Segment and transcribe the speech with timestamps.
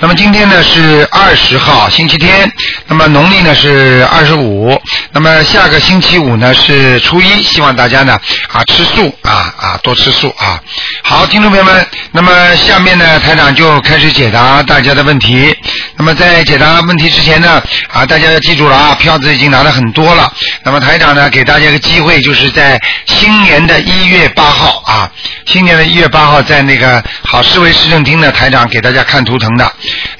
[0.00, 2.50] 那么今天呢是二十号，星期天。
[2.86, 4.80] 那么农历呢是二十五。
[5.10, 8.16] 那么下个星期五呢是初一，希望大家呢
[8.52, 10.62] 啊吃素啊啊多吃素啊。
[11.02, 15.52] 好，听众朋友们，那么下面呢台长就开始解答大家的问题。
[15.98, 17.60] 那么在解答问题之前呢
[17.92, 20.32] 啊，大家要记住了啊，票子已经拿了很多了。
[20.62, 25.10] 那么台长呢给大家一个机会，就是在新年的一月八号啊，
[25.44, 29.72] 新年的一月八号在那个好市委市政厅呢，台长给大家看图腾的。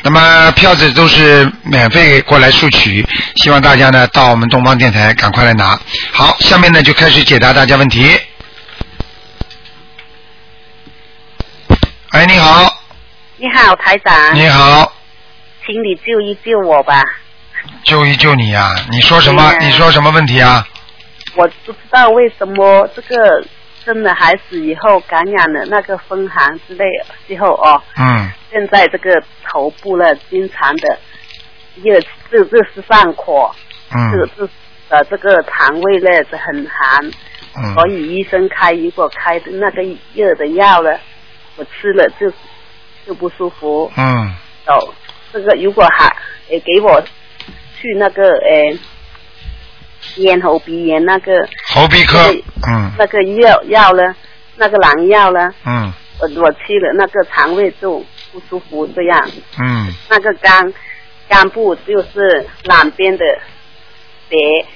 [0.03, 5.79] 那么票子都是免费过来索取，希望大家呢到我们东方电台赶快来拿。
[6.13, 8.19] 好，下面呢就开始解答大家问题。
[12.11, 12.83] 哎，你好，
[13.37, 14.93] 你好，台长，你好，
[15.69, 17.05] 请你救一救我吧。
[17.85, 19.53] 救一救你呀、你说什么？
[19.61, 20.67] 你说什么问题啊？
[21.37, 23.45] 我不知道为什么这个
[23.85, 26.87] 生了孩子以后感染了那个风寒之类
[27.27, 29.11] 之后哦，嗯现在这个
[29.47, 30.99] 头部呢经常的
[31.83, 33.55] 热，这这是上火，
[33.91, 34.49] 这嗯这
[34.89, 39.83] 呃这个肠胃呢是很寒，所嗯以医生开如果开的那个
[40.15, 40.99] 热的药呢，
[41.57, 42.33] 我吃了就
[43.07, 43.93] 就不舒服。
[43.99, 44.35] 嗯
[44.67, 44.95] 哦，
[45.33, 46.15] 这个如果还
[46.49, 47.01] 也给我
[47.81, 48.79] 去那个呃
[50.17, 52.19] 咽喉鼻炎那个喉鼻科，
[52.67, 52.91] 嗯。
[52.99, 54.15] 那个药药呢，
[54.57, 55.93] 那个狼药呢，嗯。
[56.21, 59.95] 我我吃了那个肠胃就不舒服这样，嗯。
[60.09, 60.73] 那个肝
[61.29, 63.25] 肝部就是两边的
[64.29, 64.67] 斜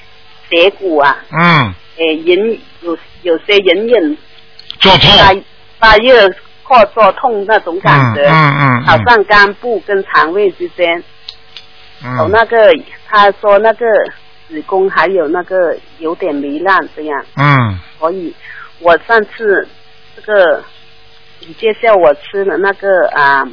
[0.49, 4.19] 斜骨啊，嗯，呃隐有有些隐隐
[4.79, 5.35] 做痛，发
[5.81, 8.83] 发热或做痛那种感嗯觉，嗯嗯。
[8.85, 11.03] 好像肝部跟肠胃之间。
[12.19, 12.71] 有嗯那个
[13.09, 13.87] 他说那个
[14.49, 17.79] 子宫还有那个有点糜烂这样，嗯。
[17.99, 18.35] 所以
[18.81, 19.69] 我上次
[20.17, 20.65] 这个
[21.41, 23.47] 你介绍我吃了那个啊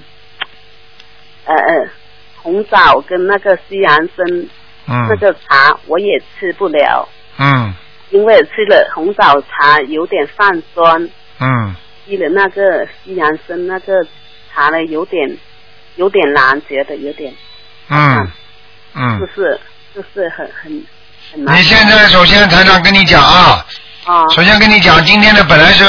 [1.45, 1.87] 呃呃
[2.37, 4.25] 红枣跟那个西洋参、
[4.87, 7.73] 那嗯个茶我也吃不了，嗯。
[8.09, 11.07] 因为吃了红枣茶有点泛酸，
[11.39, 11.75] 嗯
[12.09, 13.93] 吃了那个西洋参那个
[14.53, 15.37] 茶呢有点
[15.95, 17.31] 有点难，觉得有点
[17.89, 18.25] 嗯
[18.95, 19.19] 就嗯。
[19.35, 19.59] 是
[19.95, 20.83] 就是很很
[21.31, 21.55] 很难。
[21.55, 23.65] 你现在首先台长跟你讲啊，
[24.05, 25.83] 啊首先跟你讲，今天呢本来是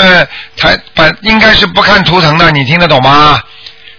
[0.56, 3.40] 台本应该是不看图腾的，你听得懂吗？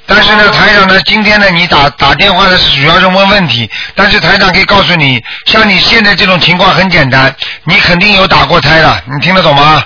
[0.07, 7.33] 但是呢，哦台长呢，今天呢，你打打电话呢是主要是问问题，但是台长可以告诉你，像你现在这种情况很简单，
[7.63, 9.83] 你肯定有打过胎的，你听得懂吗？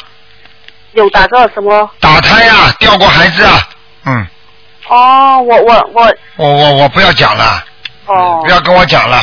[0.95, 1.89] 有打过什么？
[1.99, 3.67] 打胎啊，掉过孩子啊，
[4.05, 4.27] 嗯，
[4.87, 7.63] 哦，我我我我我我不要讲了，
[8.05, 9.21] 哦不要跟我讲了，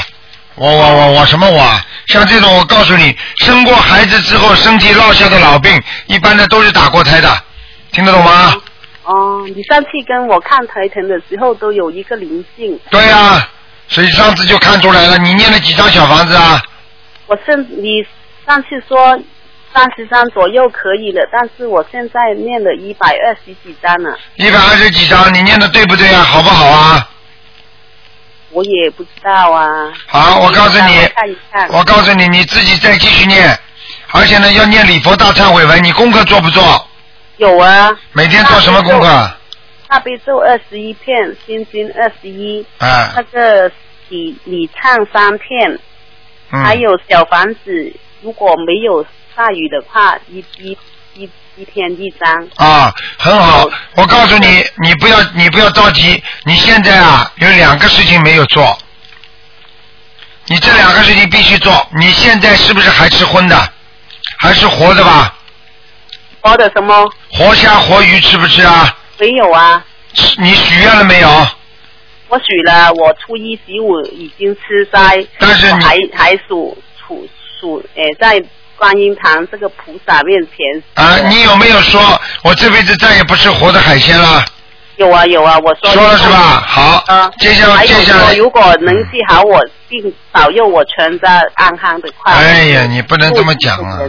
[0.54, 1.84] 我我我我什么我啊？
[2.08, 7.28] 像这种我告诉你，生过孩子之后身体落下的老病，一般的都是打过胎的，
[7.90, 8.54] 听得懂吗？
[9.04, 13.48] 哦，你上次跟我看台疼的时候都有一个灵性，对呀、
[13.88, 16.62] 所以上次就看出来了，你念了几张小房子啊？
[17.26, 18.04] 我现你
[18.46, 19.18] 上次说
[19.74, 26.22] 三十张左右可以了，但是我现在念了一百二十几张了，一百二十几张，你念的对不对啊？
[26.22, 27.08] 好不好啊？
[28.50, 29.90] 我也不知道啊。
[30.06, 31.68] 好，我告诉你我看一看。
[31.70, 33.58] 我告诉你，你自己再继续念，
[34.10, 36.86] 而且呢要念礼佛大忏悔文，你功课做不做？
[37.38, 37.90] 有啊。
[38.12, 39.30] 每天做什么功课？
[39.88, 43.70] 大悲咒二十一片，心经二十一，啊那，个
[44.10, 45.78] 礼礼唱三片，
[46.50, 49.04] 嗯，还有小房子，如果没有
[49.36, 50.76] 下雨的话，一一
[51.14, 52.48] 一一天一张。
[52.56, 53.68] 啊，很好。
[53.94, 58.76] 我告诉你，你不要你不要着急，你现在啊有两个事情没有做，
[60.46, 61.86] 你这两个事情必须做。
[61.98, 63.72] 你现在是不是还吃荤的？
[64.38, 65.34] 还是活的吧？
[66.40, 67.08] 活的什么？
[67.30, 68.96] 活虾活鱼吃不吃啊？
[69.18, 69.84] 没有啊，
[70.38, 71.28] 你许愿了没有？
[72.28, 77.28] 我许了，我初一十五已经吃斋，但是还还数数
[77.60, 78.42] 数，呃，在
[78.82, 80.82] 观音堂这个菩萨面前。
[80.94, 84.44] 啊，你有没有说我这辈子再也不吃活的海鲜了？
[84.96, 86.64] 有啊有啊，我说说了是吧？
[86.66, 92.38] 好，啊，接下来接下来，如果能治好我病，保佑我全家安康的快乐。
[92.38, 94.00] 哎呀，你不能这么讲啊！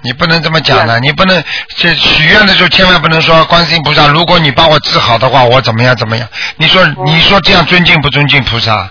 [0.00, 1.44] 你不能这么讲的，你不能
[1.76, 6.26] 这许愿的时候千万不能说观世音菩萨，如果你把我治好的话，我怎么样怎么样？
[6.56, 8.88] 你说哦你说这样尊敬不尊敬菩萨？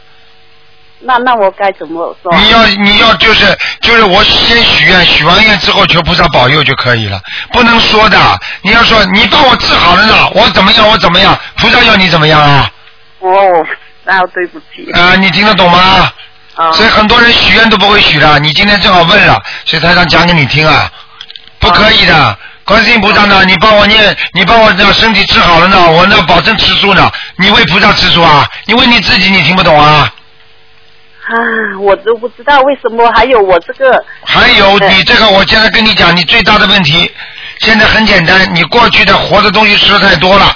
[1.05, 2.33] 那那我该怎么说？
[2.37, 3.45] 你要你要就是
[3.81, 7.19] 就是我先许愿，许完愿之后求菩萨保佑就可以了，
[7.51, 8.17] 不能说的。
[8.61, 12.71] 你要说你帮我治好了呢，我怎么样我怎么样，菩萨要你怎么样啊？
[13.19, 13.29] 哦，
[14.05, 14.91] 那对不起。
[14.93, 16.11] 啊，你听得懂吗？
[16.55, 16.71] 啊。
[16.71, 20.89] 所以很多人许愿都不会许的，你今天正好问了，所以台上讲给你听啊，
[21.59, 22.37] 不可以的。
[22.65, 27.11] 观世音菩萨呢，你帮我念，你帮我让身体治好了呢，我那保证吃素呢。
[27.35, 28.47] 你为菩萨吃素啊？
[28.67, 30.09] 你为你自己你听不懂啊？
[31.25, 34.03] 啊，我都不知道为什么还有我这个。
[34.25, 37.09] 还有你这个，我现在跟你讲，你最大的问题，
[37.59, 40.51] 现在很简单，你过去的活的东西吃的太多了，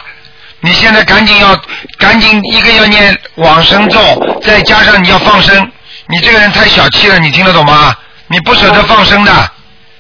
[0.59, 1.57] 你现在赶紧要
[1.97, 3.99] 赶紧一个要念往生咒，
[4.41, 5.71] 再加上你要放生，
[6.07, 7.95] 你这个人太小气了，你听得懂吗？
[8.27, 9.31] 你不舍得放生的。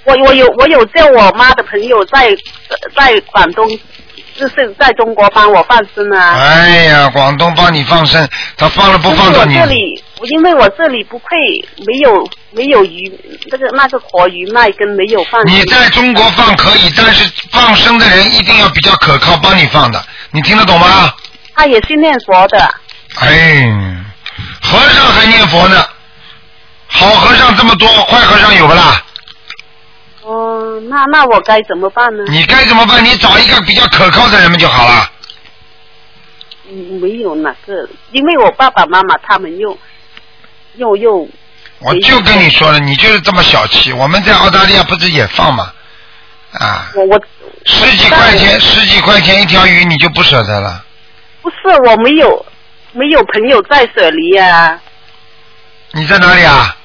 [0.03, 2.29] 我我有我有叫我妈的朋友在
[2.95, 3.65] 在广东，
[4.35, 6.33] 就是在中国帮我放生啊。
[6.33, 8.27] 哎呀，广东帮你放生，
[8.57, 9.55] 他放了不放到你。
[9.55, 11.25] 这里，因为我这里不配
[11.85, 13.11] 没有没有鱼，
[13.51, 15.45] 那个那个活鱼卖跟没有放。
[15.47, 21.13] 你在中国放可以，但是放生的人一定要比较可靠，帮你放的，你听得懂吗？
[21.53, 22.57] 他也是念佛的。
[23.19, 23.63] 哎，
[24.61, 25.85] 和尚还念佛呢，
[26.87, 29.03] 好和尚这么多，坏和尚有不啦？
[30.23, 32.23] 哦，那那我该怎么办呢？
[32.27, 33.03] 你该怎么办？
[33.03, 35.09] 你找一个比较可靠的人们就好了。
[36.69, 39.77] 嗯，没有哪个，因为我爸爸妈妈他们又
[40.77, 41.27] 又又。
[41.79, 43.91] 我就跟你说了，你就是这么小气。
[43.93, 45.71] 我们在澳大利亚不是也放吗？
[46.53, 46.91] 啊。
[46.95, 47.21] 我我。
[47.65, 50.83] 十几块钱，十几块钱一条鱼，你就不舍得了？
[51.41, 52.45] 不是，我没有
[52.93, 54.79] 没有朋友在舍离啊。
[55.91, 56.75] 你在哪里啊？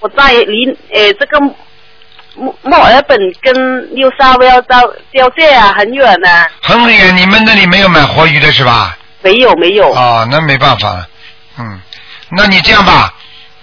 [0.00, 1.38] 我在离呃这个。
[2.34, 4.80] 墨墨尔本跟纽沙威尔交
[5.12, 6.46] 交界啊，很远呢。
[6.62, 8.96] 很远，你们那里没有买活鱼的是吧？
[9.22, 9.92] 没有，没有。
[9.92, 11.08] 哦，那没办法了。
[11.58, 11.80] 嗯，
[12.28, 13.12] 那你这样吧，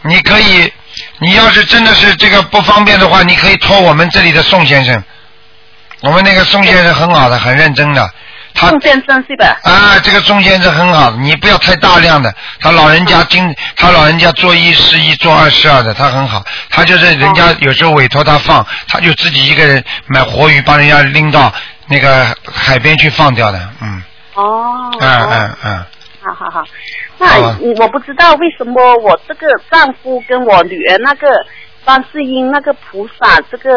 [0.05, 0.71] 你可以，
[1.19, 5.03] 你要是真的是这个不方便的话，你可以托我们这里的宋先生。
[6.01, 8.09] 我们那个宋先生很好的，很认真的。
[8.57, 9.57] 宋先生是吧？
[9.63, 12.33] 啊，这个宋先生很好，你不要太大量的。
[12.59, 16.41] 他老人家经，他老人家做一是一，做二是二的，他很好。
[16.69, 21.51] 他就是人家有时候委托他放，他就自己一个人买活鱼，帮人家拎到
[21.87, 24.03] 那个海边去放掉的，嗯。
[24.35, 24.89] 哦。
[25.01, 25.85] 嗯嗯嗯。
[26.33, 26.63] 好好好，
[27.19, 27.37] 那
[27.79, 31.27] 我不知道为什么我这个丈夫跟我女儿那个
[31.83, 33.71] 观世音那个菩萨这个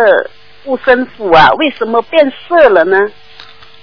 [0.65, 2.97] 护身符啊，为什么变色了呢？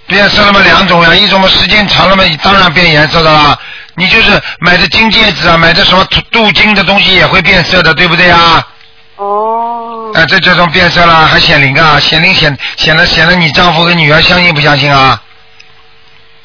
[0.08, 3.58] 变色了嘛两种呀，一种嘛时间长了嘛，当然变颜色的啦。
[3.96, 8.68] 你就是买的金戒指啊，买的什么镀金的东西也会变色的，对不对啊？
[9.16, 10.12] 哦。
[10.14, 15.22] 哎，这这种变色了还显灵啊，显灵显显了显了，你丈夫跟女儿相信不相信啊？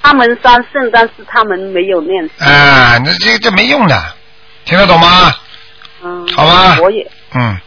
[0.03, 2.29] 他们相信，但是他们没有念。
[2.39, 4.15] 哎，那这这没用的，
[4.65, 5.35] 听得懂吗？
[6.03, 6.29] 嗯。
[6.35, 6.79] 好吧。
[6.81, 7.11] 我也。
[7.35, 7.59] 嗯。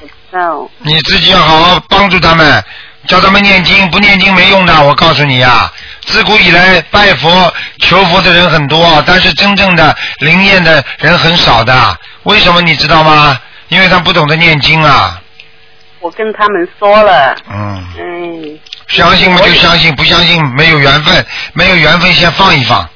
[0.00, 0.70] 我知道。
[0.78, 2.64] 你自己要好好帮助他们。
[3.06, 4.82] 教他们念经，不念经没用的。
[4.84, 5.72] 我告诉你呀，
[6.02, 11.98] 自古以来拜佛求佛的人很多，但是真正的灵验的人很少的。
[12.24, 13.40] 为什么你知道吗？
[13.68, 15.18] 因为他不懂得念经啊。
[16.00, 17.34] 我跟他们说了。
[17.50, 17.84] 嗯。
[17.98, 18.58] 嗯。
[18.90, 22.88] 相信嘛就相信，不相信没有缘分，没有缘分先放一放。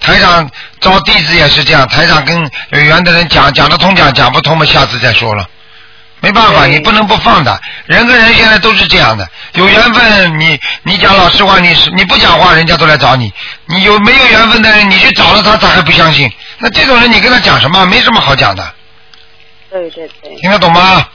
[0.00, 0.48] 台长
[0.80, 2.38] 招弟子也是这样，台长跟
[2.70, 5.44] 有缘的人讲讲得通讲，讲不通嘛下次再说了。
[6.20, 7.60] 没办法，你不能不放的。
[7.86, 13.32] 人跟人现在都是这样的，有缘分，你你讲老实话，你是你不讲话，人家都来找你。
[13.66, 16.30] 你有没有缘分的人，你去找了他，他还不相信。
[16.58, 17.86] 那这种人，你跟他讲什么？
[17.86, 18.74] 没什么好讲的。
[19.70, 20.34] 对对对。
[20.40, 21.06] 听得懂吗？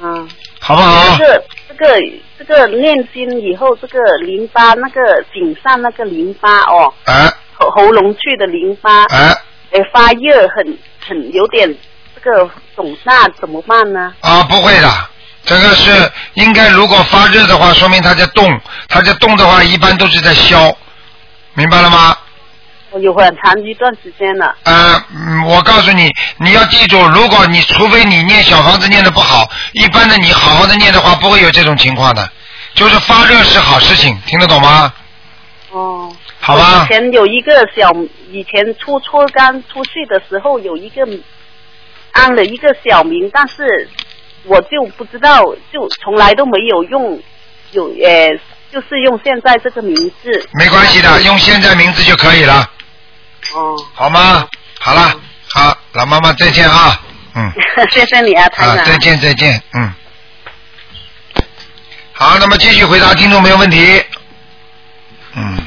[0.00, 0.28] 嗯。
[0.60, 1.16] 好不好？
[1.18, 2.00] 这个这个
[2.46, 9.34] 这个念经以后，这个淋巴那个颈上那个淋巴哦，啊喉喉咙去的淋巴，哎，
[9.92, 11.74] 发热，很很有点。
[12.24, 14.14] 这个肿大怎么办呢？
[14.20, 14.88] 啊，不会的，
[15.44, 15.90] 这个是
[16.34, 20.72] 应该，如果发热的话，说明它在动，它在动的话，一般都是在消，
[21.54, 22.16] 明白了吗？
[22.92, 24.54] 我有很长一段时间了。
[24.62, 25.02] 呃，
[25.48, 32.30] 我告诉你，你要记住，如果你除非你念小房子念的不好，一般的你好好的念的话，不会有这种情况的，
[32.74, 34.92] 就是发热是好事情，听得懂吗？
[35.70, 36.14] 哦。
[36.38, 36.84] 好吧。
[36.84, 37.90] 以前有一个小，
[38.30, 41.06] 以前初初刚出去的时候有一个。
[42.14, 43.88] 安了一个小名，但是
[44.44, 47.18] 我就不知道，就从来都没有用，
[47.70, 48.38] 有呃，
[48.70, 50.46] 就是用现在这个名字。
[50.52, 52.68] 没关系的，用现在名字就可以了。
[53.54, 53.76] 哦。
[53.94, 54.46] 好吗？
[54.80, 55.14] 好了，
[55.52, 57.00] 好，老妈妈再见啊，
[57.34, 57.52] 嗯。
[57.90, 58.84] 谢谢你啊，太长。
[58.84, 59.92] 再见再见，嗯。
[62.12, 64.02] 好，那么继续回答听众没有问题。
[65.34, 65.58] 嗯。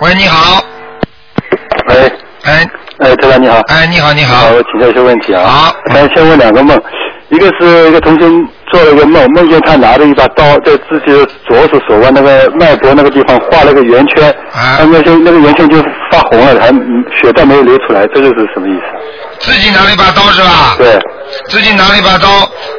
[0.00, 0.64] 喂，你好。
[1.88, 2.12] 喂。
[2.44, 2.66] 哎。
[2.98, 3.58] 哎，台长你好。
[3.68, 4.48] 哎，你好，你好。
[4.50, 5.46] 我请教一些问题啊。
[5.46, 5.74] 好。
[5.92, 6.78] 咱先问两个梦，
[7.30, 8.26] 一个是一个同学
[8.72, 16.68] 做了一个梦，梦见他拿着一把刀在自己的左手手腕那个脉搏那个地方画了个圆圈，啊那个那个圆圈就发红了，还
[17.22, 19.52] 血倒没有流出来，这个是什么意思？
[19.52, 20.74] 自己拿了一把刀是吧？
[20.76, 20.98] 对。
[21.48, 22.28] 自己拿了一把刀，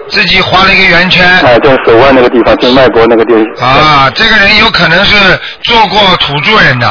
[0.10, 1.26] 自己画了一个圆圈。
[1.26, 3.70] 啊，在手腕那个地方，就脉搏那个地方。
[3.70, 5.16] 啊，这个人有可能是
[5.64, 6.88] 做过土著人的。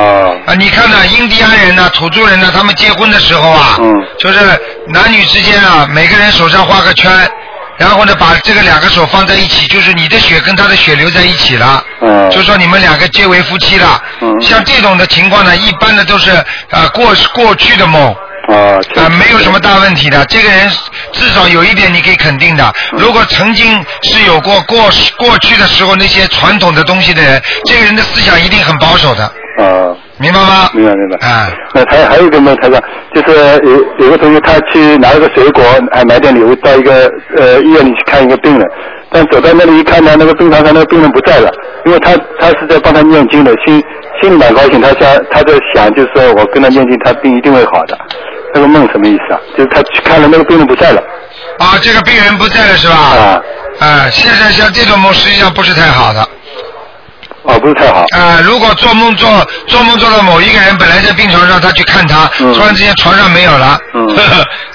[0.00, 0.32] 啊。
[0.46, 4.38] 啊，你看呢，印第安人呢，土著人呢，他们结婚的时候啊，嗯，就是
[4.88, 7.10] 男女之间啊，每个人手上画个圈，
[7.78, 11.84] 然后呢，把这个两个手放在一起，就是你的血跟他的血流在一起了。
[12.00, 12.30] 嗯。
[12.30, 14.02] 就说你们两个结为夫妻了。
[14.20, 14.40] 嗯。
[14.40, 16.30] 像这种的情况呢，一般的都是
[16.70, 18.14] 啊过过去的梦。
[18.50, 18.80] 啊。
[18.96, 20.24] 啊，没有什么大问题的。
[20.26, 20.68] 这个人
[21.12, 24.78] 至少有一点你可以肯定的，如果曾经是有过过
[25.18, 29.24] 过去的时候那些传统的东西的人，这个人的思想一定很保守的。
[29.64, 29.96] 啊。
[30.18, 30.68] 明白吗？
[30.74, 31.26] 明白明白。
[31.26, 31.50] 啊。
[31.72, 32.78] 那还还有一个呢，他说
[33.14, 38.68] 就是有有个同学他去拿了个水果，还买点礼物到一个呃医院里去看一个病人，
[39.10, 41.50] 但走到那里一看呢，那个病床上那个病人不在了，
[41.86, 43.82] 因为他他是在帮他念经的，心
[44.20, 47.98] 心里蛮高兴，他想他在想就是说我跟他念经，他病一定会好的。
[48.54, 49.40] 那个梦什么意思啊？
[49.56, 51.02] 就是他去看了那个病人不在了。
[51.58, 52.94] 啊，这个病人不在了是吧？
[52.94, 53.42] 啊。
[53.80, 56.28] 啊，现在像这种梦实际上不是太好的。
[57.42, 58.04] 哦，不是太好。
[58.10, 59.28] 啊，如果做梦做
[59.66, 64.06] 做梦做到某一个人本来在病床上，他去看他，嗯突然之间床上没有了，嗯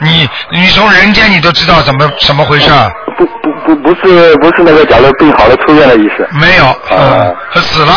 [0.01, 2.91] 你你从人间你都知道怎么怎么回事儿？
[3.17, 6.27] 不不不不是不是那个假如病好了出院的意思。
[6.34, 7.93] 没有，啊，他死了。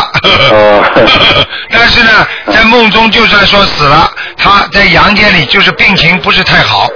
[0.53, 0.85] 哦。
[1.71, 2.11] 但是呢，
[2.53, 6.87] 在梦中就算说死了，他在阳间里就是病情不是太好，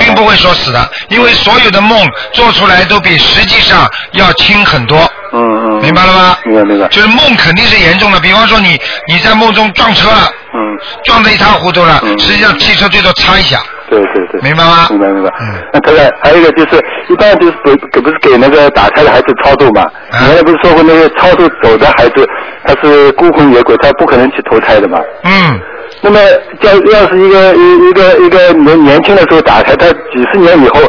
[0.00, 4.98] 并不会说死的，因为所有的梦做出来都比实际上要轻很多。
[5.32, 5.57] 嗯嗯。
[5.80, 6.36] 明白了吗？
[6.44, 6.88] 明白明白。
[6.88, 13.60] 就是梦肯定是严重的，比方说你你在梦中撞车了，嗯，撞得一塌糊涂了，实际上汽车最多擦一下。
[13.90, 14.40] 对对对。
[14.42, 14.86] 明白吗？
[14.90, 15.30] 明白明白。
[15.40, 15.54] 嗯。
[15.72, 19.82] 那当然，还有一个就是，一般就是给给不是给那个打胎的孩子超度嘛？
[20.12, 22.28] 啊原来不是说过那个超度走的孩子，
[22.64, 25.00] 他是孤魂野鬼，他不可能去投胎的嘛？
[25.24, 25.60] 嗯。
[26.02, 26.20] 那么，
[26.60, 30.80] 要要是一个一一个一个年年轻的时候打胎，他几十年以后，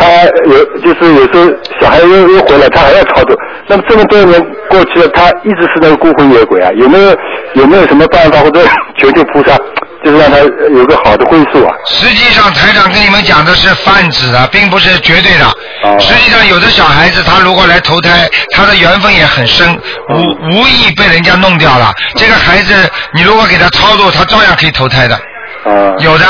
[0.00, 1.46] 他有就是有时候
[1.80, 3.36] 小孩又又回来，他还要操作。
[3.68, 7.16] 那么这么多年过去了，他一直是那个孤魂野鬼啊，有没有
[7.54, 8.64] 有没有什么办法或者
[8.98, 9.56] 求求菩萨，
[10.04, 11.72] 就是让他有个好的归宿啊？
[11.90, 15.46] 实际上，台长跟你们讲的是泛指的，并不是绝对的。
[15.84, 19.78] 哦实际上，有的小孩子他如果来投胎，他的缘分也很深，
[20.14, 21.92] 无无意被人家弄掉了。
[22.16, 22.74] 这个孩子，
[23.14, 25.14] 你如果给他操作，他照样可以投胎的。
[25.14, 25.94] 啊。
[25.98, 26.24] 有的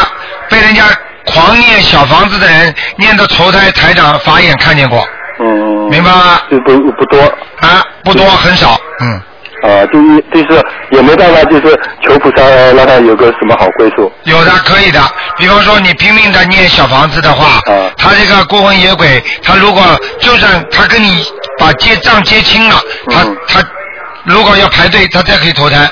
[0.48, 0.82] 被人家
[1.26, 5.06] 狂念小房子的人，念到投胎，台长法眼看见过。
[5.40, 5.88] 嗯。
[5.90, 6.40] 明白吗？
[6.50, 7.20] 就不不多。
[7.60, 9.20] 啊，不多，很少，嗯。
[9.62, 14.10] 啊，第一就是也没办法，就是求菩萨让他有个什么好归宿。
[14.24, 14.98] 有的可以的，
[15.36, 17.60] 比方说你拼命的念小房子的话，
[17.98, 19.82] 他这个孤魂野鬼，他如果
[20.18, 21.22] 就算他跟你
[21.58, 22.76] 把结账结清了，
[23.10, 23.62] 他他
[24.24, 25.86] 如果要排队，他再可以投胎。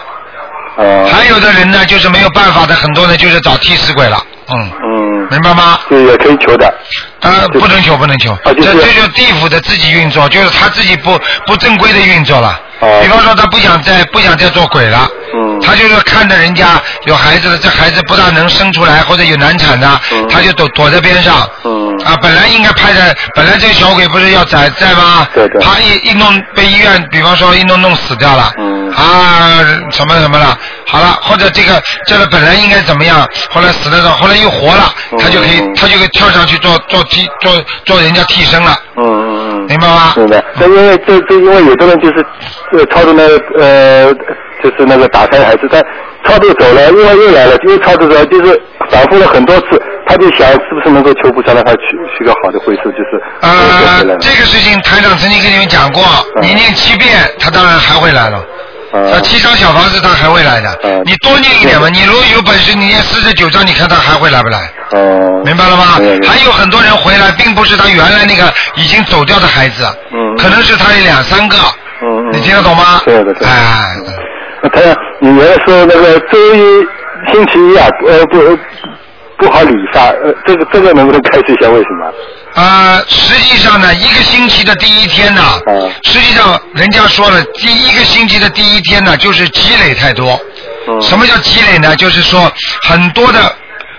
[1.13, 4.17] 还有的人呢，就是没有办法的，很多人就是找替死鬼了，
[4.51, 4.71] 嗯。
[4.83, 5.08] 嗯。
[5.31, 5.79] 明白吗？
[5.89, 6.73] 对，也可以求的。
[7.21, 12.61] 呃，不能求，不能求，这就是这就是地府的自己运作，就是他自己不不正规的运作了。
[12.81, 15.18] 哦比方说他不想再不想再做鬼了，嗯
[15.63, 20.01] 他就是看着人家有孩子了，这孩子不大能生出来或者有难产的，
[20.31, 21.49] 他就躲躲在边上。
[21.65, 21.89] 嗯。
[22.05, 25.27] 啊，本来应该拍的，本来这个小鬼不是要在在吗？
[25.35, 28.53] 对对他一一弄被医院，比方说一弄弄死掉了。
[28.59, 28.89] 嗯。
[28.93, 29.59] 啊，
[29.91, 30.57] 什么什么了？
[30.87, 37.53] 好了，或者这个这个本来应该怎么样，后来死了的，后来又活了，他就可以他就可以跳上去做做替做
[37.85, 38.79] 做人家替身了。
[38.97, 39.67] 嗯嗯嗯。
[39.67, 40.13] 明白吗？
[40.17, 40.43] 明白。
[40.55, 42.25] 那因为这这因为有的人就是
[42.73, 44.15] 呃超度那个呃
[44.63, 45.83] 就是那个打胎孩子，他
[46.25, 48.61] 超度走了，因为又来了，又超度走了，就是
[48.91, 51.81] 反复了很多次，他就想是不是能够求菩萨让他去
[52.17, 54.17] 去个好的回数，就是呃。
[54.21, 56.03] 这个事情台长曾经跟你们讲过，
[56.41, 58.45] 你念七遍，他当然还会来了。
[58.91, 61.91] 啊，七张小房子他还会来的，你多念一点嘛。
[61.91, 64.59] 你如果有本事，你念四十九张，你看他还会来不来？
[64.93, 65.43] 哦。
[65.45, 65.85] 明白了吗？
[66.27, 71.57] 还有很多人回来，并不是他原来那个已经走掉的孩子，嗯可能是他有两三个，
[72.01, 73.03] 嗯你听得懂吗？
[73.05, 73.47] 对的对的。
[73.47, 74.13] 哎，那
[74.73, 74.81] 他
[75.21, 76.87] 你原来说那个周一
[77.33, 78.59] 星期一啊，呃不
[79.39, 82.13] 不好理发，呃这个这个能不能开释一下为什么？
[82.55, 85.43] 呃，实际上呢，一个星期的第一天呢，
[86.03, 90.41] 实际上人家说了，第一个星期的第一天呢，就是积累太多。
[91.03, 91.95] 什么叫积累呢？
[91.97, 92.51] 就是说
[92.83, 93.55] 很多的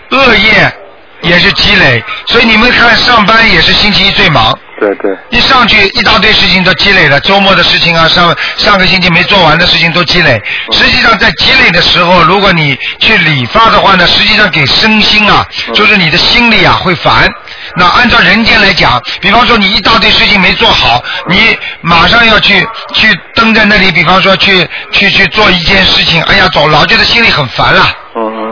[0.09, 0.73] 恶业
[1.21, 10.41] 也是积累，所以你们看上班也是星期一最忙，对对，一上去一大堆事情都积累了，周末的事情啊，上上个星期没做完的事情都积累。
[10.71, 17.29] 实际上在积累的时候，如果你去理发的话呢，实际上给身心啊，就是你的心里啊会烦。
[17.75, 27.85] 那按照人间来讲，比方说你一大堆事情没做好，你马上要去去蹲在那里，比方说去去去做一件事情，哎呀，总老觉得心里很烦了。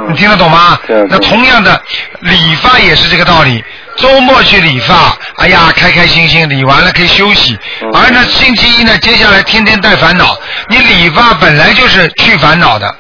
[0.08, 1.06] 你听得懂吗对？
[1.10, 1.82] 那同样的，
[2.22, 3.64] 理发也是这个道理。
[3.98, 7.58] 周末去理发，哎呀，开开心心理完了可以休息。
[7.82, 10.38] 嗯而呢，星期一呢，接下来天天带烦恼。
[10.70, 12.96] 你理发本来就是去烦恼的，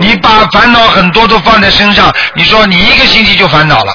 [0.00, 3.92] 你把烦恼很多都放在身上，你说你一个星期就烦恼了。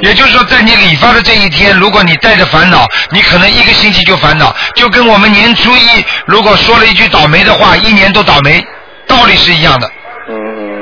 [0.00, 8.64] 也就是说，在你理发的这一天，如果你带着烦恼，你可能一个星期就烦恼，就跟我们年初一如果说了一句倒霉的话，一年都倒霉，
[9.06, 9.90] 道理是一样的，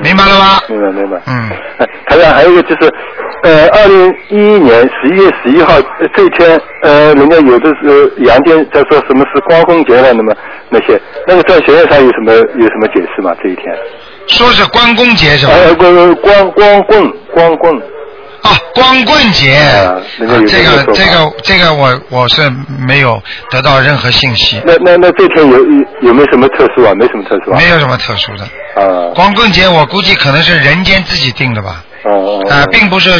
[0.03, 0.59] 明白了吗？
[0.69, 1.21] 明白明白。
[1.27, 1.51] 嗯。
[1.79, 2.93] 哎台长，还有一个就是，
[3.45, 10.35] 呃，二零一一年十一月十一号呃这一天，呃，人家有的时候阳间在说什么是光棍节了，那么
[10.69, 13.33] 那些，那个在学院上有什么有什么解释吗？
[13.43, 13.67] 这一天？
[14.27, 15.53] 说是关公节是吧？
[15.55, 17.83] 呃，光光光棍光棍，
[18.43, 19.59] 啊，光棍节，
[20.19, 26.93] 这个这个这个我我是没有得到任何信息，那那那这天有有有没有什么特殊啊？
[26.95, 27.59] 没什么特殊啊？
[27.59, 28.45] 没有什么特殊的。
[28.45, 32.09] 啊光棍节我估计可能是人间自己定的吧，啊
[32.49, 33.11] 啊啊，并不是，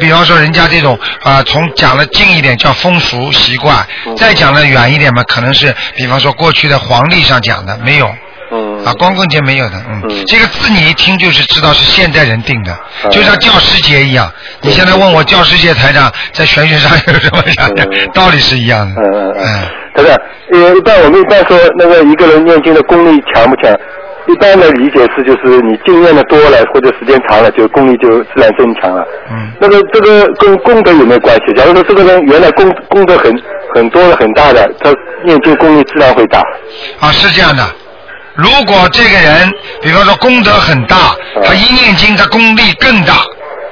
[0.00, 8.10] 比方说人家这种啊，从讲的近一点叫风俗习惯，嗯再讲的远一点嘛，可能是比方说过去的皇历上讲的没有。
[8.86, 12.72] 嗯啊，光棍节没有的，嗯，嗯这个字你一听就是知道是现代人定的，
[13.04, 14.32] 嗯就像教师节一样。
[14.62, 19.02] 你现在问我教师节台长在玄学上有什么想法嗯，道理是一样的。
[19.02, 19.62] 嗯嗯嗯，
[19.96, 20.16] 对不对？
[20.52, 23.74] 呃，一般我们一般说那个一个人念经的功力强不强？
[24.28, 29.04] 一般的理解是，就是你经验的多了或者时间长了，就功力就自然增强了。
[29.30, 31.52] 嗯那个这个跟功德有没有关系？
[31.54, 33.32] 假如说这个人原来功功德很
[33.74, 34.92] 很多很大的，他
[35.24, 36.40] 念经功力自然会大。
[37.00, 37.64] 啊，是这样的。
[38.36, 39.50] 如果这个人，
[39.82, 41.14] 比方说功德很大，
[41.44, 43.14] 他一念经，他功力更大。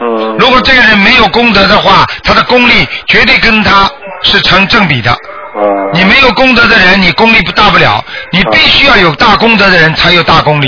[0.01, 3.89] 嗯如果这个人没有功德的话，他的功力绝对跟他
[4.23, 5.11] 是成正比的。
[5.11, 8.05] 啊你没有功德的人，你功力不大不了。
[8.33, 10.67] 你必须要有大功德的人才有大功力。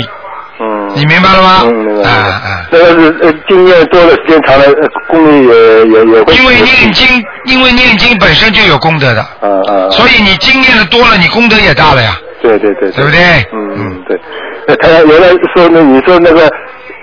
[0.59, 1.59] 嗯你明白了吗？
[1.65, 2.09] 嗯，明白。
[2.09, 2.65] 啊啊。
[2.71, 6.33] 那个是呃经验多了，时间长了，呃功力也也也会。
[6.35, 9.89] 因为念经，因为念经本身就有功德的，啊啊。
[9.91, 12.17] 所以你经验的多了，你功德也大了呀。
[12.41, 13.19] 对对对，对不对
[13.51, 14.19] 嗯嗯嗯对。
[14.67, 16.49] 呃，他原来说那，你说那个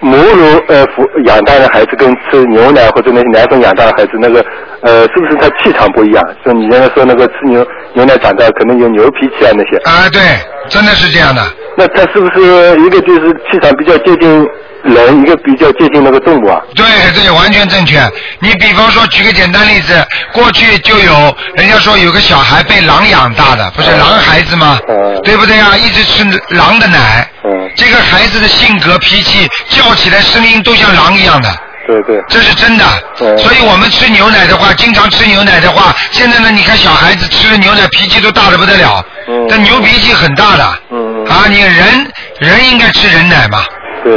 [0.00, 4.44] 母乳呃抚养大的孩子跟吃牛奶或者那些奶粉养大的孩子，那个
[4.82, 6.22] 呃是不是他气场不一样？
[6.44, 10.20] 说你原来说那个吃牛牛奶长大可能有牛脾气啊那些，啊，对，
[10.68, 11.40] 真的是这样的。
[11.76, 14.46] 那他是不是一个就是气场比较接近
[14.85, 16.61] 人，一个比较接近那个动物啊？
[16.75, 18.01] 对对，完全正确。
[18.40, 23.99] 你比方说，举个简单例子，过去就有人家说有个小孩被狼养大的，不是嗯。
[23.99, 24.79] 狼孩子吗？
[24.88, 25.20] 嗯。
[25.23, 25.77] 对不对啊？
[25.77, 31.49] 一直吃狼的奶，嗯，这个孩子的性格脾气叫起来声音都像狼一样的。
[31.87, 32.85] 对对，这是真的，
[33.20, 33.37] 嗯。
[33.38, 39.49] 所以我们吃牛奶的话，经常吃牛奶的话，现在呢，你看小孩子吃了牛奶脾气都大的不得了，嗯。
[39.49, 43.62] 这牛脾气很大的，啊，你人人应该吃人奶嘛，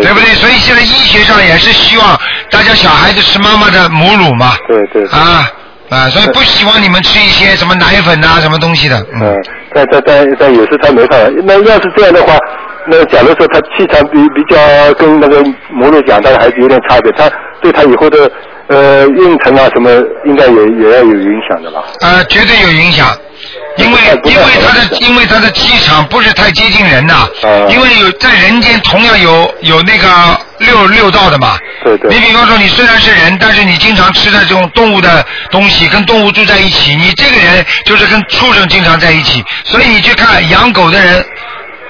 [0.02, 0.34] 对不对？
[0.36, 2.20] 所以现在医学上也是希望
[2.52, 5.04] 大家小孩子吃妈妈的母乳嘛，对对。
[5.08, 5.50] 啊
[5.90, 11.32] 啊，所以不希望你们吃一些什么奶粉啊、什么东西的，嗯嗯，，但但但但有时他没办法。
[11.46, 12.36] 那要是这样的话，
[12.88, 18.30] 那假如说他气场比比较跟那个母乳养大的孩子有点差别，他对他以后的
[18.68, 19.90] 呃运程啊什么，
[20.26, 21.86] 应该也也要有影响的吧？
[22.02, 23.08] 呃，绝对有影响，
[23.78, 30.08] 因为因为他的因为他的气场不是太接近人呐、嗯因为有在人间同样有有那个
[30.60, 31.58] 六六道的嘛。
[31.84, 41.26] 对对你比方说，你虽然是人，但是你经常吃的这种动物的东西，跟动物住在一起，你这个人就是跟畜生经常在一起，所以你去看养狗的人。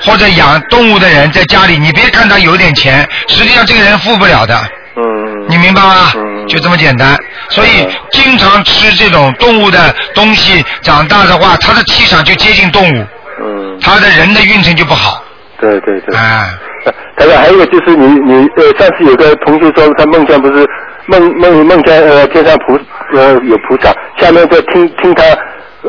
[0.01, 4.55] 或者养动物的人在家里，你别看他有点钱，实际上这个人富不了的。
[4.95, 5.01] 嗯，
[5.49, 6.11] 你明白吗？
[6.15, 7.15] 嗯就这么简单。
[7.49, 13.05] 所以嗯经常吃这种动物的东西，长大的话，他的气场就接近动物，
[13.41, 15.23] 嗯，他的人的运程就不好。
[15.59, 16.15] 对对对。
[16.15, 16.49] 啊，
[17.17, 20.67] 台长，还有一个就是你你呃，上次有个同学说他梦见不是
[21.07, 22.77] 梦梦梦见呃天上菩
[23.15, 25.23] 呃有菩萨，下面在听听他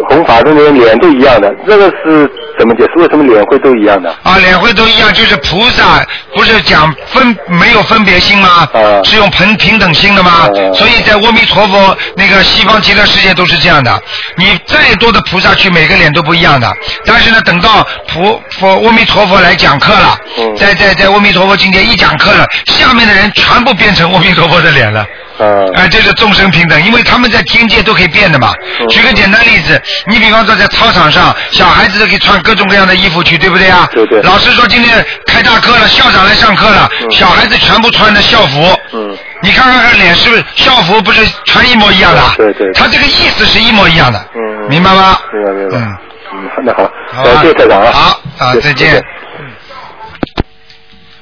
[0.08, 2.98] 弘法的那个脸都一样的，这个是怎么解释？
[2.98, 4.10] 为什么脸会都一样的？
[4.22, 8.68] 啊，脸会都一样，就是菩萨不是讲分没有分别心吗？
[8.72, 10.30] 啊是用平平等心的吗？
[10.30, 14.02] 啊所以在阿弥陀佛那个西方极乐世界都是这样的。
[14.36, 16.72] 你再多的菩萨去，每个脸都不一样的。
[17.04, 25.06] 但是呢，等到菩佛阿弥陀佛来讲课了，嗯在在在阿弥陀佛今天一讲课了，下面的人全部变成阿弥陀佛的脸了。
[25.38, 28.52] 嗯哎、这是众生平等，因为他们在天界都可以变的嘛。
[28.80, 33.88] 嗯举个简单例子，你比方说在操场上，小孩子都可以穿各种各样的衣服去，对不对啊？
[33.92, 38.76] 对对老师说今天开大课了，校长来上课了，嗯小孩子全部穿的校服。
[38.92, 42.22] 嗯你看看看脸是不是校服不是全一模一样的？
[42.36, 44.18] 对对对他这个意思是一模一样的。
[44.34, 45.16] 嗯明白吗？
[45.32, 45.78] 明白明白。
[45.78, 45.96] 嗯。
[46.30, 47.90] 嗯，那好，好吧呃，谢谢台长啊。
[47.92, 49.02] 好啊，谢再见。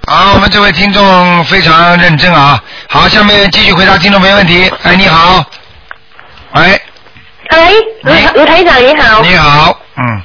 [0.09, 2.63] 好，我们这位听众非常认真啊。
[2.89, 4.71] 好，下面继续回答听众朋友问题。
[4.85, 5.45] 哎，你好。
[6.55, 6.81] 喂，
[7.49, 7.73] 哎，
[8.37, 9.21] 卢台长你好。
[9.23, 10.23] 你好，嗯，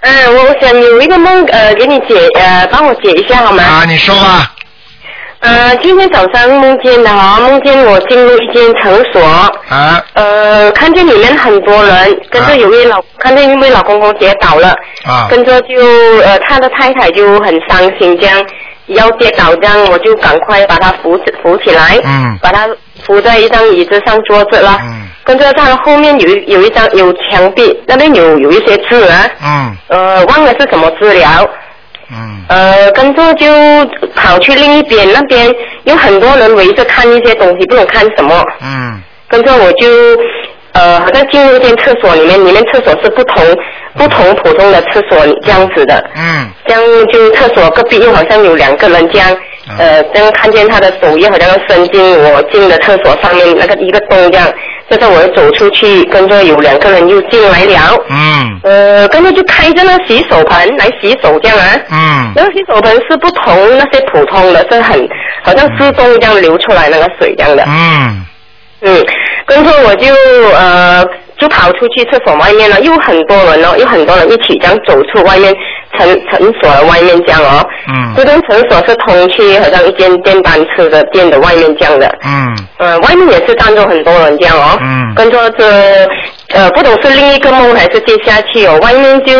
[0.00, 3.62] 嗯，我想有一个梦，呃，给你解，呃，帮我解一下好吗？
[3.62, 4.52] 啊，你说吧。
[5.38, 9.24] 呃，今天早上梦见的哈，梦见我进入一间场所，
[9.68, 14.74] 啊呃，看见里面很多人，跟着有位老，看见一位老公公跌倒了，
[15.06, 15.76] 啊跟着就
[16.24, 18.44] 呃，他的太太就很伤心，这样
[18.94, 22.38] 要跌倒，这样我就赶快把他扶起扶起来，嗯。
[22.42, 22.68] 把他
[23.04, 25.08] 扶在一张椅子上坐着了，嗯。
[25.24, 29.76] 跟着他的后面有一有一张有墙壁，那边有有一些字啊，嗯。
[29.88, 31.28] 呃，忘了是什么治疗，
[32.10, 32.44] 嗯。
[32.48, 33.46] 呃，跟着就
[34.14, 35.52] 跑去另一边，那边
[35.84, 38.44] 有很多人围着看一些东西，不懂看什么。
[38.62, 39.00] 嗯。
[39.28, 39.86] 跟着我就
[40.72, 43.44] 呃，好像进入一间厕所里面，里面厕所是不同
[43.96, 46.10] 不同普通的厕所这样子的。
[46.16, 46.48] 嗯。
[46.66, 49.36] 这样就厕所隔壁又好像有两个人这样，
[49.78, 54.46] 呃，这样看见他的手也好像要伸进我进的厕所上面那个一个洞这样，
[54.88, 58.60] 接着我又走出去，跟着有两个人又进来了，嗯。
[58.62, 61.64] 呃，跟着就开着那洗手盆来洗手这样啊。
[61.90, 62.32] 嗯。
[62.36, 65.08] 那个洗手盆是不同那些普通的，是很
[65.42, 67.64] 好像自动这样流出来那个水这样的。
[67.66, 68.26] 嗯。
[68.82, 69.04] 嗯，
[69.44, 70.06] 跟着我就
[70.54, 71.04] 呃
[71.40, 75.54] 就跑出去厕所外面了，又很多人哦，又很多人一起这样走出外面
[75.98, 77.66] 诊诊所的外面这样哦。
[77.88, 82.06] 嗯这间诊所是通去好像一间电单车的店的外面这样的。
[82.24, 84.78] 嗯呃，外面也是站着很多人这样哦。
[84.82, 85.64] 嗯跟着这
[86.52, 89.32] 呃，不懂是另一个梦还是接下去哦，外面就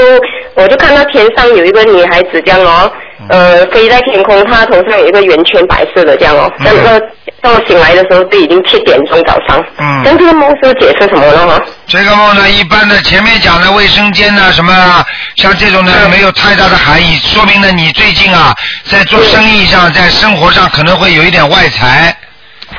[0.54, 2.90] 我就看到天上有一个女孩子这样哦，
[3.30, 6.50] 呃，飞在天空，它头上有一个圆圈白色的这样哦。
[6.58, 7.00] 嗯那
[7.42, 9.64] 到醒来的时候，都已经七点钟早上。
[9.78, 11.46] 嗯像这个梦是解释什么呢？
[11.48, 11.62] 哈？
[11.86, 22.14] 这个梦呢，一般的前面讲的卫生间呐、什么啊，像这种呢嗯没有太大的含义，说明呢你最近啊在做生意上，在生活上可能会有一点外财，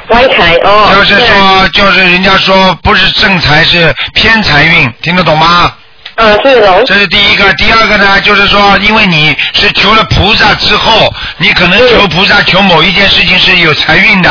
[0.10, 0.92] 外财哦。
[0.94, 5.74] 就是说就是人家说不是正财是偏财运，听得懂吗？
[6.16, 6.40] 嗯。
[6.86, 14.30] 这是第一个，第二个呢，就是说，因为你是求了菩萨之后，你可能求菩萨求某一件事情是有财运的，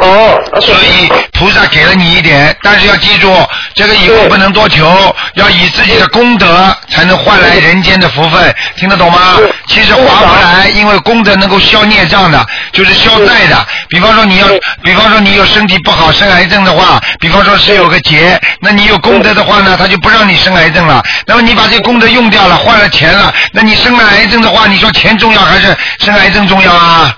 [0.00, 0.38] 哦。
[0.60, 3.34] 所以菩萨给了你一点，但是要记住，
[3.74, 9.18] 这个以后不能多求，要以自己的功德才能换来人间的福分，听得懂吗？
[9.66, 13.66] 其实划不来，因为功德能够消孽障的，就是消债的。
[13.88, 14.46] 比方说你要，
[14.82, 21.02] 比方说你有身体不好生癌症的话，比方说是有个劫，那你有功德的话呢，他就不让你生癌症了。
[21.26, 27.16] 那么你把这功德用掉了，换了钱了，那你生了癌症的话，你说钱重要还是生癌症重要啊？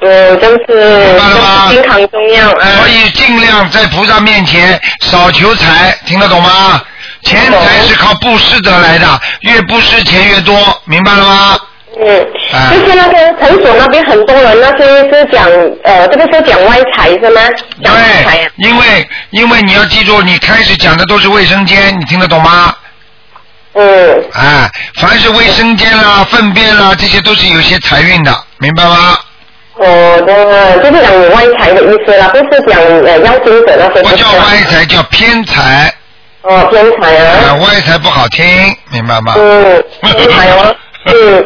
[0.00, 1.70] 嗯，真是明白了吗
[2.78, 6.82] 所以尽量在菩萨面前少求财，听得懂吗？
[7.22, 10.54] 钱财是靠布施得来的，越布施钱越多，
[10.84, 11.58] 明白了吗？
[11.98, 12.20] 嗯，
[12.52, 15.48] 啊就是那个诊所那边很多人，那些是讲
[15.84, 17.40] 呃，这个是讲歪财是吗？
[17.82, 18.50] 讲歪财。
[18.56, 22.74] 因为因为你要记住，你开始讲的都是卫生间，你听得懂吗？
[23.74, 29.16] 嗯，哎，凡是卫生间啦、粪便啦，这些都是有些财运的，明白吗？
[29.84, 35.92] 哦，的，就是讲有歪财的意思啦，不是讲呃妖精者那些不叫歪财，叫偏财。
[36.42, 37.54] 哦，偏财啊，啊。
[37.60, 38.44] 歪财不好听，
[38.92, 39.34] 明白吗？
[39.36, 40.74] 嗯，偏财哦。
[41.06, 41.44] 嗯。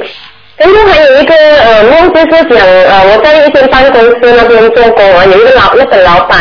[0.57, 6.40] 然后还有一个呃梦，就是讲呃我在一间办公室那边做工啊，有一个老那个老板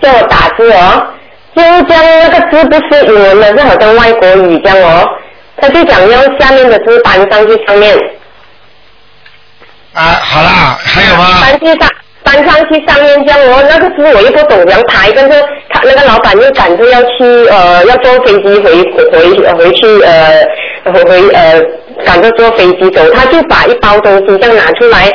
[0.00, 1.06] 叫我打字哦，
[1.54, 5.06] 就将那个字不是英文的，是好像外国语这样哦，
[5.58, 7.96] 他就讲要下面的字搬上去上面，
[9.94, 11.24] 啊，好啦，还有吗？
[11.42, 11.88] 搬去上
[12.24, 15.36] 搬上去上面这样哦，那个时候我又不懂怎样排，跟着
[15.68, 20.42] 他那个老板又赶着要去呃要坐飞机回回回去呃
[20.92, 21.60] 回回呃
[22.06, 25.10] 赶着坐飞机走，他就把一包东西这样拿出来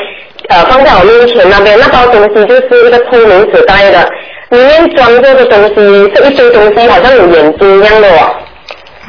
[0.50, 4.08] 呃放在我面前那边，那包东西就是一个透明纸袋的，
[4.50, 8.36] 里面装着的东西是一堆东西，好像有眼睛一样的哦，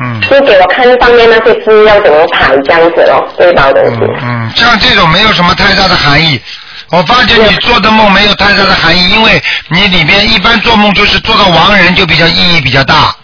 [0.00, 0.20] 嗯。
[0.22, 3.98] 就给我看上面那些字要怎么排这样子哦，这一包东西。
[4.02, 6.40] 嗯嗯，像这种没有什么太大的含义。
[6.90, 13.14] 我发觉你做的梦没有太大的含义，因为你里边一般做梦就是做到亡人就比较意义比较大。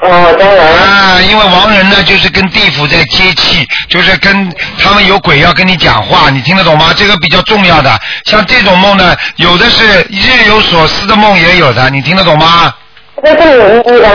[0.00, 0.66] 哦，当然。
[0.72, 6.94] 啊，因为亡人呢，就是跟地府在接气，就是跟他们有鬼要跟你讲话，你听得懂吗？
[6.96, 7.96] 这个比较重要的。
[8.24, 12.74] 像这种梦呢，有的是日有所思的梦，也有的，你听得懂吗？
[13.22, 14.08] 这是有意义的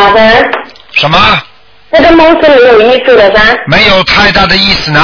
[0.93, 1.17] 什么？
[1.91, 3.41] 这个梦是没有意思的噻。
[3.67, 4.99] 没有太大的意思呢。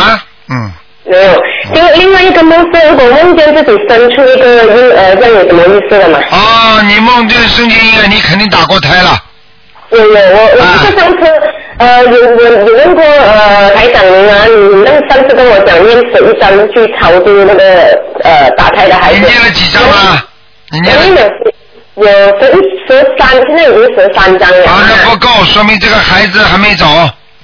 [0.49, 0.71] 嗯，
[1.05, 1.41] 没有。
[1.73, 6.19] 另另外一个梦是，如果梦见自己生出一个婴儿，这样有什么意思了吗？
[6.29, 9.17] 啊，你梦见生前婴儿，你肯定打过胎了。
[9.91, 11.41] 有有，我我记得上次
[11.77, 17.63] 呃有有有问过呃台长您啊，你那上次跟我讲念十一章去超度那个
[18.23, 19.19] 呃打胎的孩子。
[19.19, 20.25] 你念了几张啊？
[20.71, 21.29] 你念了
[21.95, 22.05] 有
[22.39, 24.65] 十一十三，现在已经十三张了。
[24.65, 26.85] 啊，那不够，说明这个孩子还没走。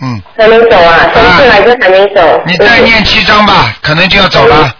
[0.02, 2.42] 嗯，还没走啊，生出来就还没走。
[2.46, 4.74] 你再念七张吧，可能就要走了。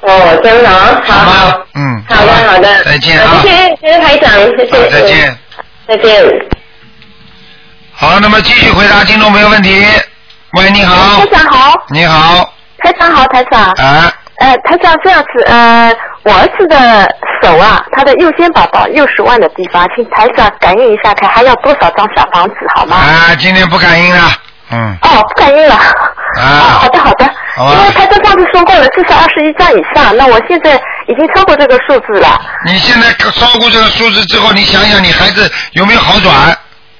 [0.00, 1.54] 哦，真的，好好好吗。
[1.74, 4.90] 嗯，好的好的，再见啊谢谢谢谢台长，谢谢。
[4.90, 5.38] 再见。
[5.88, 6.24] 再见。
[7.94, 9.84] 好，那么继续回答听众朋友问题。
[10.58, 11.26] 喂，你好台。
[11.26, 12.52] 长好，你好。
[12.78, 13.70] 台长好，台长。
[13.72, 15.90] 啊，呃，台长这样子，呃，
[16.24, 17.08] 我儿子的
[17.42, 22.96] 手啊，他的右肩膀到右手腕的地方，请台长感应一下，看还要多少张小房子，好吗？
[22.96, 24.30] 啊，今天不感应了。
[24.70, 24.96] 嗯。
[25.02, 25.74] 哦，不感应了。
[25.74, 25.80] 啊
[26.36, 27.24] 哦，好的好的。
[27.58, 30.74] 因为台长上次说过了，至少二十一张以上，那我现在
[31.08, 32.38] 已经超过这个数字了。
[32.66, 36.34] 你现在超过这个数字之后，你想想你孩子有没有好转？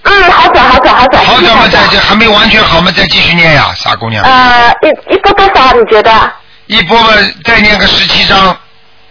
[0.05, 1.22] 嗯，好转好转好转。
[1.22, 4.25] 好转嘛再这还没完全好嘛，再继续念呀，傻姑娘。
[4.25, 5.72] 呃，一一波多少？
[5.75, 6.11] 你觉得？
[6.66, 7.09] 一波嘛，
[7.44, 8.57] 再念个十七章，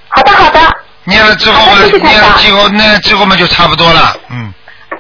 [0.10, 0.60] 好的好的。
[1.06, 4.16] 念了之后谢谢，念了之后，那之后嘛就差不多了。
[4.30, 4.54] 嗯，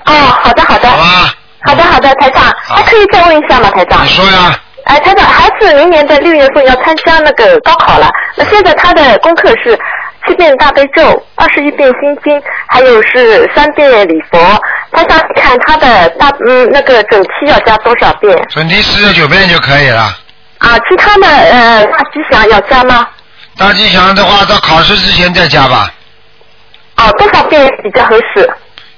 [0.05, 0.13] 哦，
[0.43, 0.89] 好的好的。
[0.89, 1.33] 好吧，
[1.65, 4.09] 好的好的，台长，好还可以再问一下吗，台长你？
[4.09, 4.59] 说呀。
[4.85, 9.77] 哎，台长，孩子明年的六月份要参加那个高考了，那现在他的功课是
[10.27, 14.39] 七遍大悲咒，二十一遍心经，还有是三遍礼佛。
[14.91, 18.37] 台长，看他的大嗯那个整期要加多少遍？
[18.49, 20.15] 整期四十九遍就可以了。
[20.59, 23.07] 啊，其他的呃大吉祥要加吗？
[23.57, 25.89] 大吉祥的话，到考试之前再加吧。
[26.97, 28.49] 哦，多少遍比较合适？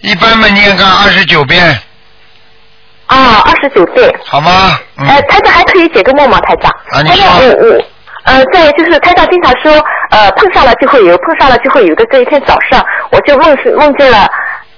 [0.01, 1.63] 一般嘛，念个二十九遍，
[3.07, 4.13] 啊，二十九遍。
[4.25, 4.79] 好吗？
[4.97, 5.07] 嗯。
[5.07, 6.39] 呃，台长还可以解个梦吗？
[6.41, 6.71] 台长？
[6.91, 7.85] 啊你台长，说嗯嗯。
[8.25, 9.71] 呃，对，就是台长经常说，
[10.11, 12.05] 呃，碰上了就会有，碰上了就会有的。
[12.11, 14.27] 这一天早上，我就梦是梦见了，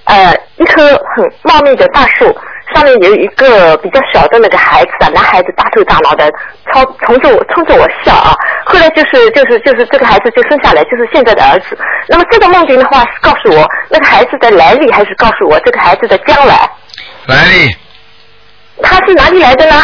[0.04, 0.82] 呃，一棵
[1.16, 2.34] 很茂密的大树，
[2.74, 6.30] 上面有一个比较小的那个孩子啊，男孩子大头大脑的，
[6.72, 8.34] 朝冲着我冲着我笑啊。
[8.64, 11.76] 后来就是就是就是这个孩子就生下来，就是现在的儿子。
[12.08, 16.70] 那么这个梦境的话，是告诉我那个孩子的来历，还是告诉我这个孩子的将来？
[17.26, 17.76] 来历
[18.82, 19.74] 他是哪里来的呢？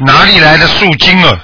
[0.00, 1.38] 哪里来的树精啊？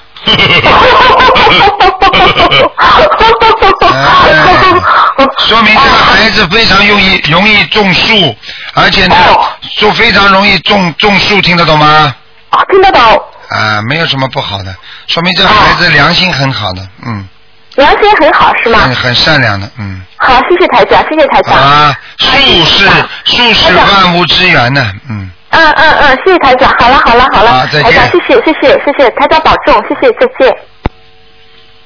[3.91, 8.35] 哎 说明这个孩子非常容易容易种树，
[8.73, 9.45] 而且呢哦，
[9.77, 12.15] 就非常容易种种树，听得懂吗？
[12.49, 13.01] 啊，听得懂，
[13.49, 14.73] 啊，没有什么不好的，
[15.07, 17.27] 说明这个孩子良心很好的，嗯，
[17.75, 18.79] 良心很好是吗？
[18.79, 20.01] 很很善良的，嗯。
[20.17, 21.55] 好，谢谢台长，谢谢台长。
[21.55, 22.27] 啊，树
[22.65, 22.89] 是
[23.25, 25.29] 树是万物之源呢，嗯。
[25.51, 26.73] 嗯嗯嗯，谢谢台长。
[26.79, 30.57] 好了好了好了，好再见台长谢谢谢谢谢谢台长保重，谢谢再见。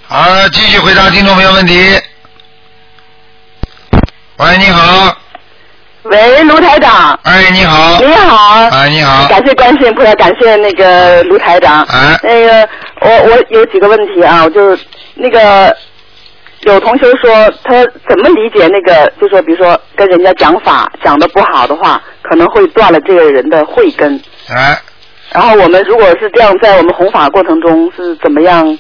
[0.08, 1.74] 好，继续回答听众朋友问题。
[4.38, 5.18] 喂，你好，
[6.04, 11.82] 喂，卢台长，哎，你好，你好，哎，你好，感谢观世音菩萨，感谢那个卢台长。
[11.86, 12.70] 哎那个
[13.02, 15.76] 我我有几个问题啊，就是那个
[16.62, 24.22] 有同学说他怎么理解那个，就说比如说跟人家讲法讲的不好的话，可能会断了这个人的慧根。
[24.50, 24.80] 哎，
[25.32, 28.78] 然后我们如果是这样，在我们弘法过程中是怎么样？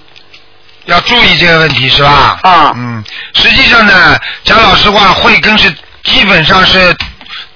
[0.85, 2.39] 要注意这个问题是吧？
[2.43, 6.95] 啊嗯，实际上呢，讲老实话，慧根是基本上是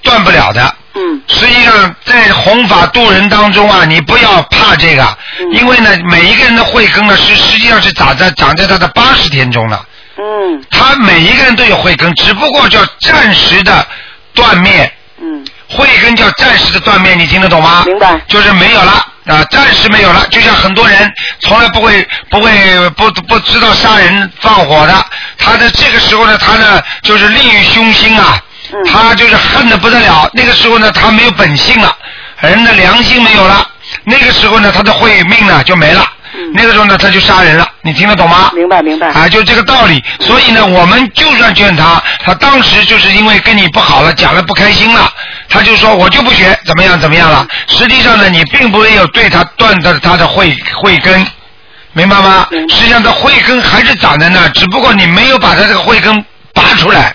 [0.02, 0.74] 断不了的。
[0.92, 5.04] 嗯实际上，在弘法度人当中啊，你不要怕这个，
[5.38, 9.86] 嗯因为呢，每一个人的慧根呢是实际上是长在长在他的八十天中的。
[10.18, 13.86] 嗯他每一个人都有慧根，只不过叫暂时的
[14.34, 14.92] 断灭。
[15.22, 17.84] 嗯慧根叫暂时的断灭，你听得懂吗？
[17.86, 20.26] 明白就是没有了啊，暂时没有了。
[20.30, 22.50] 就像很多人从来不会不会
[22.90, 25.06] 不不知道杀人放火的，
[25.38, 28.40] 他的这个时候呢，他呢就是利欲熏心啊，
[28.72, 30.28] 嗯他就是恨得不得了。
[30.32, 31.94] 那个时候呢，他没有本性了，
[32.40, 33.66] 人的良心没有了。
[34.04, 36.06] 那个时候呢，他的慧命呢就没了。
[36.40, 38.50] 嗯那个时候呢，他就杀人了，你听得懂吗？
[38.54, 39.08] 明白明白。
[39.08, 40.02] 啊，就这个道理。
[40.20, 45.12] 所以呢，我们就算劝他，他当时就是因为跟你不好了，讲了不开心了，
[45.48, 47.46] 他就说我就不学，怎么样怎么样了。
[47.66, 51.26] 实际上呢，你并没有对他断的他的慧慧根，
[51.92, 52.46] 明白吗？
[52.50, 56.24] 实际上他慧根还是长在那儿，只不过你没有把他这个慧根
[56.54, 57.14] 拔出来。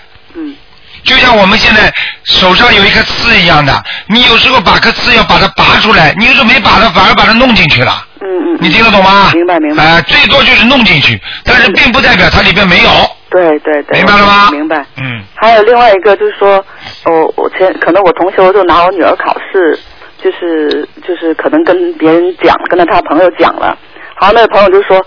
[1.06, 1.92] 嗯就像像我们现在
[2.24, 3.72] 手上有一颗刺一样的，
[4.08, 7.92] 你有时候把颗刺要把它拔出来，你有时候没把它，反而把它弄进去了。
[8.20, 8.58] 嗯嗯。
[8.60, 9.32] 你听得懂吗？
[9.34, 9.84] 明白明白。
[9.84, 12.90] 啊、最多就是弄进去，但是并不代表它里边没有。
[13.28, 13.98] 对对对。
[13.98, 14.76] 明白了吗明白。
[14.98, 15.24] 嗯。
[15.34, 16.64] 还有另外一个就是说，
[17.06, 19.76] 哦，我前可能我同学就拿我女儿考试，
[20.22, 23.76] 就是就是可能跟别人讲，跟他他朋友讲了，
[24.14, 25.04] 好，那个朋友就说，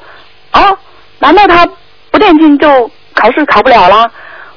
[0.51, 0.69] 啊，
[1.19, 1.65] 难道他
[2.11, 4.09] 不念经就考试考不了啦？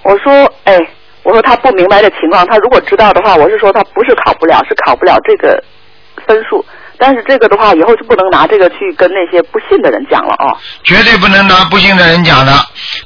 [0.02, 0.76] 我说，哎，
[1.22, 5.62] 我说他不明白的情况，他如果知道的话，我是说他不是考不了，是考不了这个
[6.26, 6.64] 分数。
[6.98, 10.54] 但是这个的话，以后就不能拿这个去跟那些不信的人讲了啊。
[10.85, 12.52] 绝对不能拿不信的人讲的，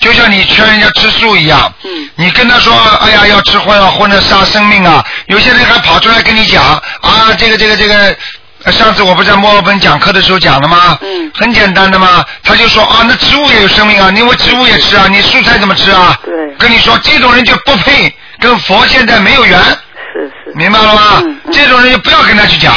[0.00, 1.72] 就像你劝人家吃素一样。
[1.84, 2.10] 嗯。
[2.16, 8.14] 你跟他说，哎呀，要吃荤啊，荤的杀生命啊，有些人还跑出来跟你讲啊，这个这个这个，呃
[8.72, 10.98] 上次我不是在墨尔本讲课的时候讲了吗？
[11.02, 11.30] 嗯。
[11.34, 16.18] 很简单的嘛，他就说啊，那植物也有生命啊，你我植物也吃啊，你蔬菜怎么吃啊？
[16.24, 16.54] 对。
[16.58, 19.58] 跟你说，这种人就不配跟佛现在没有缘。
[20.12, 20.52] 是是。
[20.54, 21.00] 明白了吗？
[21.22, 22.72] 嗯嗯这种人就不要跟他去讲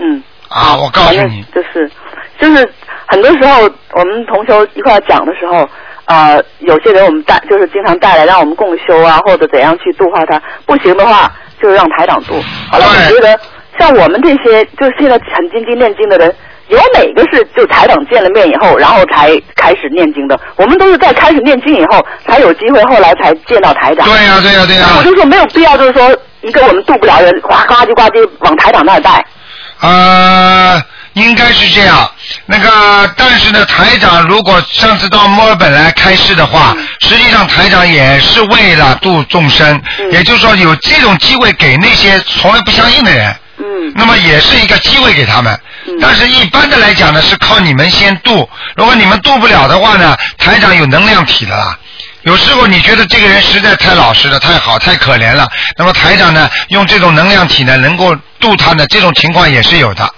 [0.00, 0.22] 嗯。
[0.48, 0.76] 啊！
[0.76, 1.90] 我告诉你，就是
[2.38, 2.70] 就是
[3.06, 5.66] 很多时候我们同修一块讲的时候，
[6.04, 12.34] 呃，有些人我们带就是经常带来让我们共修啊，或者怎样去度化他，不行的话就让台长度。
[12.70, 13.40] 好了，我觉得
[13.78, 16.34] 像我们这些就是现在很精进念经的人。
[16.68, 20.40] 有哪个是就台长见了面以后，然后才开始念经的？
[20.56, 24.08] 我们都是在开始念经以后，才有机会，后来才见到台长。
[24.08, 29.22] 对呀、对呀、对呀、我就说没有必要，就是说一个我们渡不了人，呱呱唧呱唧往台长那儿带。
[29.80, 30.80] 呃，
[31.14, 32.08] 应该是这样。
[32.46, 32.70] 那个，
[33.18, 39.78] 但是呢，台长如果上次到墨尔本来开示的话，实际上台长也是为了度众生，
[40.10, 43.34] 也就是说有这种机会给那些从来不相信的人。
[43.72, 43.92] 嗯。
[43.96, 45.58] 那么也是一个机会给他们。
[46.00, 48.48] 但是一般的来讲呢，是靠你们先渡。
[48.76, 51.76] 如果你们渡不了的话呢，台长有能量体的啦。
[52.22, 60.08] 有时候你觉得这个人实在太老实了、太好、太可怜了，那么台长呢，用这种能量体呢，能够渡他呢，这种情况也是有的。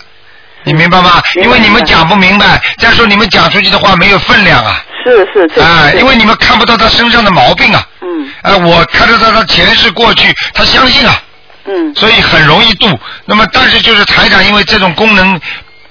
[0.64, 1.23] 你明白吗？
[1.43, 4.83] 因为你们讲不明白，再说你们讲出去的话没有分量啊。
[5.05, 5.61] 是是是。
[5.61, 7.87] 啊，因为你们看不到他身上的毛病啊。
[8.03, 8.31] 嗯。
[8.43, 11.23] 啊，我看得到他前世过去，他相信啊。
[11.66, 11.94] 嗯。
[11.94, 12.87] 所以很容易度。
[13.24, 15.40] 那么，但是就是台长，因为这种功能，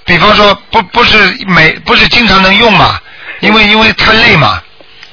[0.04, 1.16] 比方说不不是
[1.48, 2.98] 每不是经常能用嘛，
[3.40, 4.60] 因为因为太累嘛，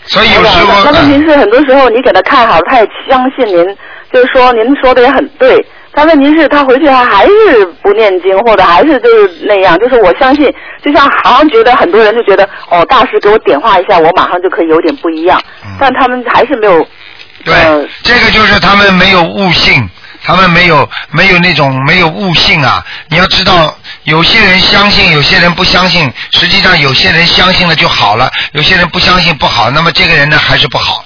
[0.05, 0.83] 所以有时候。
[0.85, 3.65] 那问题是，很多时候你给他看好了，他也相信您，
[4.11, 5.65] 就是说您说的也很对。
[5.93, 9.77] 但问题是，他回去他还是不念经，或者还是就是那样。
[9.77, 10.49] 就是我相信，
[10.81, 15.41] 就像好像觉得很多人就觉得，哦，大师给我点化一下，我马上就可以有点不一样。
[15.77, 16.79] 但他们还是没有。
[16.81, 16.87] 嗯
[17.43, 19.89] 对，呃这个就是他们没有悟性，
[20.23, 22.85] 他们没有没有那种没有悟性啊！
[23.09, 26.11] 你要知道，有些人相信，有些人不相信。
[26.31, 29.69] 实际上，有些人相信了就好了，有些人不相信不好。
[29.71, 31.03] 那么这个人呢，还是不好。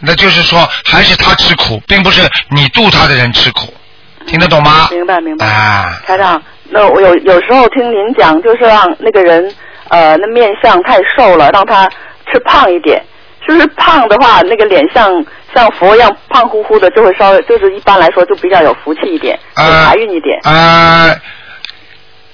[0.00, 3.72] 那就是说，还是他吃苦，并不是你度他的人吃苦，
[4.26, 4.88] 听得懂吗？
[4.90, 5.46] 明白明白。
[5.46, 9.50] 啊，台长，那我有有时候听您讲，就是让那个人
[9.88, 11.88] 呃，那面相太瘦了，让他
[12.30, 13.02] 吃胖一点。
[13.46, 15.22] 就是胖的话，那个脸像
[15.54, 20.38] 像佛一样胖乎乎的，就会稍微就是一般来说就比较有福气一点，有财运一点。
[20.44, 21.14] 呃，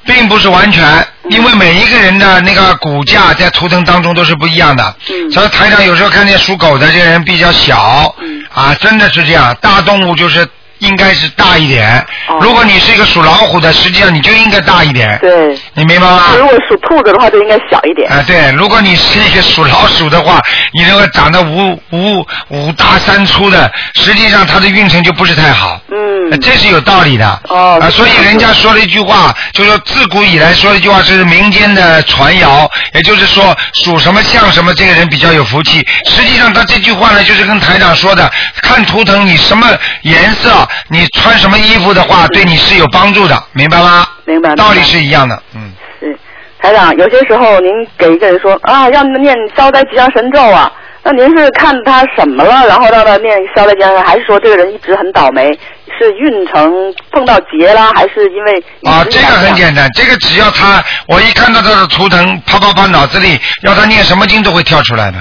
[0.04, 0.82] 并不是完全，
[1.28, 4.94] 因为每一个人的那个骨架在图腾当中都是不一样的。
[5.10, 5.30] 嗯。
[5.30, 8.44] 所以台长有时候看见属狗的这个人比较小，嗯。
[8.52, 10.46] 啊，真的是这样，大动物就是
[10.80, 12.04] 应该是大一点。
[12.28, 12.38] 哦。
[12.40, 15.18] 如果你是一个属老虎的，实际上你就应该大一点。
[15.20, 15.56] 对。
[15.74, 16.22] 你明白吗？
[16.38, 18.10] 如果属兔子的话，就应该小一点。
[18.10, 20.40] 啊，对，如果你是一个属老鼠的话，
[20.74, 25.80] 你如果长得五五五大三粗的，实际上他的运程就不是太好。
[25.90, 26.40] 嗯。
[26.40, 27.40] 这是有道理的。
[27.48, 27.78] 哦。
[27.80, 35.86] 啊，所以人家说了一句话，就说自古以来说了一句话，是民间的传谣，也就是说属什么像什么，这个人比较有福气。
[36.06, 38.30] 实际上他这句话呢，就是跟台长说的，
[38.62, 39.66] 看图腾你什么
[40.02, 44.06] 颜色，你穿什么衣服的话，对你是有帮助的，明白吗？
[44.24, 44.54] 明白。
[44.54, 45.72] 道理是一样的，嗯。
[46.00, 46.18] 是，
[46.60, 50.70] 台长，有些时候您给一个人说啊，要念消灾吉祥神咒啊，
[51.02, 55.58] 那您是看他什么了，然后让他念消灾吉祥神，还是说这个人一直很倒霉，
[55.98, 56.72] 是运程
[57.10, 65.18] 碰到劫啦，还是因为啊，这个很简单，这个只要他，我一看到他的图腾，啪啪啪，脑子里要他念什么经都会跳出来的。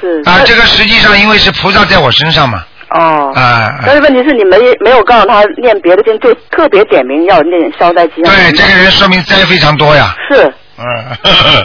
[0.00, 0.22] 是。
[0.26, 2.62] 啊，这个实际上因为是菩萨在我身上嘛。
[2.94, 3.32] 哦。
[3.36, 3.68] 哎。
[3.86, 10.14] 但是问题是你没没有告诉他念别的经，就特别点名要念消灾吉祥对，这个人说明灾非常多呀。
[10.30, 10.52] 是。
[10.78, 10.84] 嗯。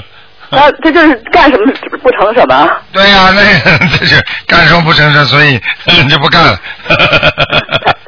[0.52, 1.72] 那这就是干什么
[2.02, 2.68] 不成什么。
[2.92, 3.42] 对呀、那
[3.98, 5.60] 这是干什么不成事，所以
[6.10, 6.58] 就不干了。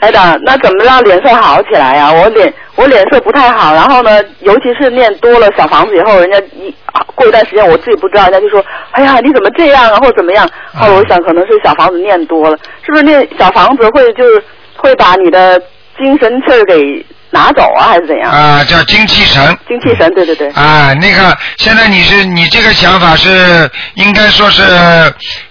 [0.01, 10.49] 台长，那怎么让脸色好起来呀、我脸我脸色不太好，然后呢，尤其是念多了小房子以后，人家一啊过一段时间我自己不知道，人家就说，哎呀，你怎么这样啊，或者怎么样？
[10.73, 14.43] 后来我想，可能是小房子念多了，是不是念小房子会就是
[14.77, 15.61] 会把你的
[15.97, 18.29] 精神气儿给拿走啊，还是怎样？
[18.31, 19.57] 啊，叫精气神。
[19.67, 20.49] 精气神，对对对。
[20.51, 24.61] 啊，那个，现在你是你这个想法是应该说是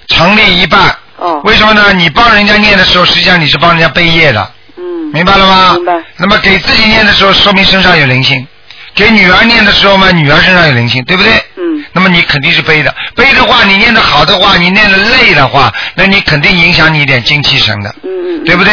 [0.09, 0.95] 成立一半。
[1.16, 1.41] 哦。
[1.45, 1.93] 为什么呢？
[1.93, 4.51] 你帮人家念的时候，实际上你是帮人家背业的。
[4.76, 5.11] 嗯。
[5.12, 5.74] 明白了吗？
[5.74, 5.95] 明白。
[6.18, 8.39] 那么给自己念的时候，说明身上有灵性；
[8.95, 11.33] 给女儿念的时候嘛，女儿身上有灵性，对不对？
[11.57, 11.80] 嗯。
[11.93, 17.91] 那么你肯定是背的，背的话，你念的好的话，你念的累的话，那你肯定影响你一点精气神的。
[18.03, 18.45] 嗯嗯。
[18.45, 18.72] 对不对？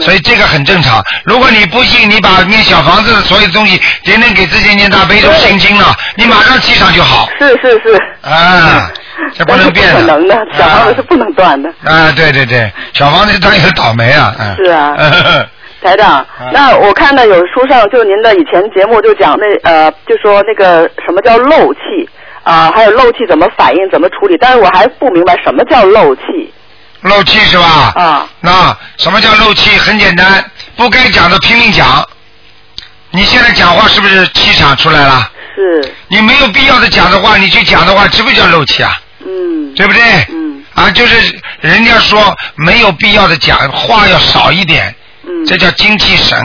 [0.00, 1.02] 所以这个很正常。
[1.24, 7.28] 如果你不信，你把念小房子的所有东西，天天给自己念大悲咒心经了，你马上气场就好。
[7.38, 7.94] 是是是。
[8.22, 8.90] 啊，
[9.34, 11.72] 这不能变但是不可能的，小房子是不能断的。
[11.84, 14.34] 啊，对对对，小房子当然有倒霉啊。
[14.38, 14.94] 嗯、是啊。
[15.82, 21.80] 台长，那我看到有书上就您的以前节目就讲那呃，就说那个什么叫漏气
[22.46, 26.22] 啊、还有漏气怎么反应、怎么处理，但是我还不明白什么叫漏气。
[27.00, 27.92] 漏气是吧？
[27.96, 28.28] 啊。
[28.40, 29.76] 那什么叫漏气？
[29.76, 32.08] 很简单，不该讲的拼命讲。
[33.10, 35.28] 你现在讲话是不是气场出来了？
[35.56, 35.92] 是。
[36.06, 38.96] 你没有必要的讲的话，你去讲的话，这不叫漏气啊？
[39.26, 39.74] 嗯。
[39.74, 40.02] 对不对？
[40.28, 40.64] 嗯。
[40.74, 44.94] 啊，就是人家说没有必要的讲话要少一点。
[45.26, 45.44] 嗯。
[45.44, 46.38] 这叫精气神。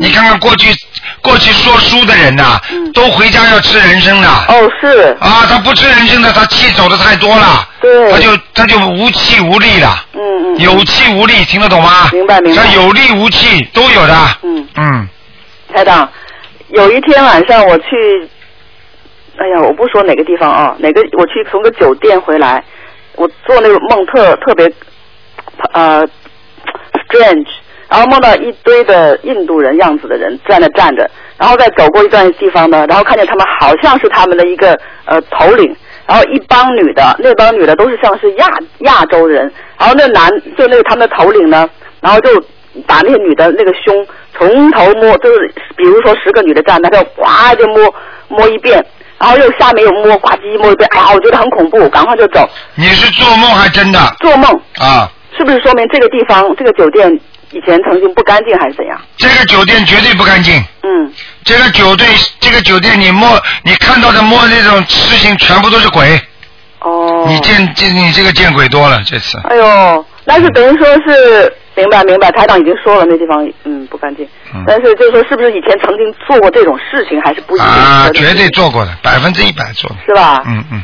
[0.00, 0.74] 你看看过去
[1.20, 2.60] 过去说书的人呐、
[2.92, 4.28] 都回家要吃人参的。
[4.48, 5.16] 嗯哦，是。
[5.20, 7.68] 啊，他不吃人参的，他气走的太多了。
[7.80, 8.12] 对。
[8.12, 10.06] 他就他就无气无力了。
[10.14, 10.58] 嗯嗯。
[10.58, 12.08] 有气无力，听得懂吗？
[12.12, 14.14] 明白明白他有力无气都有的。
[14.42, 14.68] 嗯。
[14.76, 15.08] 嗯。
[15.72, 16.08] 台长，
[16.68, 17.84] 有一天晚上我去，
[19.36, 22.62] 哎呀，我不说哪个地方啊，哪个我去从个酒店回来，
[23.16, 24.70] 我做那个梦特特别
[25.72, 26.06] 呃
[27.08, 27.46] strange，
[27.94, 35.64] 然后梦到一堆的印度人样子的人在那站着，然后再走过一段地方呢，然后看见他们好像是他们的一个呃头领，
[36.04, 38.48] 然后一帮女的，那帮女的都是像是亚
[38.80, 40.28] 亚洲人，然后那男
[40.58, 41.70] 就那个他们的头领呢，
[42.00, 42.30] 然后就
[42.84, 44.04] 把那个女的那个胸
[44.36, 47.94] 从头摸，就是比如说十个女的站那，他就哗就摸
[48.26, 48.84] 摸一遍，
[49.20, 52.44] 然后又下面又摸，呱唧摸一遍，哎呀，我觉得很恐怖，赶快就走。
[52.74, 54.00] 你是做梦还真的？
[54.18, 57.08] 做梦啊，是不是说明这个地方这个酒店
[57.54, 59.00] 以前曾经不干净还是怎样？
[59.16, 60.60] 这个酒店绝对不干净。
[60.82, 61.12] 嗯。
[61.44, 62.08] 这个酒店，
[62.40, 66.20] 这个酒店，你摸，你看到的摸那种事情，全部都是鬼。
[66.80, 67.24] 哦。
[67.28, 69.38] 你见见你这个见鬼多了，这次。
[69.48, 74.28] 哎呦，那是等于说是明白明白，台长已经说了那地方嗯不干净，
[74.66, 79.96] 但是就是说是不是以前曾经做过这种事情还是不一定啊，绝对做过的，百分之一百做的。
[80.04, 80.42] 是吧？
[80.46, 80.82] 嗯嗯。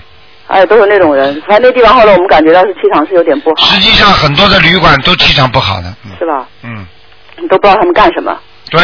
[0.50, 5.88] 哎，都是那种人，反正那地方后来我们感觉到是气场是有点不好，实际上很多的旅馆都气场不好的。
[6.04, 6.46] 嗯是吧？
[6.64, 6.84] 嗯，
[7.38, 8.36] 你都不知道他们干什么。
[8.70, 8.80] 对。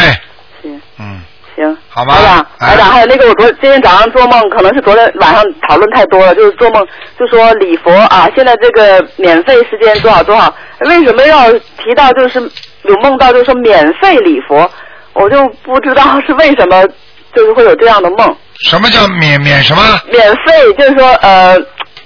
[0.63, 0.81] 行。
[0.99, 1.21] 嗯。
[1.55, 1.77] 行。
[1.89, 2.15] 好吧。
[2.15, 6.87] 台长，台长，还有那个我昨今天早上做梦，可能是昨天晚上讨论太多了，就是做梦
[7.19, 10.55] 就说礼佛啊，现在这个免费时间多少多少，
[10.87, 12.41] 为什么要提到就是
[12.85, 14.71] 有梦到就是说免费礼佛，
[15.13, 16.87] 我就不知道是为什么
[17.35, 18.37] 就是会有这样的梦。
[18.65, 19.83] 什么叫免免什么？
[20.11, 21.57] 免费就是说呃，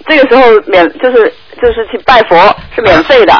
[0.06, 3.32] 这个时候免就是就是去拜佛是免费的。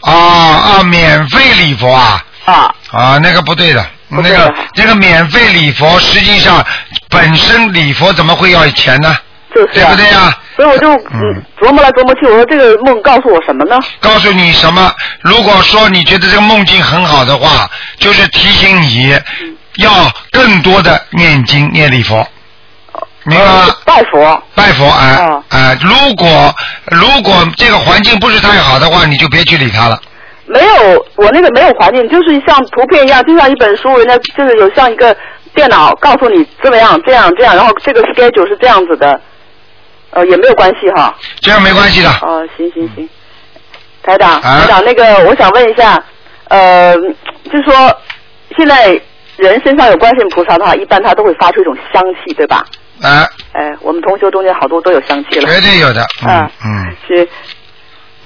[0.00, 2.24] 啊啊，免费礼佛啊。
[2.44, 2.74] 啊。
[2.90, 6.64] 啊，那个不对的，那个那个免费礼佛，实际上
[7.08, 9.16] 本身礼佛怎么会要钱呢？
[9.54, 10.36] 就是、对不对呀？
[10.56, 13.78] 所以我就嗯琢磨来琢磨去，我说这个梦告诉我什么呢？
[14.00, 14.92] 告诉你什么？
[15.20, 19.16] 如果说你觉得这个梦境很好的话，就是提醒你
[19.76, 19.90] 要
[20.30, 22.26] 更多的念经念礼佛。
[23.24, 23.76] 明白吗？
[23.84, 24.42] 拜佛。
[24.54, 25.76] 拜佛啊啊！
[25.82, 26.54] 如果
[26.90, 29.98] 如果这个环境不是太好的话，你就别去理他了。
[30.46, 35.16] 没有，我那个没有环境，就是像图片一样，就像一本书，人家就是有像一个
[35.54, 39.18] 电脑告诉你怎么样，这样这样，然后这个 schedule 是这样子的，
[40.10, 41.14] 呃，也没有关系哈。
[41.40, 42.10] 这样没关系的。
[42.20, 43.08] 哦，行行行，
[44.02, 46.02] 台长，啊台长，那个我想问一下，
[46.48, 46.94] 呃，
[47.50, 47.96] 就说
[48.56, 49.00] 现在
[49.36, 52.62] 人身上有观世音菩萨的话，一般他都会发出一种香气，对吧？
[53.02, 55.52] 啊，哎，我们同学中间好多都有香气了。
[55.52, 56.06] 绝对有的。
[56.26, 56.96] 嗯嗯。
[57.06, 57.28] 是。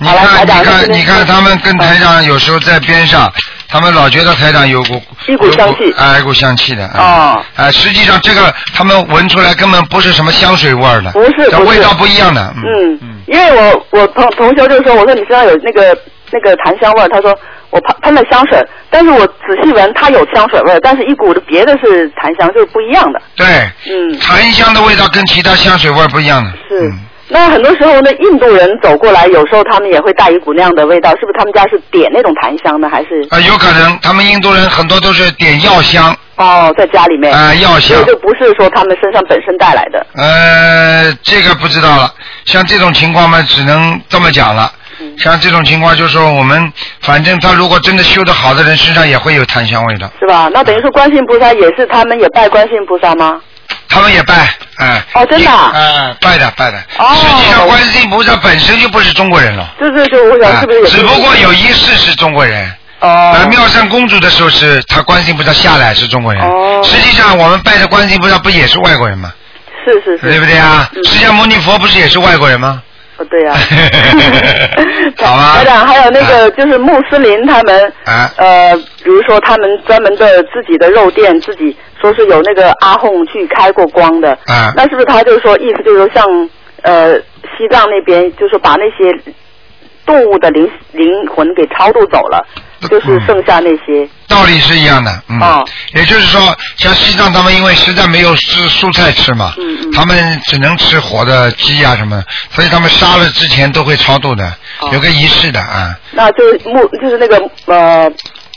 [0.01, 3.29] 你看，你看，你看，他们跟台长有时候在边上，
[3.69, 6.87] 他们老觉得台长有股一股香气，哎，一股香气的。
[6.95, 7.43] 哦。
[7.57, 12.55] 哎，实际上这个他们闻出来根本不是什么香水味儿的，不是，不是味道不一样的。
[12.57, 15.97] 嗯嗯，因为我我同同学就说，我说你身上有那个
[16.33, 17.37] 那个檀香味儿，他说
[17.70, 18.59] 我喷喷了香水，
[18.91, 23.20] 但是我仔细闻，它有香水味儿，但是一股的别的是檀香，就是不一样的。
[23.37, 23.47] 对。
[23.87, 24.18] 嗯。
[24.18, 26.51] 檀香的味道跟其他香水味儿不一样的。
[26.68, 26.91] 是。
[27.31, 33.20] 那很多时候呢，印度人走过来，有时候他们也会带一股那样的味道，是不是他们家是点那种檀香的，还是？
[33.29, 37.32] 啊，有可能他们印度人很多都是点药香，哦，在家里面。
[37.32, 40.07] 啊药香就不是说他们身上本身带来的。
[40.14, 42.12] 呃，这个不知道了。
[42.47, 44.72] 像这种情况嘛，只能这么讲了。
[45.01, 46.72] 嗯像这种情况，就是说我们
[47.03, 50.11] 反正他如果真的修得好的人，身上也会有檀香味的。
[50.18, 50.49] 是吧？
[50.53, 53.41] 那等于说观世音菩萨也是他们也拜观世音菩萨吗？
[53.89, 56.78] 他们也拜，哎、哦真的啊哎、拜的拜的。
[56.99, 59.72] 哦实际上，观世音菩萨本身就不是中国人了。
[59.80, 60.97] 就是就我想啊是不是也是？
[60.97, 62.72] 只不过有一世是中国人。
[63.01, 63.09] 哦。
[63.09, 66.43] 啊，妙善公主的时候是她观世音菩萨下来是中国人。
[66.43, 66.83] 哦。
[66.85, 69.33] 实际上，我们拜的观世音菩萨不也是外国人吗？
[69.85, 70.89] 是是是，对不对啊？
[70.95, 71.05] 嗯。
[71.05, 72.83] 释迦牟尼佛不是也是外国人吗？
[73.19, 73.53] 哦对呀、
[75.19, 78.31] 好啊台长，还有那个就是穆斯林他们，啊。
[78.37, 84.73] 呃，比如说他们专门的自己的肉店，自己说是有那个阿訇去开过光的，啊。
[84.77, 86.25] 那是不是他就是说意思就是说像
[86.83, 89.13] 呃西藏那边，就是把那些
[90.07, 92.47] 动物的灵灵魂给超度走了，
[92.89, 95.66] 就是剩下那些，道理是一样的，嗯，哦。
[95.95, 99.93] 也就是说，像西藏他们因为实在没有吃蔬菜吃嘛，嗯嗯。
[99.93, 104.45] 他们只能吃活的鸡啊什么，所以他们杀了之前都会超度的，
[104.81, 104.91] 哦。
[104.93, 105.99] 有个仪式的啊。
[106.12, 108.11] 那就是穆就是那个呃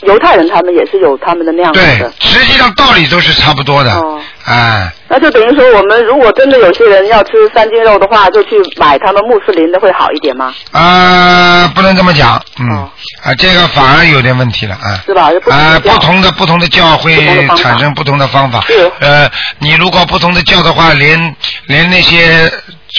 [0.06, 1.80] 犹太人他们也是有他们的那样的。
[1.80, 4.20] 对，，实际上道理都是差不多的，哦。
[4.44, 10.54] 啊，那就等于说，我们如果真的有些人要吃三斤肉的话，就去买他们穆斯林的会好一点吗？
[10.70, 12.90] 啊，不能这么讲，嗯，哦
[13.22, 15.02] 啊，这个反而有点问题了啊。
[15.04, 15.30] 是吧？
[15.50, 17.14] 啊，的不同的不同的教会
[17.58, 18.90] 产生不同的方法是。
[19.00, 21.36] 呃，你如果不同的教的话，连
[21.66, 22.50] 连那些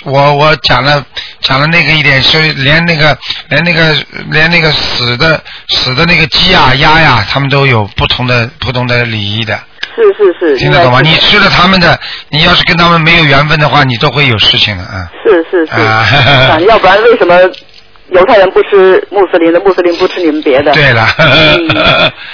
[0.05, 1.03] 我我讲了
[1.41, 3.17] 讲了那个一点，是连那个
[3.49, 3.95] 连那个
[4.29, 9.59] 连那个死的死的那个鸡啊鸭呀，他们都有不同的不同的礼仪的，
[9.95, 11.01] 是是是，听得懂吗？
[11.01, 11.99] 你吃了他们的，
[12.29, 15.09] 你要是跟他们没有缘分的话，你都会有事情的啊。
[15.25, 16.05] 是是是，啊
[16.51, 17.35] 啊要不然为什么
[18.09, 20.71] 犹太人不吃穆斯林的，穆斯林不吃你们别的？
[20.73, 21.69] 对了，嗯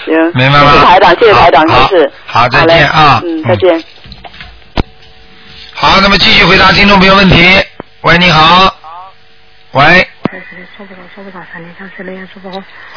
[0.05, 0.71] 行， 明白吗？
[0.71, 2.11] 谢谢台长，谢谢台长，好真是。
[2.25, 3.83] 好，再见啊，嗯，再见。
[5.73, 7.35] 好，那么继续回答听众朋友问题。
[8.01, 8.75] 喂，你好。
[9.73, 10.07] 喂。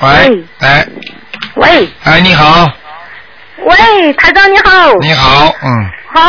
[0.00, 0.86] 喂，哎，
[1.56, 2.70] 喂哎，你好，
[3.58, 4.94] 喂，台长你好。
[5.00, 6.20] 你好，嗯，好，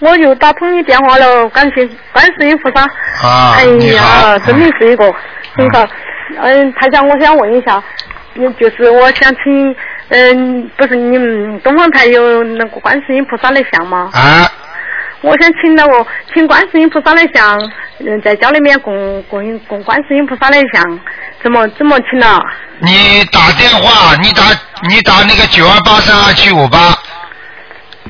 [0.00, 2.82] 我又打通你电话了，感谢观世音菩萨。
[3.22, 5.12] 啊，哎呀，真的是一个
[5.54, 5.86] 很好。
[6.40, 7.82] 嗯，台长，我想问一下，
[8.34, 9.76] 嗯就是我想请，
[10.08, 14.10] 嗯，不是你们东方台有那个观世音菩萨的像吗？
[14.12, 14.50] 啊，
[15.20, 17.58] 我想请那个，请观世音菩萨的像，
[18.00, 21.00] 嗯，在家里面供供供观世音菩萨的像，
[21.42, 22.40] 怎么这么请呢？
[22.80, 24.42] 你打电话，你打
[24.88, 26.94] 你打那个九二八三二七五八，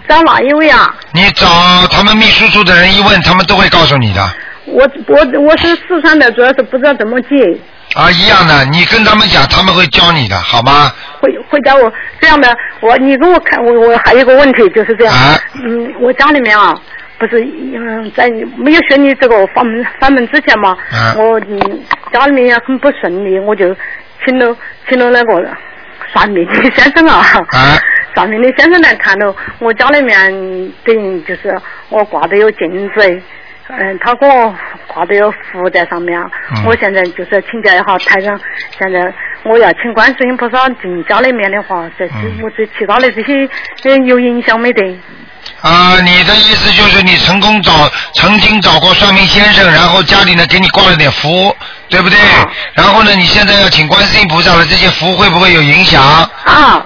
[0.08, 0.94] 找哪一位啊？
[1.12, 1.46] 你找
[1.90, 4.34] 他们秘书处的人一问，他们都会告诉你的。
[4.64, 7.30] 我我我是四川的，主要是不知道怎么进，
[7.94, 10.92] 啊，一样的，你跟他们讲，他们会教你的，好吗？
[11.20, 12.52] 会会教我这样的。
[12.80, 16.74] 我你给我看，我我还有一个问题就是这样，啊嗯，我家里面啊，
[17.18, 17.42] 不是
[17.74, 21.80] 嗯在没有学你这个法门法门之前嘛，啊我嗯
[22.12, 23.74] 家里面也很不顺利，我就
[24.24, 24.56] 请了
[24.88, 25.48] 请了那个
[26.12, 27.16] 算命的先生啊。
[27.50, 27.76] 啊
[28.14, 30.16] 算命的先生来看了，我家里面
[30.84, 31.54] 等于就是
[31.90, 33.22] 我挂的有镜子，
[33.68, 34.54] 嗯，他给我
[34.86, 36.18] 挂的有符在上面
[36.66, 38.40] 我现在就是请教一下台长，
[38.78, 39.12] 现在
[39.42, 43.46] 我要请观世音菩萨进家里面的话，这些我这其他的这些
[43.84, 44.98] 呃有影响没得？
[45.62, 51.54] 啊，你的意思就是你成功找曾经找过算命先生，然后家里呢给你挂了点符，
[51.88, 52.18] 对不对？
[52.20, 52.44] 啊
[52.74, 56.02] 然后呢，你现在要请观世音菩萨了，这些符会不会有影响？
[56.04, 56.30] 啊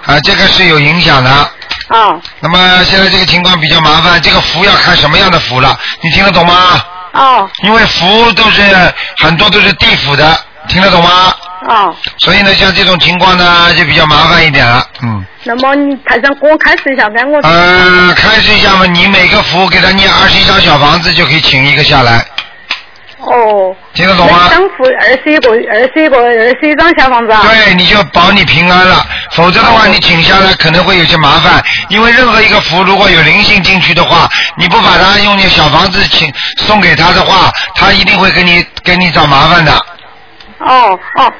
[0.05, 1.29] 啊，这个是有影响的。
[1.29, 6.83] 啊那么现在这个情况比较麻烦，这个符要看什么样的符了，你听得懂吗？
[7.13, 8.63] 哦因为符都是
[9.17, 11.33] 很多都是地府的，听得懂吗？
[11.67, 11.93] 啊！
[12.17, 15.25] 所以呢，像这种情况呢，就比较麻烦一点了，嗯。
[15.43, 22.25] 那么你台上给我开示一下，让我呃，开始一下嘛，你每个符给他念二十一张小房子，就可以请一个下来，
[23.19, 23.75] 哦。
[23.93, 24.55] 听得懂吗每？
[24.55, 26.31] 张符二十一个，二十一个，二
[26.61, 27.41] 十一张小房子啊。
[27.43, 39.73] 对，你就保你平安了，否则的话，你请下来可能会有些麻烦，因为任何一个符如果有灵性进去的话，你不把它用你小房子请送给他的话，他一定会给你给你找麻烦的。
[40.59, 41.33] 哦哦，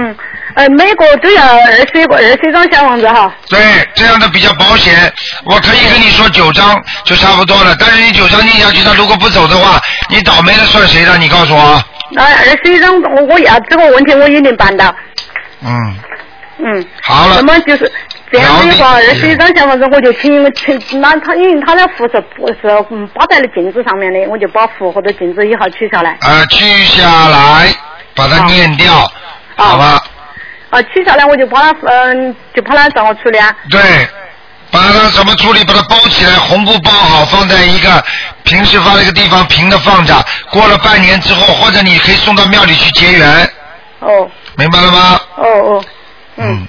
[0.00, 0.16] 嗯，
[0.54, 3.34] 呃，每个都要二十一个，二十一张小房子哈。
[3.48, 3.58] 对，
[3.94, 5.12] 这样的比较保险。
[5.44, 11.18] 我可以跟你说九张就差不多了，但是你九张念下去，他如果不走的话，你倒霉了算谁的？
[11.18, 11.82] 你告诉我。
[12.12, 14.94] 那二十一张，我我要这个问题我也能办到。
[15.64, 15.96] 嗯，
[16.58, 16.86] 嗯。
[17.02, 17.90] 好了那么就是
[18.30, 22.22] 这样子的话，二姚十一张小房子我就请请那他，因为他的符是
[22.62, 26.16] 是嗯挂在了镜子上面的，我就把符或者镜子一号取下来。
[26.20, 27.74] 呃，取下来，
[28.14, 29.10] 把它念掉，
[29.64, 30.02] 好吧？
[30.70, 33.54] 啊，取下来我就把它嗯，就把它怎么处理啊？
[33.70, 33.80] 对，
[34.70, 35.64] 把它怎么处理？
[35.64, 38.04] 把它包起来，红布包好，放在一个
[38.44, 40.14] 平时放在一个地方平的放着。
[40.50, 43.50] 过了半年之后，或者你可以送到庙里去结缘，
[44.00, 45.20] 哦明白了吗？
[45.36, 45.84] 哦哦，
[46.36, 46.68] 嗯，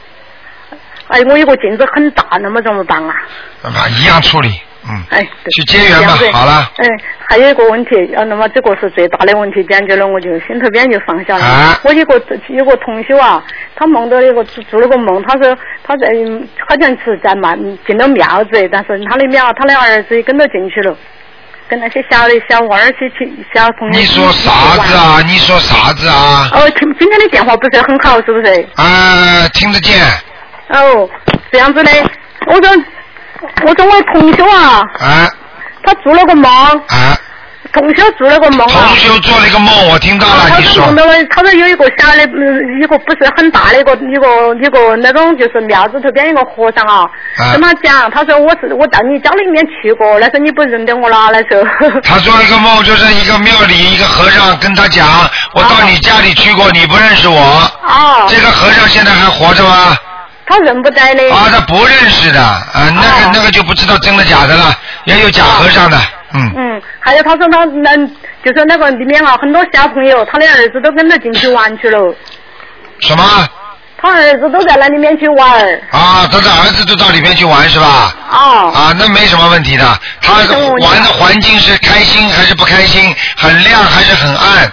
[1.10, 3.14] 哎，我有个镜子很大，那么怎么办啊？
[3.62, 6.88] 那么一样处理，嗯，哎，对去结缘吧好了嗯，
[7.28, 11.44] 还有一个问题，呃，那么这个是最大的问题解决了，我就心头边就放下了。
[11.44, 13.44] 啊我有个有个同学啊，
[13.76, 16.08] 他梦到一个做做了个梦，他说他在
[16.68, 17.56] 好像是在庙
[17.86, 20.96] 进了庙子，但是他的庙他的儿子也跟着进去了，
[21.68, 24.52] 跟那些小的小娃儿去去小朋友你说啥
[24.82, 24.96] 子？
[24.96, 25.22] 啊？
[25.28, 26.50] 你说啥子啊？
[26.54, 28.68] 哦，今今天的电话不是很好，是不是？
[28.76, 30.02] 啊，听得见，
[30.70, 31.08] 哦，
[31.52, 31.92] 这样子的，
[32.48, 32.62] 我说
[33.66, 35.30] 我说我同学啊，啊
[35.84, 37.18] 他做了个梦，啊，
[37.72, 38.88] 同学做了个梦啊。
[38.88, 51.90] 同修做了一个梦，我听到了，他你说说梦到了，他说有一个小的，嗯，一个不是很大的一个一个一个那种就是庙子头边一个和尚啊，啊跟他讲，他说我是我到你家里面去过，那时候你不认得我了，那时候。
[52.04, 55.08] 他做了一个梦，就是一个庙里一个和尚跟他讲，
[55.54, 57.40] 我到你家里去过，你不认识我。
[57.88, 58.28] 哦。
[58.30, 59.96] 这个和尚现在还活着吗？
[60.50, 61.32] 他认不得的。
[61.34, 64.76] 啊，他不认识的，啊，那个那个就不知道真的假的了，
[65.06, 65.98] 也有假和尚的，
[66.34, 67.96] 嗯，嗯，还有他说他那
[68.44, 72.16] 就是那个里面啊，很多小朋友，他的儿子都跟着进去玩去了，
[73.00, 73.48] 什么？
[74.02, 75.62] 他儿子都在那里面去玩。
[75.92, 78.16] 啊，他的儿子都到里面去玩是吧？
[78.32, 78.72] 哦。
[78.74, 80.00] 啊，那没什么问题的。
[80.22, 83.14] 他玩的环境是开心还是不开心？
[83.36, 84.72] 很亮还是很暗？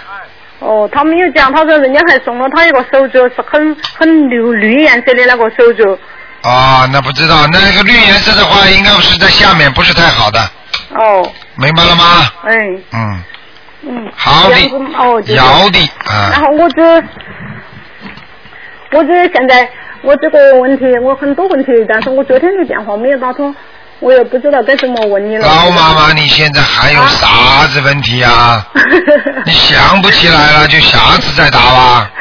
[0.67, 5.97] 哦，他没有讲，他说人家还送了他一个手镯，是很很绿绿颜色的那个手镯。
[6.41, 10.39] 啊，那不知道，那个绿颜色的话，应该是在下面，不是太好的，
[10.93, 12.03] 哦，明白了吗？
[12.43, 12.57] 哎，
[12.91, 13.23] 嗯，
[13.83, 14.11] 嗯。
[14.13, 14.55] 好的。
[14.99, 16.31] 哦，就是摇的啊。
[16.33, 17.03] 然后我这，
[18.91, 19.69] 我这现在
[20.01, 23.55] 我这个问题，我很多问题，但是我昨天的电话没有打通，
[23.99, 25.47] 我也不知道该怎么问你了。
[25.47, 28.65] 老妈妈，你现在还有啥子问题啊？
[29.45, 32.11] 你想不起来了，就下次再打吧。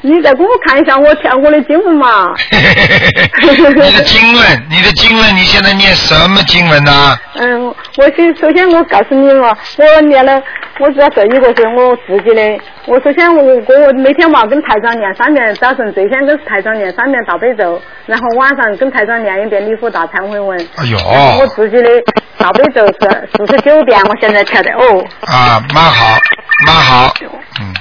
[0.00, 2.34] 你再给我看一下我跳过的经文嘛？
[2.50, 7.66] 你的经文，你的经文，你现在念什么经文呢、嗯，
[7.96, 10.42] 我先首先我告诉你嘛，我念了，
[10.78, 12.58] 我知道这一个是我自己的。
[12.86, 20.58] 我首先我我我每天嘛跟台长念三遍，早晨最先跟台长念三遍大悲咒，然后晚上跟台长念一遍礼佛大忏悔文。
[20.76, 20.96] 哎呦
[21.38, 21.88] 我自己的
[22.36, 26.18] 大悲咒是四十九遍，我现在跳的哦，啊，蛮好，
[26.66, 27.14] 蛮好，
[27.60, 27.74] 嗯，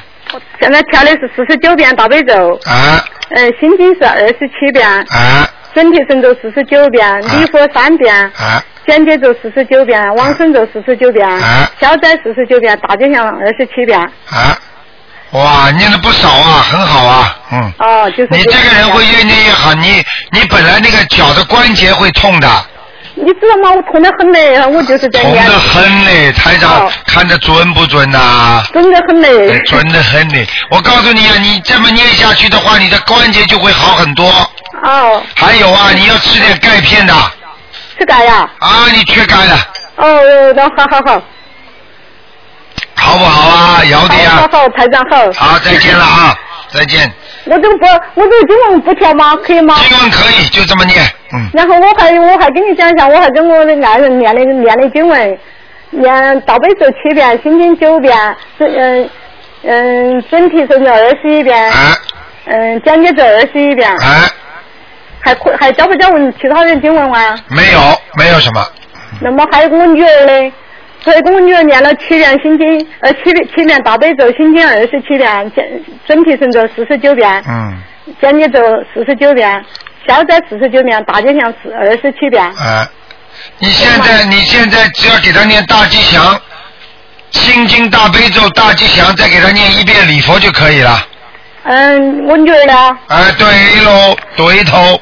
[0.60, 3.04] 现在跳的是四十九遍大悲咒，啊。
[3.30, 5.50] 嗯，心经是二十七遍，啊。
[5.74, 8.16] 准提神咒四十九遍，礼佛三遍。
[8.16, 8.64] 啊。
[8.88, 11.70] 简洁咒四十九遍，往生咒四十九遍，啊。
[11.80, 14.00] 消灾四十九遍，大吉祥二十七遍。
[14.00, 14.58] 啊！
[15.32, 17.74] 哇，念的不少啊，很好啊，嗯。
[17.80, 22.48] 哦，就是你这个人会越念越好，你你本来那个脚的关节会痛的，
[23.20, 23.72] 你知道吗？
[23.76, 25.60] 我痛得很嘞，我就是在念痛得。
[25.60, 29.50] 很嘞，台长哦看着准不准呐、真的很嘞。
[29.52, 30.48] 哎准得很嘞！
[30.70, 34.30] 我告诉你啊，你这么念下去的话，你的关节就会好很多。
[34.84, 37.32] 哦，还有啊，你要吃点钙片的啊，
[37.98, 38.48] 吃钙呀？
[38.60, 39.58] 啊你缺钙了，
[39.98, 41.22] 哦，那好好好。
[42.96, 43.84] 好不好啊？
[43.86, 45.32] 姚的呀好，好好，台长好。
[45.34, 46.36] 好，再见了啊，
[46.70, 47.12] 再见。
[47.50, 47.86] 我这个不，
[48.16, 49.36] 我这个经文不调吗？
[49.38, 49.76] 可以吗？
[49.88, 51.02] 经文可以，就这么念，
[51.34, 51.50] 嗯。
[51.54, 55.38] 然后我还我还跟你讲一下，我还跟我的爱人念的念的经文，
[55.92, 58.16] 念大悲咒七遍，心经九遍，
[58.58, 59.10] 准嗯
[59.64, 61.72] 嗯准提神咒二十一遍，
[62.46, 64.30] 嗯讲解咒二十一遍，哎，
[65.22, 67.36] 还可还教不教文其他的经文啊？
[67.50, 67.80] 没有，
[68.18, 68.66] 没有什么，
[69.22, 70.52] 那么还有我女儿的，
[71.08, 75.66] 所以跟我女儿念了七遍心经，呃七遍七遍大悲咒，心经二十七遍，准
[76.06, 77.74] 准提神咒四十九遍，嗯，
[78.22, 78.60] 讲解咒
[78.94, 79.64] 四十九遍，
[80.06, 82.44] 消灾四十九遍，大吉祥四二十七遍。
[82.44, 82.86] 啊，
[83.60, 86.38] 你现在你现在只要给他念大吉祥、
[87.32, 91.08] 心经、大悲咒、大吉祥，再给他念一遍礼佛就可以了。
[91.64, 92.98] 嗯，我女儿呢？
[93.08, 93.48] 哎，对
[93.86, 95.00] 喽，对头。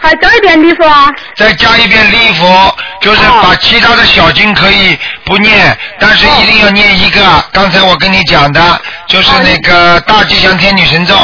[0.00, 1.12] 还加一遍礼佛啊？
[1.34, 7.20] 再加一遍礼佛，就是把其他的小经可以不念，但是一定要念一个。
[7.52, 11.14] 刚才我跟你讲的，就是那个大吉祥天女神咒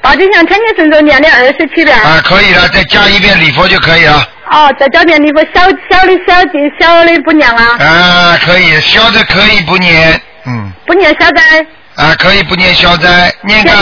[0.00, 1.96] 大吉祥天女神咒念了二十七遍。
[1.96, 4.28] 啊，可以了，再加一遍礼佛就可以了。
[4.50, 6.50] 哦，再教遍礼佛，小小的小的
[6.80, 11.66] 小的不念啊，啊，可以，消的可以不念，嗯，不念消灾，
[11.96, 13.72] 啊，可以不念消灾，念个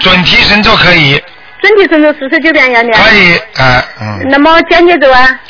[0.00, 1.22] 准提神咒可以，
[1.66, 2.92] 准提神咒四十九遍要念。
[2.94, 5.40] 可以，哎、嗯，那么简洁咒啊，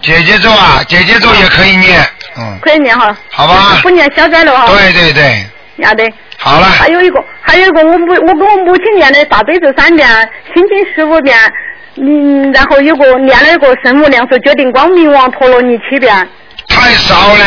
[0.00, 2.00] 姐姐咒啊，姐姐咒也可以念，
[2.38, 3.16] 嗯，可以念哈。
[3.30, 4.66] 好吧不念消灾了哈。
[4.68, 5.44] 对对对，
[5.76, 6.10] 要得。
[6.38, 10.08] 好了，还有一个，还有一个，我母我跟我母亲念的大悲咒三遍，
[10.54, 11.36] 心经十五遍，
[11.96, 16.14] 嗯，然后有个念了一个圣母量寿决定光明王陀罗尼七遍，
[16.68, 17.44] 太少了，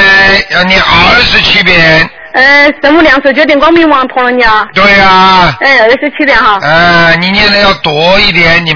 [0.49, 8.73] 要念二十七遍，呃，圣无量寿决定光明王陀罗尼啊，对呀、哎，二十七遍哈，呃，你念的要多一点，你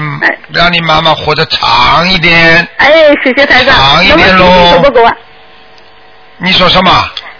[0.52, 2.66] 让你妈妈活得长一点。
[2.78, 2.90] 哎，
[3.22, 3.74] 谢谢台长。
[3.76, 5.12] 长一点喽够不够啊？
[6.38, 6.90] 你说什么？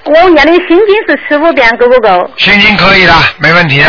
[0.04, 2.30] 我念的心经是十五遍，够不够？
[2.36, 3.86] 心经可以的，没问题的，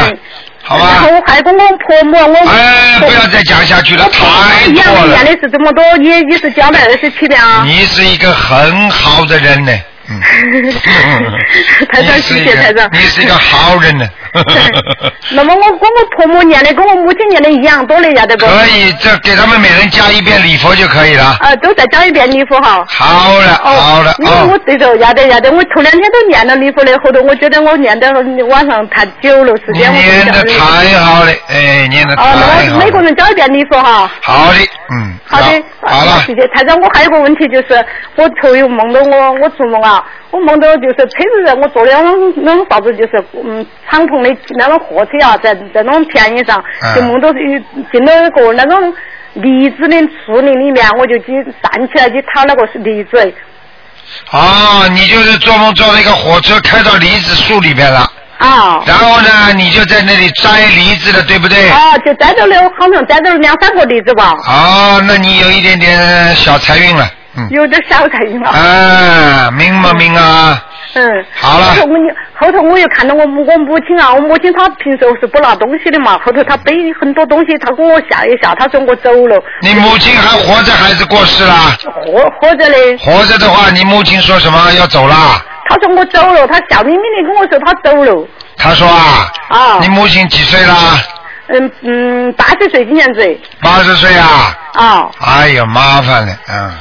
[0.63, 1.09] 好吧然后？
[1.11, 5.25] 我还公公婆母，我哎，不要再讲下去了，太一样多了念。
[5.25, 7.63] 的是这么多，你你是讲了二十七遍啊。
[7.65, 9.71] 你是一个很好的人呢，
[11.91, 12.89] 台长，谢谢台长。
[12.91, 14.05] 你是一个好人呢。
[15.31, 18.45] 那么我跟我婆母念的跟我母亲念的一样多的，要得不？
[18.45, 21.37] 可以，这给他们每人加一遍礼佛就可以了。
[21.39, 22.85] 啊，都再加一遍礼佛哈。
[22.89, 28.11] 好了，好了，因为我这时候要得要得，我头两天都念了礼佛的，后头我觉得我念的
[28.47, 32.41] 晚上太久了，时间我念的太好了，哎，念的太哦，那
[32.71, 33.05] 好我每个。
[33.05, 34.09] 人加一遍礼佛哈。
[34.23, 34.57] 好的，
[34.91, 36.79] 嗯，好的，好了，谢谢台长。
[36.79, 47.59] 我还有个问题就是，我头又梦到我，我做梦啊，我梦到就是车子在我坐的那种那种啥子，就是嗯敞篷的那种货车啊，在在那种田野上，嗯就梦到有
[47.91, 48.93] 进了一个那种
[49.33, 53.33] 梨子的树林里面，我就去站起来去掏那个梨子。
[54.31, 58.07] 哦，你就是做梦做了一个火车开到梨子树里面了，
[58.37, 58.81] 啊。
[58.85, 61.69] 然后呢，你就在那里摘梨子了，对不对？
[61.69, 67.07] 啊，就摘到了，好像摘到了两三个梨子吧，哦，那你有一点点小财运了，
[67.37, 67.47] 嗯。
[67.51, 68.49] 有点小财运了。
[68.49, 70.61] 啊，明吗明啊？
[70.97, 71.97] 嗯，好了后头我
[72.39, 76.71] 后头我又看到我母我母亲啊，我母亲她平时是不拿东西的嘛，后头她背
[77.01, 81.53] 很多东西，她跟我吓一吓，她说我走了，你母亲还活着还是过世了？
[81.83, 85.15] 活活着的，活着的话，你母亲说什么要走了？
[85.67, 90.99] 她说我走了，他笑眯眯的跟我说他走了，他说啊，啊你母亲几岁啦？
[91.47, 94.57] 嗯嗯，八十岁今年子，八十岁啊？
[94.73, 96.71] 啊，哎呀，麻烦了，嗯，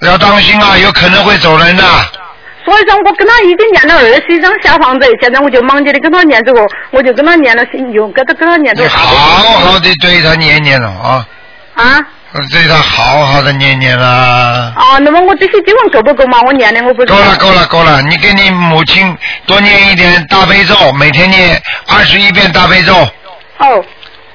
[0.00, 1.84] 要当心啊，有可能会走人的。
[2.64, 8.88] 所以说我跟他已经念了二十一张小房子，现在我就忙着的跟他念这个，我就跟他念了，又跟他跟他念这个。
[8.88, 11.26] 你好好的对他念念了啊，
[11.74, 14.72] 啊对他好好的念念啦。
[14.76, 16.40] 啊，那么我这些经文够不够嘛？
[16.46, 17.18] 我念的我不知道。
[17.18, 19.16] 够了够了够了，你给你母亲
[19.46, 22.94] 多念一点大悲咒，每天念二十一遍大悲咒。
[23.58, 23.84] 哦，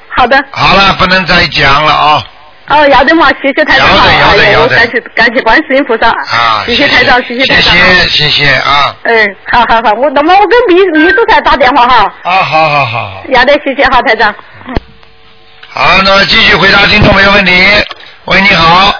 [0.10, 0.38] 好的。
[0.52, 2.24] 好了，不能再讲了啊。
[2.68, 8.96] 哦，要得嘛，谢谢台长哎呀要得我感谢感谢观世音菩萨，啊，谢谢台长，谢谢台长，谢谢谢谢啊。
[9.04, 13.24] 嗯，好好好，我那么我跟秘秘书才打电话哈，啊，好好好好。
[13.30, 14.34] 要得，谢谢哈，台长。
[15.78, 17.52] 好，那么继续回答听众朋友问题。
[18.28, 18.96] 喂，你好。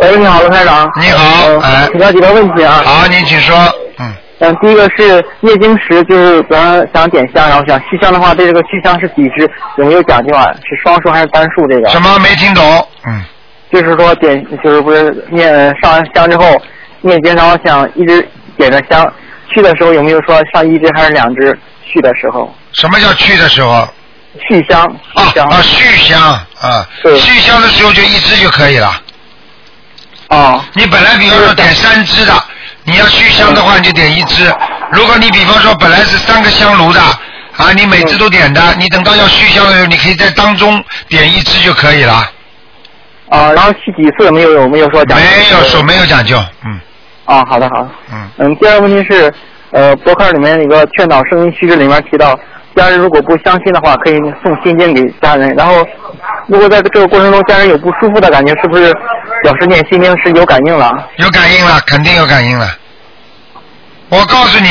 [0.00, 0.90] 喂，你好，罗台长。
[1.00, 1.86] 你好，哎。
[1.92, 2.82] 请教几个问题啊。
[2.84, 3.56] 好，您请说。
[4.00, 4.12] 嗯。
[4.40, 10.52] 嗯，第一个是念经时，就是咱想点香，然后想续香的话，对这个续香是几支，有没有讲究啊？
[10.64, 11.64] 是双数还是单数？
[11.68, 12.88] 这个什么没听懂？
[13.06, 13.22] 嗯。
[13.72, 16.60] 就是说点，就是不是念上完香之后
[17.02, 19.08] 念经，然后想一直点着香，
[19.54, 21.56] 去的时候有没有说上一支还是两支？
[21.84, 22.52] 去的时候。
[22.72, 23.88] 什么叫去的时候？
[24.48, 24.82] 续香。
[25.14, 26.20] 啊啊，续香
[26.60, 29.00] 啊，续香的时候就一支就可以了。
[30.28, 30.64] 哦。
[30.74, 32.32] 你本来比方说点三支的，
[32.84, 34.52] 你要续香的话，你就点一支。
[34.92, 42.30] 如果你比方说本来是三个香炉的，啊，你每支都点的，你等到要续香的时候，你可以在当中点一支就可以了。
[43.28, 45.24] 啊，然后续几次没有有没有说讲究？
[45.24, 46.78] 没有说没有讲究，嗯。
[47.24, 47.90] 啊，好的好的。
[48.12, 48.30] 嗯。
[48.38, 49.32] 嗯，第二个问题是，
[49.72, 52.38] 呃，博客里面那个劝导声音须知里面提到，
[52.76, 55.48] 家人如果不相信的话，可以送心经给家人。
[55.56, 55.84] 然后，
[56.46, 58.92] 如果在这个过程中家人有不舒服的感觉，是不是
[59.42, 60.92] 表示念心经是有感应了？
[61.16, 62.70] 有感应了，肯定有感应了。
[64.08, 64.68] 我告诉你，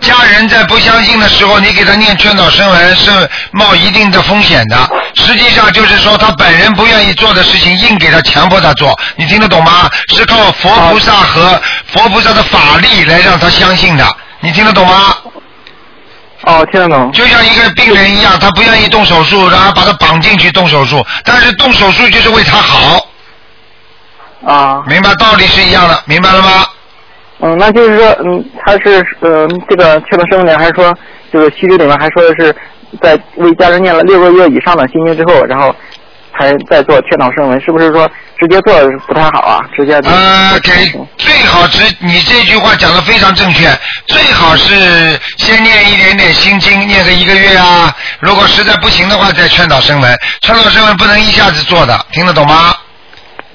[0.00, 3.10] 家人在不相信的时候，你给他念劝导声闻是
[3.50, 4.76] 冒一定的风险的。
[5.14, 9.90] 实际上就是说，他本人不愿意做的事情，硬给他强迫他做，你听得懂吗？
[10.14, 14.04] 是靠佛菩萨和佛菩萨的法力来让他相信的，
[14.40, 15.14] 你听得懂吗？
[16.46, 17.12] 哦，听得懂。
[17.12, 23.06] 就像一个病人一样，他不愿意动手术，然后把他绑进去动手术，但是动手术就是为他好。
[24.46, 24.82] 啊。
[24.86, 26.64] 明白道理是一样的，明白了吗？
[27.40, 30.94] 嗯，那就是说，嗯，他是呃这个劝导声闻里还是说，
[31.32, 32.54] 这个须知里面还说的是，
[33.02, 35.74] 在为家人念了六个月以上的心经之后，然后
[36.38, 38.08] 才再做劝导声闻，是不是说
[38.38, 38.74] 直接做
[39.06, 40.70] 不太好啊，直接呃，给
[41.16, 43.68] 最好直，你这句话讲的非常正确，
[44.06, 47.94] 最好是先念一点点心经，念个一个月啊。
[48.20, 50.18] 如果实在不行的话，再劝导声闻。
[50.42, 52.74] 劝导声闻不能一下子做的，听得懂吗？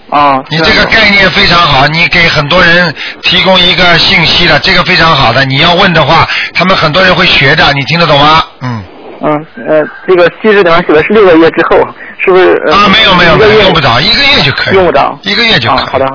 [0.09, 5.45] 哦，你这个概念非常好，你给很多人提供一个信息了，这个非常好的。
[5.45, 8.43] 你要问的话，他们很多人会学的，你听得懂吗？
[8.61, 8.84] 嗯。
[9.24, 11.78] 嗯呃，这个西式里面写的是六个月之后，
[12.17, 12.53] 是不是？
[12.65, 14.76] 呃、啊，没有没有用不着，一个月就可以。
[14.76, 15.80] 用不着，一个月就可以。
[15.80, 16.05] 啊、好的。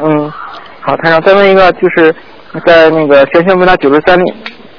[0.00, 0.32] 嗯，
[0.80, 2.14] 好，台长再问一个，就是
[2.64, 4.18] 在那个玄学问答九十三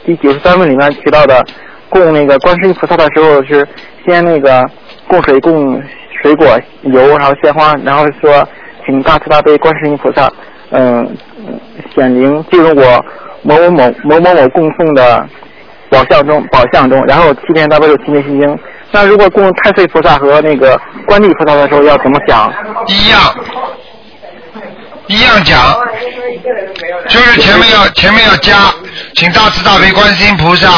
[0.05, 1.43] 第九十三问里面提到的，
[1.89, 3.67] 供那个观世音菩萨的时候是
[4.05, 4.65] 先那个
[5.07, 5.81] 供水、供
[6.21, 6.47] 水果、
[6.83, 8.47] 油，然后鲜花，然后说
[8.85, 10.31] 请大慈大悲观世音菩萨，
[10.71, 11.15] 嗯，
[11.93, 13.05] 显灵进入我
[13.41, 15.27] 某某某某某某供奉的
[15.93, 18.59] 宝相中，宝相中，然后七遍大悲咒，七遍心经。
[18.91, 22.51] 那如果供太岁菩萨和那个观地菩萨的时候要怎么讲？
[22.87, 23.19] 一样，
[25.07, 25.77] 一样讲，
[27.07, 28.73] 就是前面要前面要加，
[29.15, 30.69] 请大慈大悲观世音菩萨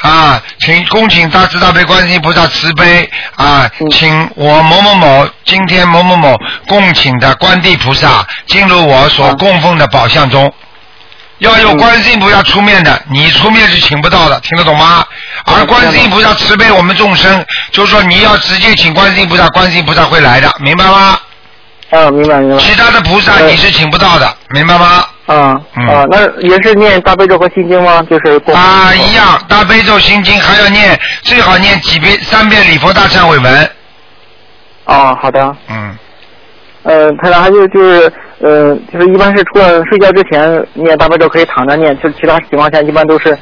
[0.00, 10.52] 啊，请恭请大慈大悲观世音菩萨慈悲啊，请我某某某今天某某某供请的观地菩萨进入我所供奉的宝相中。
[11.42, 15.04] 要有观世音菩萨出面的，你出面是请不到的，听得懂吗？
[15.44, 21.18] 而观世音菩萨慈悲我们众生，就是说你要直接请观世音菩萨，观世音菩萨会来的，明白吗？
[21.90, 22.62] 啊，明白明白。
[22.62, 25.04] 其他的菩萨你是请不到的，明白吗？
[25.26, 28.02] 啊啊，那也是念大悲咒和心经吗？
[28.08, 33.70] 就是啊，一样，大悲咒、心经还要念，最好念几遍，三遍礼佛大忏悔文。
[34.84, 35.56] 哦，好的。
[35.68, 35.98] 嗯。
[36.84, 38.12] 呃，他还就就是
[38.42, 43.38] 呃，就是一般是除了睡觉之前念大悲咒可以躺着念，就是其他情况下一般都是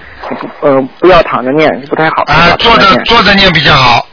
[0.60, 2.22] 呃不要躺着念，不太好。
[2.26, 4.06] 啊，坐着坐着念比较好。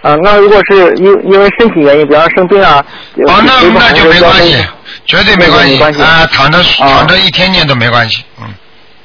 [0.00, 2.82] 啊，那如果是因因为身体原因，比方生病啊，
[3.26, 4.66] 哦，那那就没关系，
[5.04, 5.72] 绝对没关系。
[5.74, 8.46] 没关系啊，躺着躺着一天念都没关系，嗯。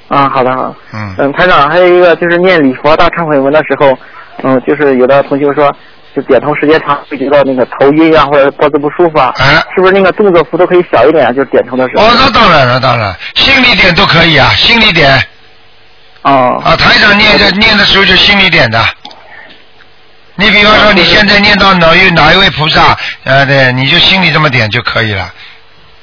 [0.08, 0.74] 啊，好的好。
[0.94, 1.16] 嗯。
[1.18, 3.98] 嗯，台长还有一个就是念礼佛大忏悔文的时候，
[4.44, 5.70] 嗯，就是有的同学说。
[6.16, 9.34] 就点头时间长会觉得那个头晕啊，或者脖子不舒服啊，
[9.76, 11.32] 是不是那个动作幅度可以小一点啊？
[11.32, 12.04] 就是点头的时候。
[12.04, 15.12] 哦，那当然了，当然，心里点都可以啊，心里点。
[16.22, 16.62] 哦。
[16.64, 18.80] 啊，台长念的念的时候就心里点的。
[20.36, 25.34] 你比方说你现在念到哪一哪一位菩萨，呃，对，你就心里这么点就可以了。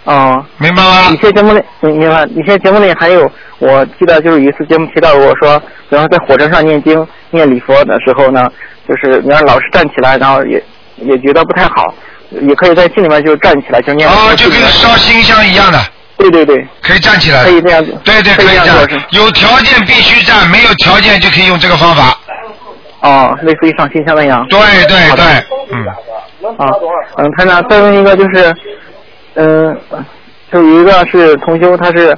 [0.05, 0.45] 哦。
[0.59, 1.11] 明白吗？
[1.13, 2.25] 以前节目里，明白。
[2.35, 8.51] 以前节目里还有，我记得就是有一次节目提到过，说，比方在火车上念经、念礼佛的时候呢。
[8.91, 10.61] 就是你要老是站起来，然后也
[10.97, 11.95] 也觉得不太好，
[12.31, 14.09] 也可以在心里面就站起来就念。
[14.09, 15.79] 哦，就跟烧新香一样的。
[16.17, 16.67] 对对对。
[16.83, 17.45] 可以站起来。
[17.45, 17.97] 可以这样子。
[18.05, 18.77] 对对，可以这样。
[19.11, 22.19] 有条件必须站，没有条件就可以用这个方法。
[23.03, 24.45] 哦，类似于上新香那样。
[24.51, 25.25] 对对对，
[25.73, 25.87] 嗯。
[26.59, 26.73] 啊，
[27.17, 28.53] 嗯，台长，再问一个就是，
[29.35, 29.79] 嗯，
[30.51, 32.09] 就有一个是同修，他是，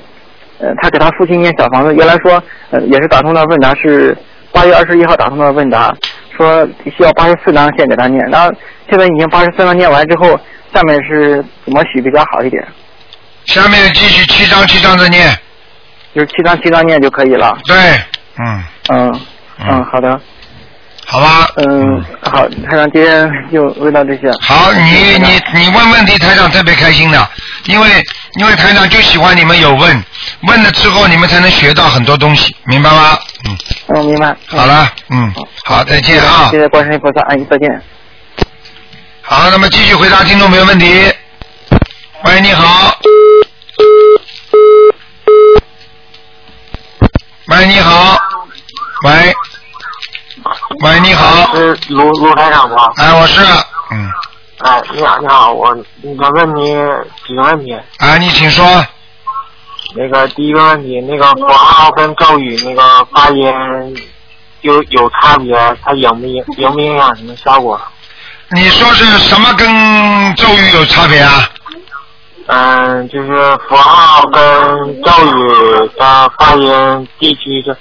[0.59, 4.17] 呃，他给他父亲念小房子，原来说，呃，也是打通的问答是
[4.53, 5.95] 八月二十一号打通的问答。
[6.37, 8.51] 说需要八十四章先给他念，然后
[8.89, 10.39] 现在已经八十四章念完之后，
[10.75, 12.67] 下面是怎么许比较好一点？
[13.45, 15.37] 下面继续七章七章的念，
[16.15, 17.57] 就是七章七章念就可以了。
[17.67, 17.77] 对，
[18.39, 18.65] 嗯。
[18.89, 19.21] 嗯
[19.65, 20.21] 嗯，好的。
[21.07, 21.49] 好吧。
[21.57, 24.31] 嗯，好，台长今天就问到这些。
[24.41, 27.29] 好，你你你问问题，台长特别开心的，
[27.67, 27.89] 因为
[28.39, 30.03] 因为台长就喜欢你们有问，
[30.41, 33.19] 问了之后你们才能学到很多东西，明白吗？
[33.45, 33.59] 嗯。
[33.89, 34.37] 嗯，明白。
[34.47, 35.33] 好了，嗯，
[35.65, 36.49] 好，再见啊。
[36.51, 37.83] 谢谢观世音菩萨，阿姨再见。
[39.23, 41.13] 好，那么继续回答听众朋友问题。
[42.25, 42.97] 喂，你好。
[47.47, 48.19] 喂，你好。
[49.05, 49.35] 喂。
[50.81, 51.55] 喂，你好。
[51.55, 52.77] 是卢卢台长吗？
[52.97, 53.41] 哎，我是。
[53.91, 54.11] 嗯。
[54.59, 56.75] 哎，你好，你好，我我问你
[57.27, 57.77] 几个问题。
[57.99, 58.65] 哎，你请说。
[59.95, 63.45] 那个第一个问题，那个符号跟咒语那个发音
[64.63, 67.81] 有有差别，它影不影影不影响什么效果？
[68.51, 69.67] 你说是什么跟
[70.37, 71.49] 咒语有差别啊？
[72.47, 73.29] 嗯，就是
[73.69, 77.75] 符号跟咒语的发音地区就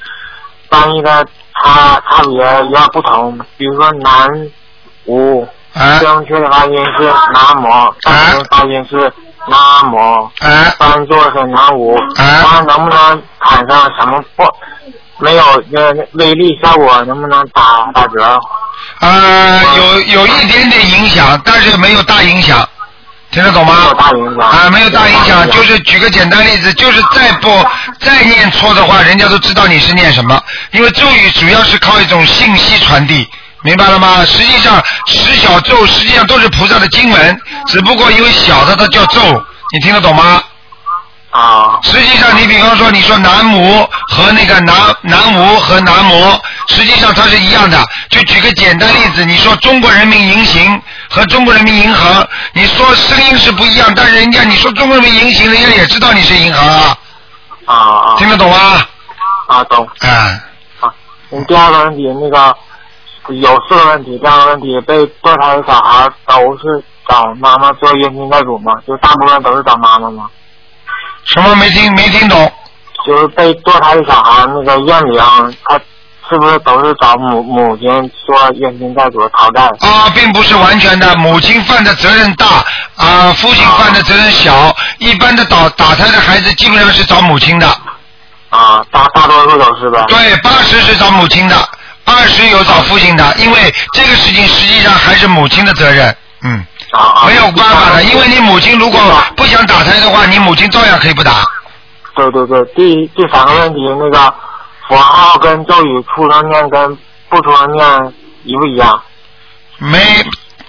[0.69, 3.37] 翻译的差差别有点不同。
[3.57, 4.49] 比如说南
[5.05, 5.45] 无，
[5.99, 7.03] 正确的发音是
[7.33, 9.13] 南无，正确发音是。
[9.47, 10.29] 南无，
[10.77, 14.43] 三座是南无，他能不能产生什么不
[15.17, 15.79] 没有那
[16.11, 17.03] 威力效果？
[17.05, 18.39] 能不能打打折？
[18.99, 22.69] 呃，有有一点点影响，但是没有大影响，
[23.31, 23.73] 听得懂吗？
[23.73, 27.49] 没有大影响啊，没有大影响，就是举个简单例子，就是再不
[27.99, 33.27] 再念错的话，人家都知道你是念什么，因为咒语主要是靠一种信息传递。
[33.63, 34.25] 明白了吗？
[34.25, 39.21] 实际上十小咒实际上都是菩萨的经文，只不过因为小的它叫咒，
[39.71, 40.43] 你听得懂吗？
[41.29, 41.79] 啊。
[41.83, 47.77] 实际上，你比方说，你说南无和那个南南无和南无，实际上它是一样的。
[48.09, 56.97] 就举个简单例子，你说中国人民银行和中国人民银行，你说声音是不一样，但是人家你说中国人民银行，人家也知道你是银行啊。
[57.65, 58.15] 啊啊。
[58.17, 58.83] 听得懂吗？
[59.47, 59.87] 啊，懂。
[59.99, 60.41] 嗯。
[61.33, 62.53] 嗯，第二个问题，那个
[63.39, 68.73] 有四个问题，第二个问题，被堕胎的小孩都是找妈妈做冤亲债主吗？
[68.87, 70.29] 就大部分都是找妈妈吗？
[71.25, 72.51] 什么没听没听懂？
[73.05, 75.21] 就是被堕胎的小孩那个验灵，
[75.65, 75.79] 他
[76.29, 77.87] 是不是都是找母母亲
[78.25, 79.63] 做冤亲债主讨债？
[79.79, 82.45] 啊，并不是完全的，母亲犯的责任大
[82.95, 84.75] 啊，父亲犯的责任小。
[84.99, 87.67] 一般的打打胎的孩子基本上是找母亲的。
[88.49, 90.05] 啊，大大多数都是吧。
[90.07, 91.55] 对，八十是找母亲的，
[92.21, 96.15] 二十有找父亲的，因为这个事情实际上还是母亲的责任。
[96.43, 96.63] 嗯。
[96.91, 98.99] 啊没有办法的，因为你母亲如果
[99.35, 101.43] 不想打胎的话，你母亲照样可以不打。
[102.15, 104.33] 对对对，第第三个问题，那个
[104.87, 106.97] 佛号跟咒语出生念跟
[107.29, 108.13] 不出生念
[108.43, 109.01] 一不一样？
[109.77, 109.97] 没，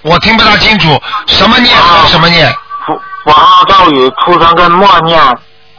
[0.03, 2.49] 我听不大清楚，什么念和什么念？
[2.87, 5.21] 佛佛号咒语出生跟默念，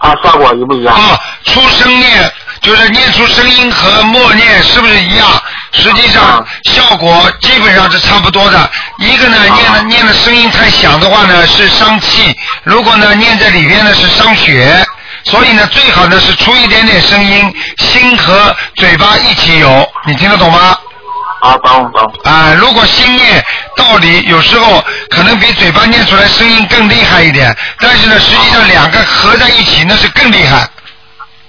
[0.03, 0.93] 它效果一不一样？
[0.93, 2.31] 啊，出声念
[2.61, 5.25] 就是念出声音和默念是不是一样？
[5.71, 8.69] 实际上效果基本上是差不多的。
[8.99, 14.85] 一个呢，念的念的声音太响的话呢是伤气；如果呢念在里边呢是伤血。
[15.25, 20.77] 所以呢，最好呢是出一点点声音，心和嘴巴一起有，你听得懂吗？
[21.43, 22.13] 啊，懂懂。
[22.23, 23.43] 啊，如果心念
[23.75, 30.67] 道理，有时候可能比嘴巴念出来声音更厉害一点，但是呢，实际上两个合在一起那是更厉害。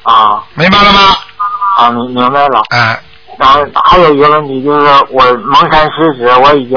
[0.03, 0.43] 啊。
[0.55, 1.01] 明白了吗？
[1.79, 2.61] 啊，明明白了。
[2.71, 2.99] 啊。
[3.39, 6.77] 然后还有一个问题就是，我蒙山施食，我已经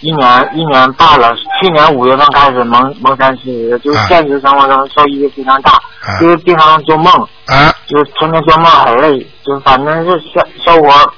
[0.00, 5.80] 一年一年半了，去年五月份开始蒙蒙山施食，就是现实生活中受益非常大，
[6.20, 7.12] 就是经常做梦，
[7.46, 11.12] 啊，就是天天做梦很累，就反正是生生活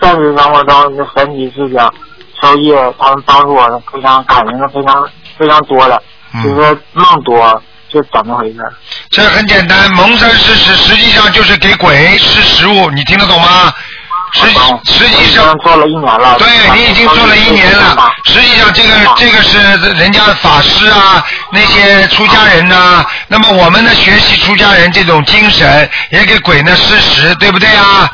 [0.00, 1.78] 现实生活中的神奇事情
[2.40, 6.02] 受益，他们帮助我非常感应的非常非常多了，
[6.42, 8.58] 就是梦多，是怎么回事？
[9.10, 13.72] 这很简单，蒙山施食实际上就是给鬼施食物，你听得懂吗？
[14.32, 14.46] 实
[14.84, 18.10] 实际上做了一年了，对你已经做了一年了。
[18.26, 19.58] 实际上这个这个是
[19.98, 28.10] 人家法师啊，那些出家人呐、那么我们呢学习出家人这种精神，也给鬼呢施食，对不对啊？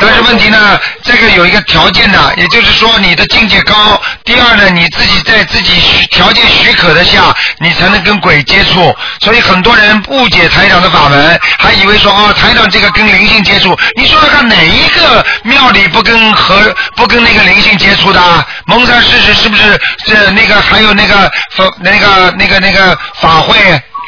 [0.00, 4.00] 但是问题呢，这个有一个条件呢，也就是说你的境界高。
[4.24, 8.94] 第二呢，你自己在自己许条件许可的下，你才能跟鬼接触。
[9.20, 13.78] 所以很多人误解台长的法门，还以为说哦，台长这个跟灵性接触。
[13.96, 18.20] 你说说看，哪一个庙里不跟和不跟那个灵性接触的？
[18.66, 23.56] 蒙山事实是不是这那个还有那个法那个那个那个法会？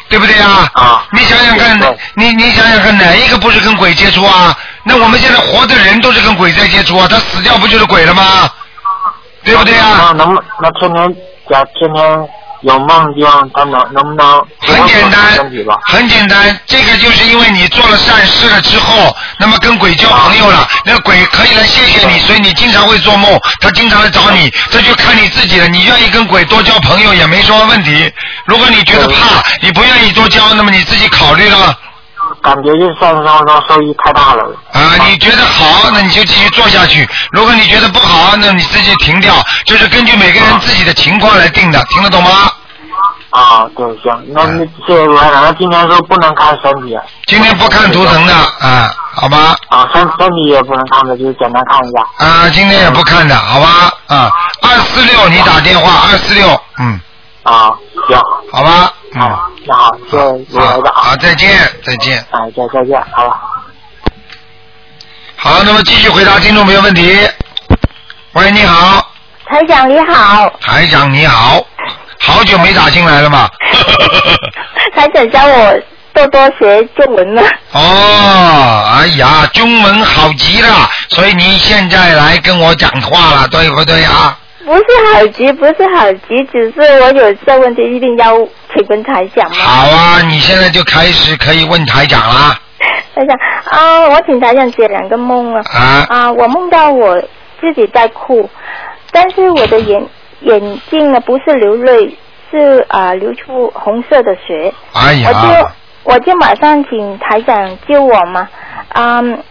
[0.07, 0.69] 对不对啊？
[0.75, 1.03] 啊！
[1.11, 1.79] 你想想看，
[2.13, 4.55] 你你想想看，哪一个不是跟鬼接触啊？
[4.83, 8.47] 那我们现在活的人都是跟鬼在接触啊，他死掉不就是鬼了吗？
[9.43, 9.97] 对不对啊？
[9.97, 11.15] 那能不那天天
[11.49, 12.29] 假天天
[12.65, 15.21] 有梦境，他能能不能很简单？
[15.85, 25.67] 很简单，这个就是因为你做了善事了之后，那么跟鬼交朋友了，那个鬼可以来谢谢你，所以你经常会做梦，他经常来找你，这就看你自己了。
[25.67, 28.11] 你愿意跟鬼多交朋友也没什么问题。
[28.45, 31.77] 如果你觉得怕，你不愿意多交，那么你自己考虑了。
[32.41, 34.43] 感觉就是现实生活中受益太大了。
[34.71, 39.33] 啊，你觉得好，那你就继续做下去；如果你觉得不好，那你自己停掉。
[39.65, 42.51] 就是根据每个人自己的情况来定的，听得懂吗？
[43.31, 45.43] 啊，对，行，那那谢谢卢台长。
[45.43, 46.97] 那今天说不能看身体。
[47.25, 49.55] 今天不看图腾的啊，好吧？
[49.67, 52.25] 啊，身身体也不能看的，就是简单看一下。
[52.25, 53.91] 啊，今天也不看的，好吧？
[54.07, 56.47] 啊，二四六你打电话，二四六，
[56.79, 56.97] 嗯，
[57.43, 57.73] 啊，
[58.07, 58.17] 行，
[58.53, 58.93] 好吧？
[59.15, 60.93] 嗯，那好，谢谢卢台长。
[60.93, 61.49] 好，再见，
[61.83, 62.25] 再见。
[62.31, 63.37] 哎，再再见，好了。
[65.45, 67.19] 好，那么继续回答听众朋友问题。
[68.33, 69.11] 喂，你好，
[69.45, 71.63] 台长你好，台长你好，
[72.17, 73.47] 好久没打进来了嘛？
[74.97, 75.79] 台长教我
[76.15, 77.43] 多多学中文了。
[77.73, 84.35] 哦，哎呀，中文好极了，所以你现在来跟我讲话了，对不对啊？
[84.65, 84.83] 不是
[85.13, 88.35] 好急，不是好急，只是我有这问题一定要
[88.73, 89.57] 请问台长吗？
[89.59, 92.59] 好啊，你现在就开始可以问台长啦。
[93.15, 93.37] 台长
[93.69, 95.61] 啊，我请台长解两个梦啊。
[95.73, 96.05] 啊。
[96.09, 97.19] 啊，我梦到我
[97.59, 98.49] 自己在哭，
[99.11, 100.05] 但是我的眼
[100.41, 102.17] 眼睛呢不是流泪，
[102.51, 104.73] 是啊流出红色的血。
[104.93, 108.47] 哎呀我就我就马上请台长救我嘛。
[108.93, 109.43] 嗯，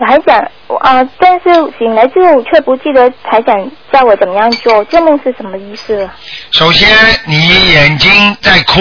[0.00, 0.36] 台长，
[0.80, 6.08] 啊呃，但是醒来之后却不记得台长叫我怎么样做，这梦是什么意思？
[6.52, 6.88] 首先，
[7.26, 8.80] 你眼睛在哭，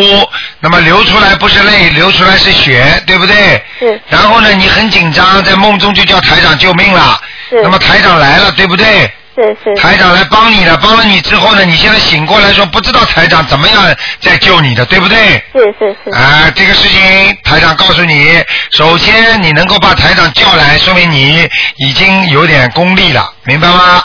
[0.62, 3.62] 那么流出来不是泪，流出来是血，对不对？
[3.78, 4.02] 是。
[4.08, 7.20] 然后呢，你很紧张，在梦中就叫台长救命了。
[7.50, 7.62] 是。
[7.62, 9.12] 那么台长来了，对不对？
[9.36, 9.76] 是是。
[9.76, 15.18] 台长来帮你了，帮了你之后呢，你现在醒过来说不知道台长怎么样在救你的，对不对？
[15.54, 16.10] 是是是。
[16.12, 24.04] 啊，这个事情台长告诉你，首先你能够把台长叫来，说明你已经有点功力了，明白吗？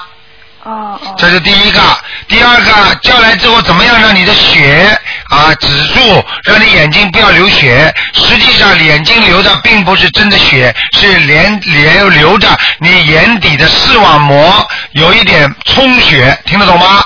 [0.65, 1.15] 哦哦。
[1.17, 1.81] 这是第一个，
[2.29, 4.99] 第二个叫来之后怎么样让你的血
[5.31, 7.95] 啊止住，让你眼睛不要流血。
[8.13, 12.49] 实际上眼睛流的并不是真的血，是连连流着
[12.79, 17.05] 你眼底的视网膜有一点充血，听得懂吗？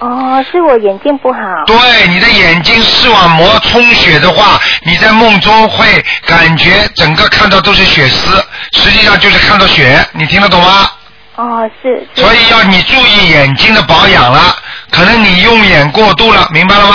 [0.00, 1.38] 哦，是我眼睛不好。
[1.66, 10.90] 对，你的眼睛视网膜充血的话，你在梦中会感觉整个看到都是血丝，实际上就是看到血，你听得懂吗？
[11.40, 12.06] 哦，是。
[12.14, 14.54] 所以要你注意眼睛的保养了，
[14.90, 16.94] 可能你用眼过度了，明白了吗？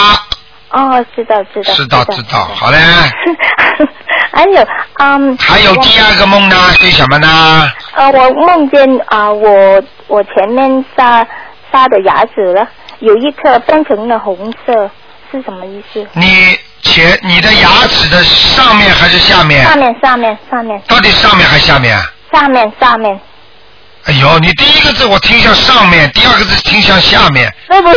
[0.69, 1.73] 哦，知道知道。
[1.73, 2.77] 知道知道，好嘞。
[4.31, 4.67] 还有，
[4.99, 5.35] 嗯。
[5.39, 6.55] 还有第二个梦呢？
[6.77, 7.71] 是什么呢？
[7.95, 11.25] 呃，我梦见啊、我我前面杀
[11.71, 12.67] 杀的牙齿了，
[12.99, 14.91] 有一颗变成了红色，
[15.31, 16.05] 是什么意思？
[16.13, 19.63] 你前你的牙齿的上面还是下面？
[19.65, 21.97] 上面上面上面到底上面还是下面？
[22.31, 23.19] 上面上面。
[24.05, 27.51] 哎呦，你第一个字我听向上面，第二个字听向下面。
[27.67, 27.89] 对不。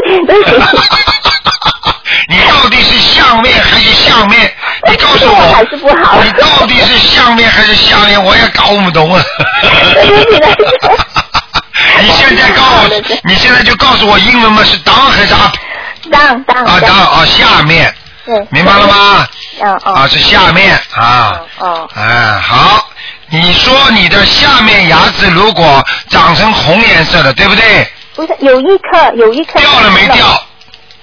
[2.28, 4.52] 你到底是上面还是下面？
[4.88, 5.52] 你告诉我。
[5.52, 6.22] 还是不好。
[6.22, 8.22] 你到底是上面还是下面？
[8.22, 9.22] 我也搞不懂啊。
[12.00, 15.54] 你现在告诉我，你现在就告诉我英文嘛是 down 还是 up？
[16.10, 17.94] 当当啊 down 啊下面。
[18.24, 18.46] 对。
[18.50, 19.26] 明白了吗？
[19.60, 19.94] 嗯嗯。
[19.94, 21.40] 啊是下面啊。
[21.58, 21.88] 哦。
[21.94, 22.88] 哎好，
[23.30, 27.86] 你说你的下面牙齿如果长成红颜色的，对不对？
[28.14, 29.58] 不是，有一颗有一颗。
[29.60, 30.26] 掉了没掉？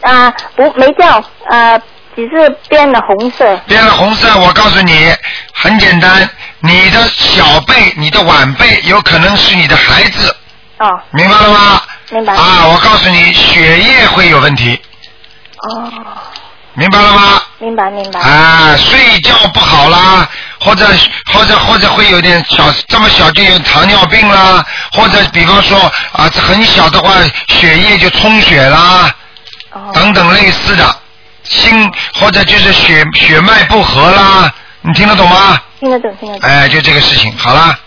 [0.01, 1.79] 啊，不没掉，呃，
[2.15, 3.55] 只是变了红色。
[3.67, 5.13] 变了红色，我告诉你，
[5.53, 10.35] 很简单，你的小辈、你的晚辈有可能是你的孩子，
[10.79, 10.89] 哦。
[11.11, 11.81] 明白了吗？
[12.11, 12.33] 明白。
[12.33, 14.79] 啊，我告诉你，血液会有问题，
[15.69, 15.91] 哦。
[16.73, 17.41] 明白了吗？
[17.59, 18.19] 明白明白。
[18.19, 20.29] 啊，睡觉不好啦，
[20.65, 20.87] 或者
[21.31, 25.79] 或者或者会有点小，这么小就有糖尿病啦，或者比方说
[26.11, 27.13] 啊，很小的话，
[27.47, 29.13] 血液就充血啦，
[29.93, 30.95] 等等类似的，
[31.43, 34.51] 心或者就是血血脉不和啦，
[34.81, 35.61] 你听得懂吗？
[35.79, 36.49] 听得懂听得懂。
[36.49, 37.77] 哎，就这个事情，好了，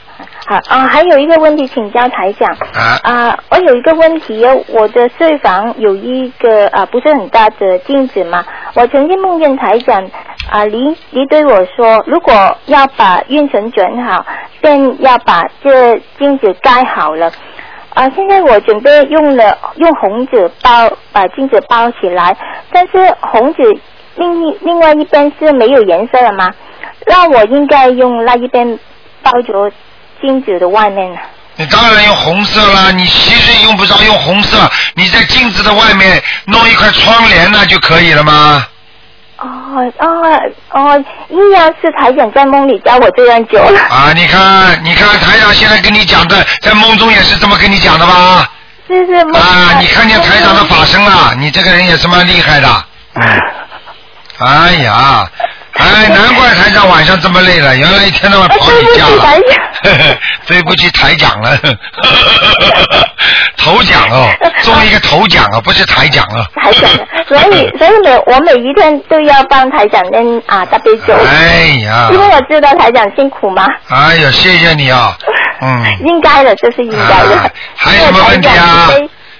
[0.48, 2.50] 好啊、还有一个问题请教台长。
[2.72, 2.98] 啊。
[3.02, 8.42] 啊、我有一个问题哦，我的睡房有一个啊、不是很大的镜子嘛，
[8.74, 10.02] 我曾经梦见台长
[10.50, 12.32] 啊，你你对我说，如果
[12.64, 14.24] 要把运程转好，
[14.62, 17.30] 便要把这镜子盖好了。
[17.92, 22.34] 啊，现在我准备用了用红纸包把镜子包起来，
[22.72, 23.62] 但是红纸
[24.16, 26.48] 另一另外一边是没有颜色的吗？
[27.06, 28.78] 那我应该用那一边
[29.22, 29.70] 包着
[30.20, 31.18] 镜子的外面呢？
[31.56, 38.66] 你当然用红色啦，你其实用不着用红色，你在镜子的外面弄一块窗帘那就可以了吗？
[39.38, 40.08] 哦哦
[40.70, 43.80] 哦，依然是台长在梦里教我这样久了。
[43.88, 48.50] 啊，你看，你看台长现在跟你讲的，在梦中也是这么跟你讲的吧？
[48.88, 49.40] 是是梦。
[49.40, 52.68] 啊，你看见台长的法身了，你这个人也是蛮厉害的。
[54.38, 55.28] 哎呀，
[55.78, 60.18] 哎，难怪台长晚上这么累了，原来一天到晚跑你家了。
[60.46, 61.56] 对不起台长了，
[63.56, 64.28] 头奖哦，
[64.64, 66.44] 中一个头奖啊，不是台奖哦。
[66.62, 66.90] 台奖，
[67.28, 71.14] 所以所以每我每一天都要帮台长跟啊大杯酒。
[71.14, 73.66] 哎呀因为我知道台长辛苦嘛。
[73.88, 75.16] 哎呀，谢谢你啊，
[75.62, 75.98] 嗯。
[76.04, 77.36] 应该的，这是应该的。
[77.36, 78.90] 啊还有什么问题啊？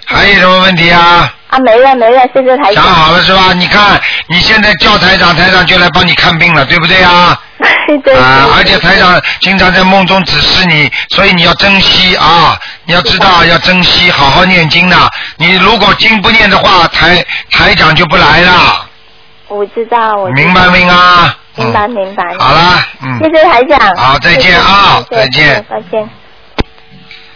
[0.05, 1.33] 还有什么问题啊？
[1.49, 2.93] 啊，没了没了，谢谢台长想长。
[2.93, 3.53] 好了是吧？
[3.53, 7.39] 你看，你现在叫台长，台长就来帮你看病了，对不对啊？
[8.03, 12.57] 对啊，而且台长经常在梦中指示你，所以你要珍惜啊！
[12.85, 15.09] 你要知道要珍惜，好好念经呐。
[15.37, 18.85] 你如果经不念的话，台台长就不来了，
[19.47, 21.35] 我知道，我明白没啊？
[21.55, 22.23] 明白明白。
[22.37, 23.95] 好了，嗯，谢谢台长。
[23.97, 26.07] 好再见啊再见再见。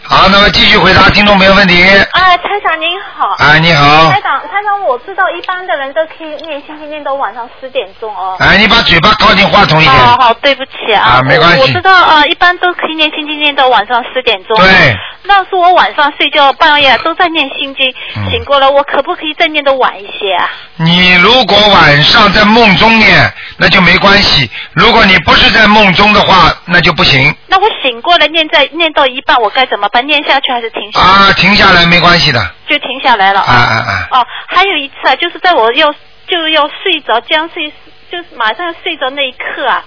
[0.06, 1.82] 好，那么继续回答听众朋友问题。
[2.12, 3.34] 哎，台长您好。
[3.38, 8.36] 哎你好台长，台长，我知道一般的人都可以念心经念到晚上十点钟哦。
[8.38, 9.94] 哎，你把嘴巴靠近话筒一点。
[9.96, 11.02] 好好，对不起啊。
[11.04, 14.56] 啊没关系我我知道啊、一般都可以念心经念到晚上十点钟。
[14.58, 14.94] 对。
[15.26, 20.50] 那是我晚上睡觉半夜都在念心经，嗯醒过来我可不可以再念的晚一些啊？
[20.76, 30.04] 你如果晚上在梦中念，那就没关系；如果你不是在梦中的话，那就不行那我醒过来念在念到一半，我该怎么办？
[30.06, 31.06] 念下去还是停下来？
[31.06, 32.50] 啊，停下来没关系的。
[32.68, 34.08] 就停下来了啊啊啊！
[34.10, 35.94] 哦，还有一次啊，就是在我要
[36.26, 37.72] 就要睡着，将睡
[38.10, 39.84] 就是马上要睡着那一刻啊，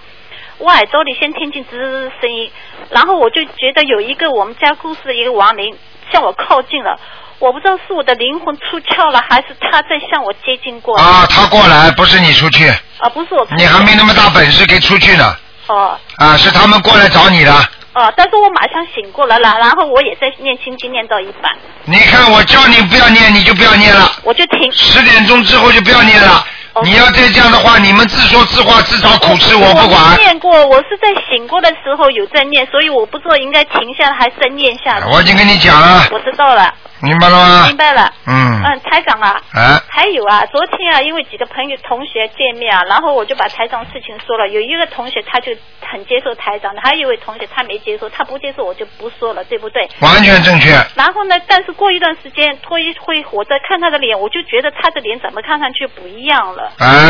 [0.60, 2.50] 我耳朵里先听见吱吱声音，
[2.90, 5.76] 然后我就觉得有一个我们家故事的一个亡灵
[6.12, 7.00] 向我靠近了，
[7.40, 11.04] 我不知道是我的灵魂出窍了，还是他在向我接近过来。
[11.04, 12.70] 啊，他过来，不是你出去，
[13.00, 13.56] 啊，不是我出去。
[13.58, 15.36] 你还没那么大本事可以出去呢。
[15.68, 17.52] 哦啊，是他们过来找你的。
[17.98, 21.52] 哦，但是我马上醒过来了，然后我也在念心经念到一半，
[21.86, 24.12] 你看，我叫你不要念，你就不要念了。
[24.22, 24.72] 我就停。
[24.72, 26.46] 十点钟之后就不要念了。
[26.84, 30.16] 你要再这样的话，你们自说自话，自找苦吃，我不管。
[30.18, 35.08] 念过，我是在醒过的时候有在念，所以我不知道应该停下来还是再念下来。
[35.08, 36.72] 我已经跟你讲了，我知道了，
[37.02, 37.68] 明白了吗？
[37.68, 38.12] 明白了。
[38.26, 39.42] 嗯嗯，台长啊。
[39.54, 44.48] 啊还有啊，昨天啊，因为几个朋友同学见面啊，然后我就把台长事情说了。
[44.48, 45.52] 有一个同学他就
[45.82, 49.90] 很接受台长的，还有一位同学他没接受，他不接受我就不说了，对不对？
[50.02, 50.70] 完全正确。
[50.96, 56.72] 然后呢，但是过一段时间，脱一会我再看他的脸，我就觉得他的脸怎么看上去不一样了。
[56.78, 57.10] 啊，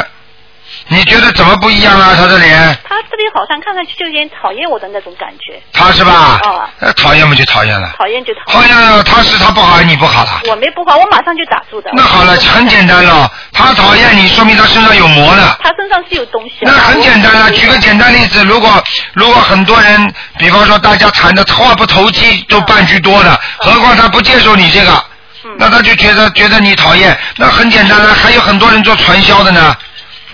[0.90, 2.16] 你觉得怎么不一样啊？
[2.18, 5.62] 他的脸，他这里好像看上去就有点讨厌我的那种感觉。
[5.74, 6.40] 他是吧？
[6.44, 7.94] 哦，那讨厌不就讨厌了？
[7.98, 10.42] 讨厌就讨好像他是他不好，你不好了。
[10.50, 11.90] 我没不好，我马上就打住的。
[11.94, 13.30] 那好了，很简单了。
[13.54, 15.58] 他讨厌你，说明他身上有魔了。
[15.64, 16.54] 他身上是有东西。
[16.62, 18.84] 那很简单了，举个简单例子，如果
[19.14, 24.92] 如果很多人，比方说大家谈的话不投机，都半句多的，何况他不接受你这个，
[25.44, 29.76] 嗯那他就觉得觉得你讨厌，那很简单了，还有很多人做传销的呢，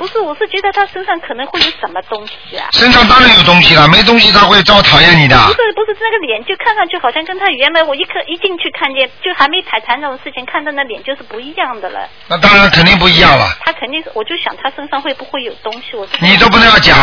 [0.04, 2.68] 不是，我是觉得他身上可能会有什么东西啊。
[2.74, 5.38] 身上当然有东西了，没东西他会招讨厌你的。
[5.48, 12.06] 不是不是，那个脸就看上去好像跟他原来我一刻一进去看见，就还没谈谈这种事情，看到那脸就是不一样的了。
[12.28, 15.96] 那当然肯定不一样了，他肯定是，我就想他身上会不会有东西？
[15.96, 17.00] 我是你都不能要讲，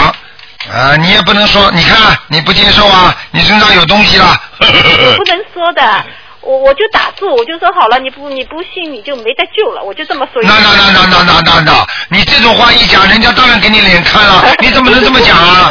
[0.71, 4.37] 啊，你也不能说，你看你不接受啊，你身上有东西了。
[4.61, 6.05] 不能说的。
[6.43, 10.43] 我我就打住，我就说好了，你不你不信你就没得救了，我就这么说。
[10.43, 15.71] 那那那那那那那那，你这种话一讲，人家当然给你脸看了，你怎么能这么讲啊？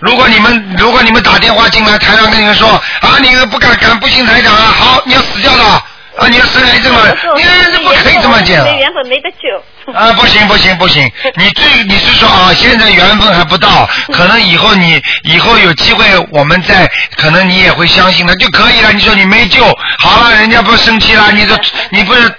[0.00, 2.68] 如果你们如果你们打电话进来，台长跟你们说
[3.00, 5.82] 啊，你们不敢敢不信台长啊，好，你要死掉了
[6.18, 7.42] 啊，你要生癌症了，你
[7.72, 8.64] 这不可以这么讲。
[8.64, 9.92] 没缘分没得救。
[9.92, 11.02] 啊，不行不行不行，
[11.36, 16.86] 你这你是说啊，现在缘分还不到，可能以后你以后有机会，我们再
[17.16, 18.92] 可能你也会相信的就可以了。
[18.92, 19.64] 你说你没救，
[20.00, 21.58] 好了，人家不生气了，你这
[21.90, 22.34] 你不是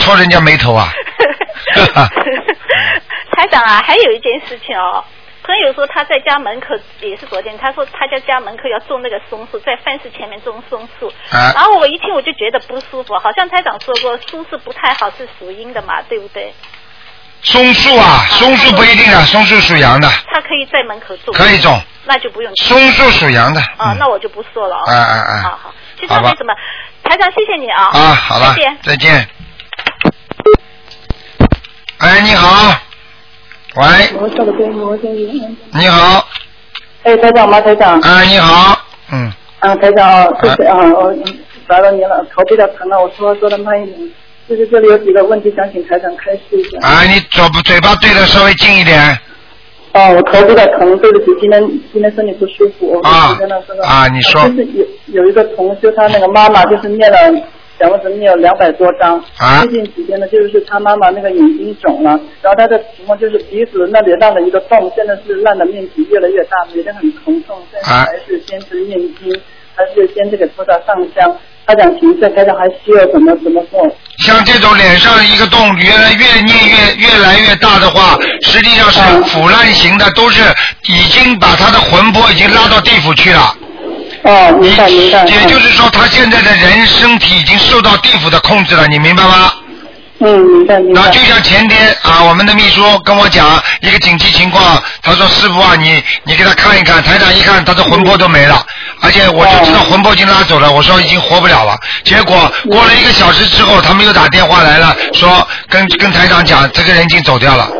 [0.00, 0.90] 戳人家眉头啊？
[3.36, 5.04] 台长啊，还有一件事情哦。
[5.48, 6.66] 朋友说他在家门口
[7.00, 11.08] 也是昨天，他说他家家门口要种那个松树，在饭室前面种松树。
[11.30, 16.52] 啊然后我一听我就觉得不舒服，好像台长说过松树不太好，是属阴的嘛，对不对？
[17.40, 21.32] 松树啊，松树不一定啊，松树属阳的，他可以在门口种。
[21.34, 21.80] 可以种。
[22.04, 22.52] 那就不用。
[22.56, 23.60] 松树属阳的。
[23.78, 24.92] 啊，那我就不说了啊。
[24.92, 26.52] 啊啊啊好好，其实好吧没什么。
[27.04, 27.84] 台长，谢谢你啊。
[27.84, 29.28] 啊，好了再见。，再见。
[31.98, 32.74] 哎，你好，
[33.78, 33.84] 喂。
[35.72, 36.26] 你好，
[37.04, 37.60] 哎，台长吗？
[37.60, 38.00] 台长。
[38.00, 38.76] 哎，你好，
[39.12, 41.14] 嗯，啊，台长啊，谢谢啊，我
[41.68, 43.96] 打扰您了，头比较疼了，我说话说的慢一点。
[44.48, 46.78] 就是这里有几个问题想请台长开示一下。
[46.88, 48.98] 啊，你嘴嘴巴对的稍微近一点，
[49.92, 53.38] 哦，我头比较疼，对不起，今天今天身体不舒服，我啊。
[53.84, 57.16] 啊你说就是有有一个同修，他那个妈妈就是念了。
[57.78, 62.10] 小房子念了两百多张，啊最近几天呢，就是他妈妈那个眼睛肿了，
[62.42, 69.32] 然后他的情况就是鼻子那里烂了一个洞，现在是烂的面积越来越大，每天很疼痛，现在啊还是坚持念经，
[69.76, 71.36] 还是坚持给菩萨上香。
[71.66, 73.78] 他讲情绪，台长还需要怎么怎么做？
[74.24, 80.42] 像这种脸上一个洞，越来越念越越来越大的话，实际上是腐烂型的，都是
[80.88, 83.54] 已经把他的魂魄已经拉到地府去了。
[84.24, 85.24] 哦，明白明白。
[85.24, 89.52] 也就是说，他现在的人身体已经受到地府的控制了，你明白吗？
[90.20, 91.00] 嗯，明白明白。
[91.00, 98.60] 那就像前天啊，我们的秘书跟我讲一个紧急情况，他说师傅啊，你你给他看一看，台长一看他的魂魄都没了，
[99.00, 101.76] 而且我就知道魂魄已经拉走了，我说已经活不了了。
[102.02, 107.70] 结果过了一个小时之后，他们又打电话来了，说跟跟台长讲这个人已经走掉了。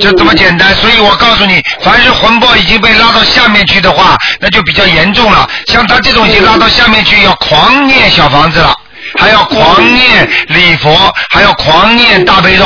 [0.00, 5.48] 就这么简单，所以我告诉你，凡是魂魄已经被拉到下面去的话，那就比较严重了。
[5.66, 8.74] 像他这种已经拉到下面去，要狂念小房子了，
[9.18, 12.64] 还要狂念礼佛，还要狂念大悲咒。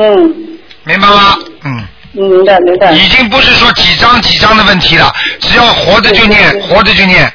[0.00, 0.34] 嗯。
[0.84, 1.38] 明白吗？
[1.64, 1.84] 嗯。
[2.14, 2.92] 嗯，明白明白。
[2.92, 7.32] 已经不是说几张几张的问题了，只要活着就念，活着就念。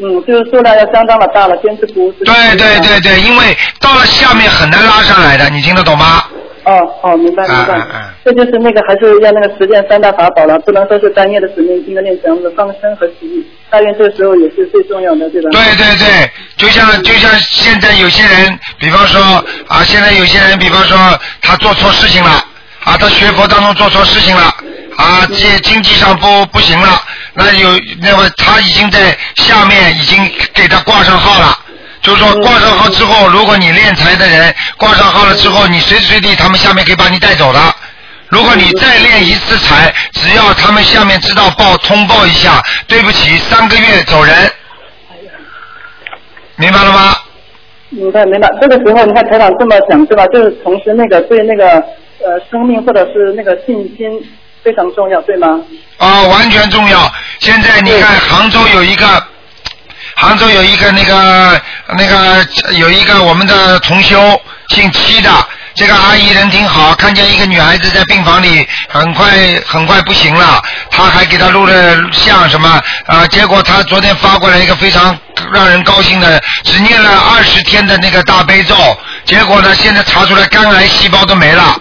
[0.00, 2.24] 嗯，就是数量要相当的大了，坚持不住。
[2.24, 6.24] 对对对对，因为到了下面很难拉上来的，你听得懂吗？
[6.68, 7.78] 哦哦，明白明白。
[7.78, 15.48] 嗯嗯这就是那个还是要那个实践三大法宝了，不能说是单一的使命应该练这样的放生和洗浴，大愿这时候也是最重要的，对吧？
[15.50, 19.18] 对对对，就像就像现在有些人，比方说
[19.66, 20.96] 啊，现在有些人，比方说
[21.40, 22.30] 他做错事情了
[22.84, 24.42] 啊，他学佛当中做错事情了
[24.98, 27.00] 啊，经经济上不不行了，
[27.32, 27.68] 那有
[28.02, 30.18] 那么他已经在下面已经
[30.52, 31.58] 给他挂上号了。
[32.00, 37.60] 就是说挂上号之后，如果你练财的人挂上号了之后，你随时随地他们下面可以把你带走的。
[38.28, 44.52] 如果你再练一次财，只要他们下面知道报通报一下，对不起，三个月走人，
[46.56, 47.16] 明白了吗？
[47.90, 48.48] 明白明白。
[48.60, 50.26] 这个时候你看台长这么讲对吧？
[50.26, 51.70] 就是同时那个对那个
[52.20, 54.10] 呃生命或者是那个信心
[54.62, 55.58] 非常重要，对吗？
[55.96, 57.10] 啊，完全重要。
[57.38, 59.06] 现在你看杭州有一个，
[60.20, 61.60] 杭州有一个那个
[61.96, 64.18] 那个有一个我们的同修，
[64.68, 65.30] 姓戚的。
[65.76, 69.28] 这个阿姨人挺好，看见一个女孩子在病房里，很快
[69.64, 71.72] 很快不行了，她还给她录了
[72.10, 73.24] 像什么啊？
[73.28, 75.16] 结果她昨天发过来一个非常
[75.52, 78.74] 让人高兴的，只念了二十天的那个大悲咒，
[79.24, 81.76] 结果呢，现在查出来肝癌细胞都没了。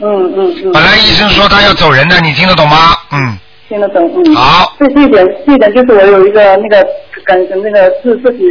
[0.00, 0.72] 嗯嗯嗯。
[0.72, 2.96] 本来医生说她要走人的，你听得懂吗？
[3.10, 3.36] 嗯。
[3.68, 4.34] 听得懂，嗯。
[4.36, 4.76] 好。
[4.78, 6.86] 这这一点，这一点就是我有一个那个
[7.24, 8.44] 感那个自自己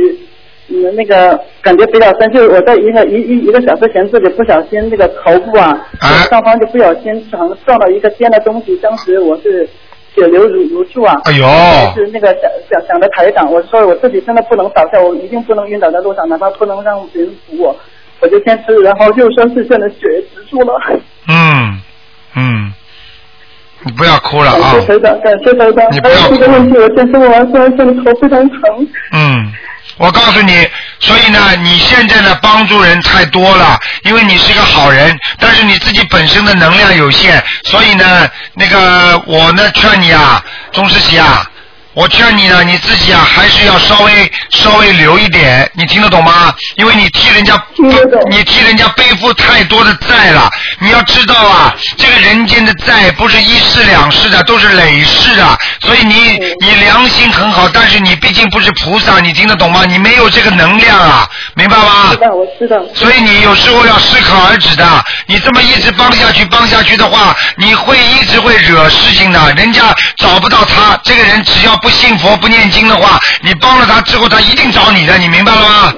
[0.69, 5.87] 嗯那个感觉比较深，就是我在一个一一一个小时前自己不小心那个头部啊，
[6.29, 9.67] 上方就不小心撞撞到一个尖的东西，当时我是
[10.15, 11.13] 血流如如注啊。
[11.25, 11.45] 哎呦
[11.95, 17.75] 是那个想想想着台长，我说我自己真的不能倒下，我一定不能晕倒在路上，哪怕不能让别人扶我，
[18.21, 19.97] 我就先吃，然后六升四线的血
[20.33, 20.79] 止住了。
[21.27, 21.81] 嗯
[22.35, 22.73] 嗯，
[23.85, 24.87] 你不要哭了啊感谢！
[24.87, 26.01] 台长，感谢台长。
[26.01, 28.87] 还有这个问题，我先说完，虽然现在头非常疼。
[29.11, 29.51] 嗯，
[29.97, 30.67] 我告诉你，
[30.99, 41.49] 所以呢，你现在的帮助人太多了，因为你是个好人，但是你自己本身的能量有限，所以呢，那个我呢劝你啊，钟思琪啊。
[41.93, 46.53] 我劝你呢，你自己啊，还是要稍微稍微留一点，你听得懂吗？
[46.75, 47.53] 因为你替人家，
[48.31, 50.49] 你替人家背负太多的债了。
[50.79, 55.57] 你要知道啊，这个人间的债不是一世两世的，都是累世的。
[55.81, 59.85] 所以你你良心很好，但是你毕竟不是菩萨，你听得懂吗？
[59.85, 62.09] 你没有这个能量啊，明白吗？
[62.11, 62.77] 知道，我知道。
[62.95, 64.83] 所以你有时候要适可而止的。
[65.27, 69.53] 你这么一直帮下去，帮下去的话，你会一直会惹事情的。
[69.53, 75.93] 人家找不到他，这个人只要不信佛、不念经的话，你帮了他之后，他一定找你的，你明白了吗？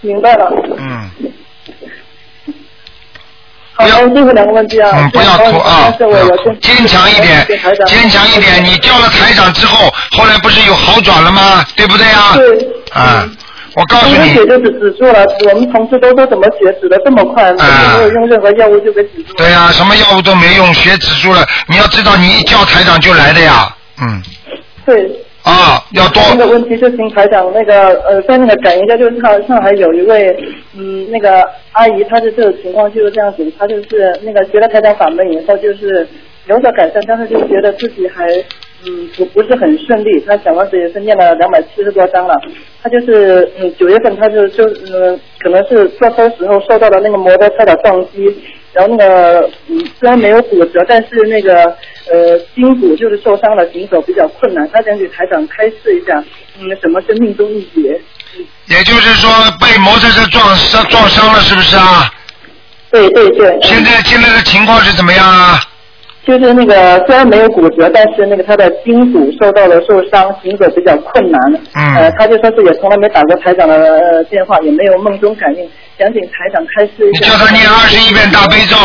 [0.00, 0.50] 明白了。
[0.78, 1.10] 嗯。
[3.74, 4.90] 好，最后两个问题啊。
[4.94, 5.92] 嗯，不要哭啊，
[6.60, 7.46] 坚强一点，
[7.86, 8.64] 坚强一点。
[8.64, 11.64] 你叫了台长之后，后来不是有好转了吗？
[11.76, 12.32] 对不对啊？
[12.34, 12.68] 对。
[12.92, 13.28] 啊，
[13.74, 19.34] 我告诉你，血就止止住了，我们同事都说怎么血止的这么快，没有用任何药物就给止住了。
[19.36, 21.46] 对呀、什么药物都没用，血止住了。
[21.66, 23.74] 你要知道，你一叫台长就来的呀。
[24.00, 24.22] 嗯。
[24.92, 25.20] 对。
[25.42, 26.22] 啊，要多。
[26.30, 30.36] 那个问题就请台长那个呃，再那个讲一下，就是上上海有一位
[30.76, 31.42] 嗯那个
[31.72, 36.06] 阿姨，她的这种情况就是这样子，她就是那个学了台长法门以后，就是
[36.46, 38.26] 有所改善，但是就觉得自己还
[38.86, 40.20] 嗯不不是很顺利。
[40.26, 42.34] 她小王子也是念了两百七十多章了，
[42.82, 44.62] 她就是嗯九月份她就就
[44.92, 48.28] 嗯可能是坐车时候受到了那个摩托车的撞击。
[48.72, 51.64] 然后那个嗯，虽然没有骨折，但是那个
[52.10, 54.68] 呃筋骨就是受伤了，行走比较困难。
[54.72, 56.22] 他想给台长开示一下，
[56.60, 58.00] 嗯，什么是命中一劫？
[58.66, 59.28] 也就是说
[59.60, 62.08] 被摩托车撞伤撞伤了，是不是啊？
[62.90, 63.58] 对对对。
[63.62, 65.60] 现在现在的情况是怎么样啊？
[66.38, 71.40] 就是那个虽然没有骨折，但是那个他的筋骨受到了受伤，行走比较困难。
[71.74, 71.96] 嗯。
[71.96, 77.30] 呃，他就说是也从来没打过台长的、呃、电话，也没有梦中感应，想请台长开示一你下。
[77.30, 78.76] 叫他念二十一遍大悲咒。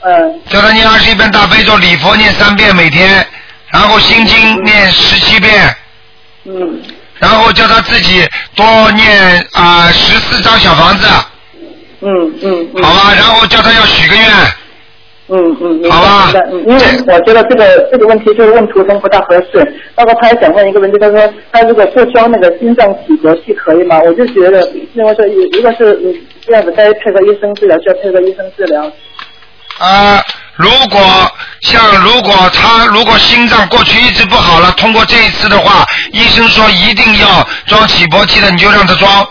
[0.00, 0.40] 嗯。
[0.48, 3.24] 叫他念二十一遍大悲咒，礼佛念三遍每天，
[3.72, 5.52] 然后心经念十七遍。
[6.44, 6.82] 嗯。
[7.18, 11.06] 然后叫他自己多念啊十四张小房子。
[12.00, 12.10] 嗯
[12.42, 12.82] 嗯嗯。
[12.82, 14.24] 好吧，然后叫他要许个愿。
[15.28, 16.32] 嗯嗯，好吧。
[16.52, 19.74] 嗯，因为我觉得这个这个问题就是问图中不大合适。
[19.94, 23.98] 包括他还想问一个问题，他说他如果不装那个心脏起搏器可以吗？
[24.04, 26.14] 我就觉得，因为说如果是嗯
[26.46, 28.84] 这样子该配合医生治疗，就要配合医生治疗。
[29.78, 30.22] 啊，
[30.54, 31.00] 如果
[31.60, 39.26] 像如果他如果心脏过去一直不好了，通过这一次的话，医生说一定要装起搏器的，你就让他装。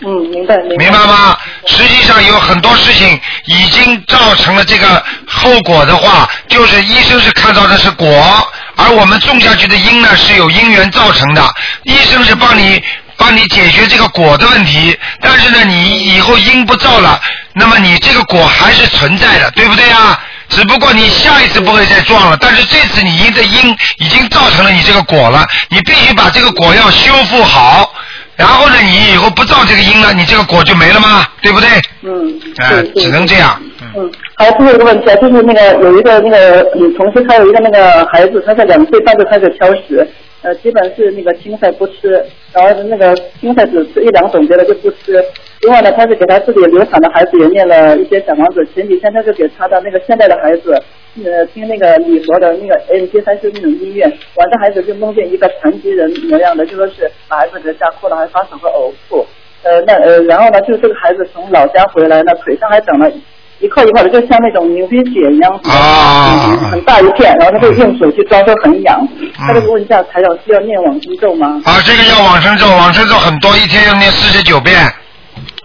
[0.00, 0.84] 嗯，明白明白。
[0.84, 1.36] 明白吗？
[1.66, 11.42] 实际上有很多事情已经造成了这个后果的话，就是医生是看到的是果，而我们种下去的因呢是有因缘造成的，
[11.82, 12.80] 医生是帮你
[13.16, 17.20] 帮你解决这个果的问题，但是呢你以后因不造了，
[17.54, 20.20] 那么你这个果还是存在的，对不对啊？
[20.48, 27.92] 只不过你下一次不会再撞了，但是这次你因的因已经造成了你这个果了，你必须把这个果要修复好，
[28.38, 31.26] 然后呢，你以后不造这个因了，你这个果就没了吗？
[31.42, 31.68] 对不对？
[32.02, 33.60] 嗯，哎、只能这样。
[33.96, 40.06] 嗯，还有最后一个问题啊，就是那个有一个那个女同事，她有一个那个孩子，她在两岁半就开始挑食，
[40.42, 45.20] 呃，基本是那个青菜不吃，然后那个青菜只吃一两种，别的就不吃。
[45.62, 50.80] 另外呢，她是给她自己流产的孩子也念了一些小房子，前几天她就给她的那个现在的孩子，
[51.24, 54.04] 呃，听那个礼佛的那个 M P 三是那种音乐，
[54.34, 59.26] 晚上孩子就梦见一个残疾人模样的，就说是把孩子给吓哭了，还发烧和呕吐。
[59.64, 63.10] 呃，那呃，然后呢，就是这个孩子从老家回来呢，腿上还长了
[63.58, 69.00] 一块一块的，就像那种牛皮癣一样，啊，很大一片，然后他就用手去抓，说很痒。
[69.36, 71.60] 他就问一下台长需要念往生咒吗？
[71.64, 74.76] 啊，这个要往生咒，往生咒很多，一天要念四十九遍，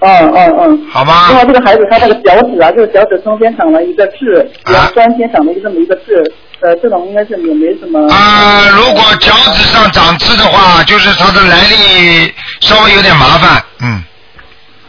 [0.01, 0.87] 嗯嗯嗯。
[0.91, 1.27] 好吗？
[1.29, 6.23] 另外，这个孩子他那个脚趾啊，就是脚趾中间长了一个痣，然后中间长了一个这么一个痣，
[6.61, 8.07] 呃，这种应该是也没什么。
[8.11, 14.03] 啊，如果脚趾上长痣的话，就是它的来历稍微有点麻烦，嗯，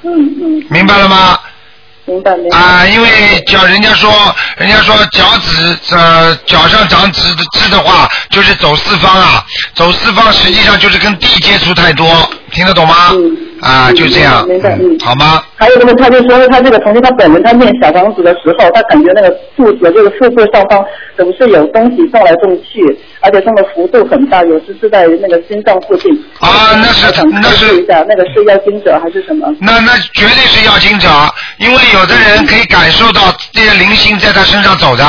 [0.03, 0.65] 嗯嗯。
[0.71, 1.39] 明白了吗？
[2.07, 2.59] 明白明白。
[2.59, 3.09] 啊，因为
[3.47, 4.13] 脚人家说，
[4.59, 9.43] 人家说脚趾呃脚上长痣的痣的话，就是走四方啊，
[9.75, 12.07] 走四方实际上就是跟地接触太多，
[12.55, 12.95] 听得懂吗？
[13.61, 14.97] 啊，就这样，明白嗯。
[15.05, 15.43] 好吗？
[15.57, 20.85] 还有一个，他就说他这个同学他本人他念小房子的时候，他感觉那个肚子这个腹部上方
[21.17, 26.13] 总是有东西动来动去，而且动的幅度很大，有时是在那个心脏附近。
[26.41, 27.07] 啊，那是
[27.43, 29.47] 那是一下，那个是要经者还是什么？
[29.61, 31.09] 那那绝对是要经者，
[31.59, 33.21] 因为有的人可以感受到
[33.53, 35.05] 这些灵性在他身上走的。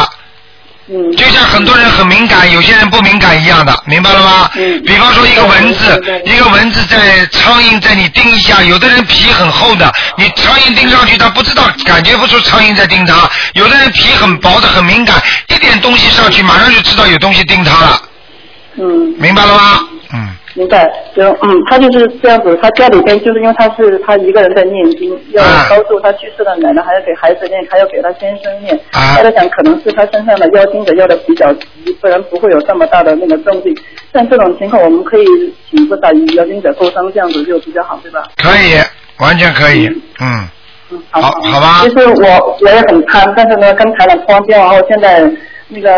[0.88, 1.12] 嗯。
[1.16, 4.50] 就像很多人很敏感，有些人不敏感一样的，明白了吗？
[4.56, 4.82] 嗯。
[4.84, 18.02] 比方说一个蚊子，一个蚊子在苍蝇在你叮一下，有的人皮很厚的，你苍蝇叮上去他不知道，感觉不出苍蝇在叮他；有的人皮很薄的，很敏感，一点东西上去马上就知道有东西叮他了。
[18.78, 19.16] 嗯。
[19.18, 19.80] 明白了吗？
[20.56, 28.80] 明白，就嗯，他就是这样子，他家里边就是因为他是他一个人在念经，要超度他去世的奶奶，还要给孩子念，还要给他先生念。
[28.92, 33.76] 他在想，可能是他身上的妖精者要的比较急，不然不会有这么大的那个重病。
[34.14, 35.26] 像这种情况，我们可以
[35.70, 38.24] 请菩萨与妖精者沟通，这样子就比较好，对吧？
[38.38, 38.80] 可以，
[39.20, 39.88] 完全可以，
[40.22, 40.48] 嗯。
[41.10, 41.82] 好，好吧。
[41.82, 45.20] 其实我我也很贪，但是呢，跟台长通完电话后，现在
[45.68, 45.90] 那个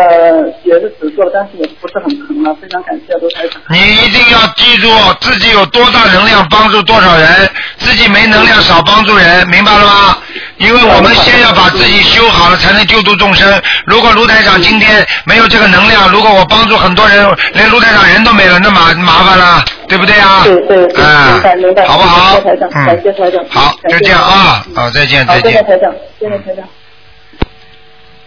[0.64, 3.60] 也是止住了，但是也不是很疼了，非常感谢卢台长。
[3.68, 4.88] 你一定要记住
[5.20, 10.18] 自己有多大能量帮助多少人，自己没能量少帮助人，明白了吗？
[10.56, 13.62] 因为我们先要把自己修好了，才能救度众生。
[13.86, 20.42] 如果卢台长今天没有这个能量，如果我帮助很多人，连卢台长人都没了，那麻麻烦了，对不对啊？
[20.44, 21.86] 对对明白明白。
[21.86, 23.44] 好不好感谢台长，感谢台长。
[23.50, 25.52] 好，就这样啊，好，再见好，再见。
[25.52, 26.64] 谢谢台长，谢谢台长。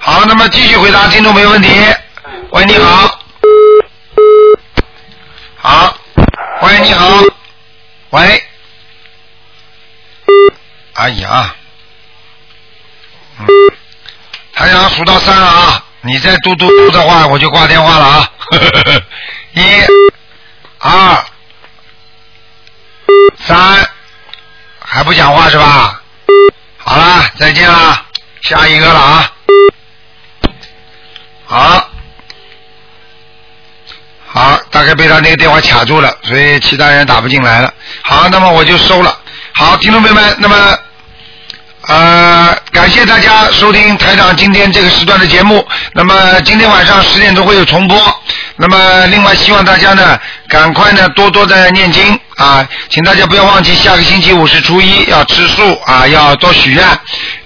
[0.04, 1.70] 好，那么继续回答听众没问题。
[2.50, 3.20] 喂，你好。
[5.58, 5.96] 好，
[6.64, 7.24] 喂，你好。
[8.10, 8.44] 喂。
[10.94, 11.56] 哎呀，
[13.40, 13.48] 嗯，
[14.54, 18.32] 台长数到三了啊，你再嘟嘟嘟的话，我就挂电话了啊。
[19.54, 19.62] 一、
[20.80, 21.24] 二、
[23.46, 23.88] 三，
[24.80, 26.02] 还不讲话是吧？
[26.78, 28.04] 好了，再见了，
[28.42, 29.31] 下一个了啊。
[31.52, 31.90] 好，
[34.26, 37.74] 好，大概被他那个电话卡住了，所以其他人打不进来了。
[38.04, 39.20] 好，那么我就收了。
[39.56, 40.80] 好，听众朋友们，那么
[41.88, 45.66] 呃，感谢大家收听台长今天这个时段的节目。
[45.94, 47.98] 那么今天晚上十点钟会有重播。
[48.56, 56.86] 那么另外希望大家呢，赶快呢多多的念经啊，请大家不要忘记下个星期五是初一要吃素啊，要多许愿。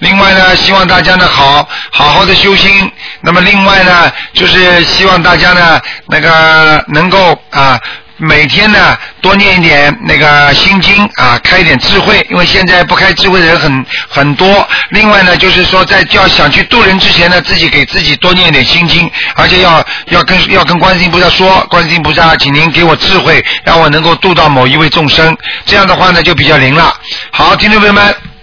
[0.00, 2.92] 另外呢，希望大家呢好好好的修心。
[3.22, 7.80] 那么另外呢，就是希望大家呢那个能够啊。
[8.18, 14.66] 每天呢多念一点那个心经啊，开一点智慧，因为现在不开智慧的人很很多。
[14.90, 25.36] 另外呢，就是说在要想去渡人之前呢，自己给自己多念一点心经，而且要要跟要跟观世音菩萨说，观世音菩萨，请您给我智慧，让我能够渡到某一位众生，
[25.66, 26.94] 这样的话呢就比较灵了。
[27.30, 28.35] 好，听众朋友们。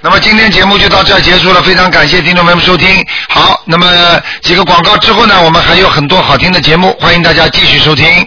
[0.00, 3.04] 那么今天节目就到这结束了，非常感谢听众朋友们收听。
[3.28, 3.86] 好，那么
[4.42, 8.24] 几个广告之后呢，我们还有很多好听的节目，欢迎大家继续收听。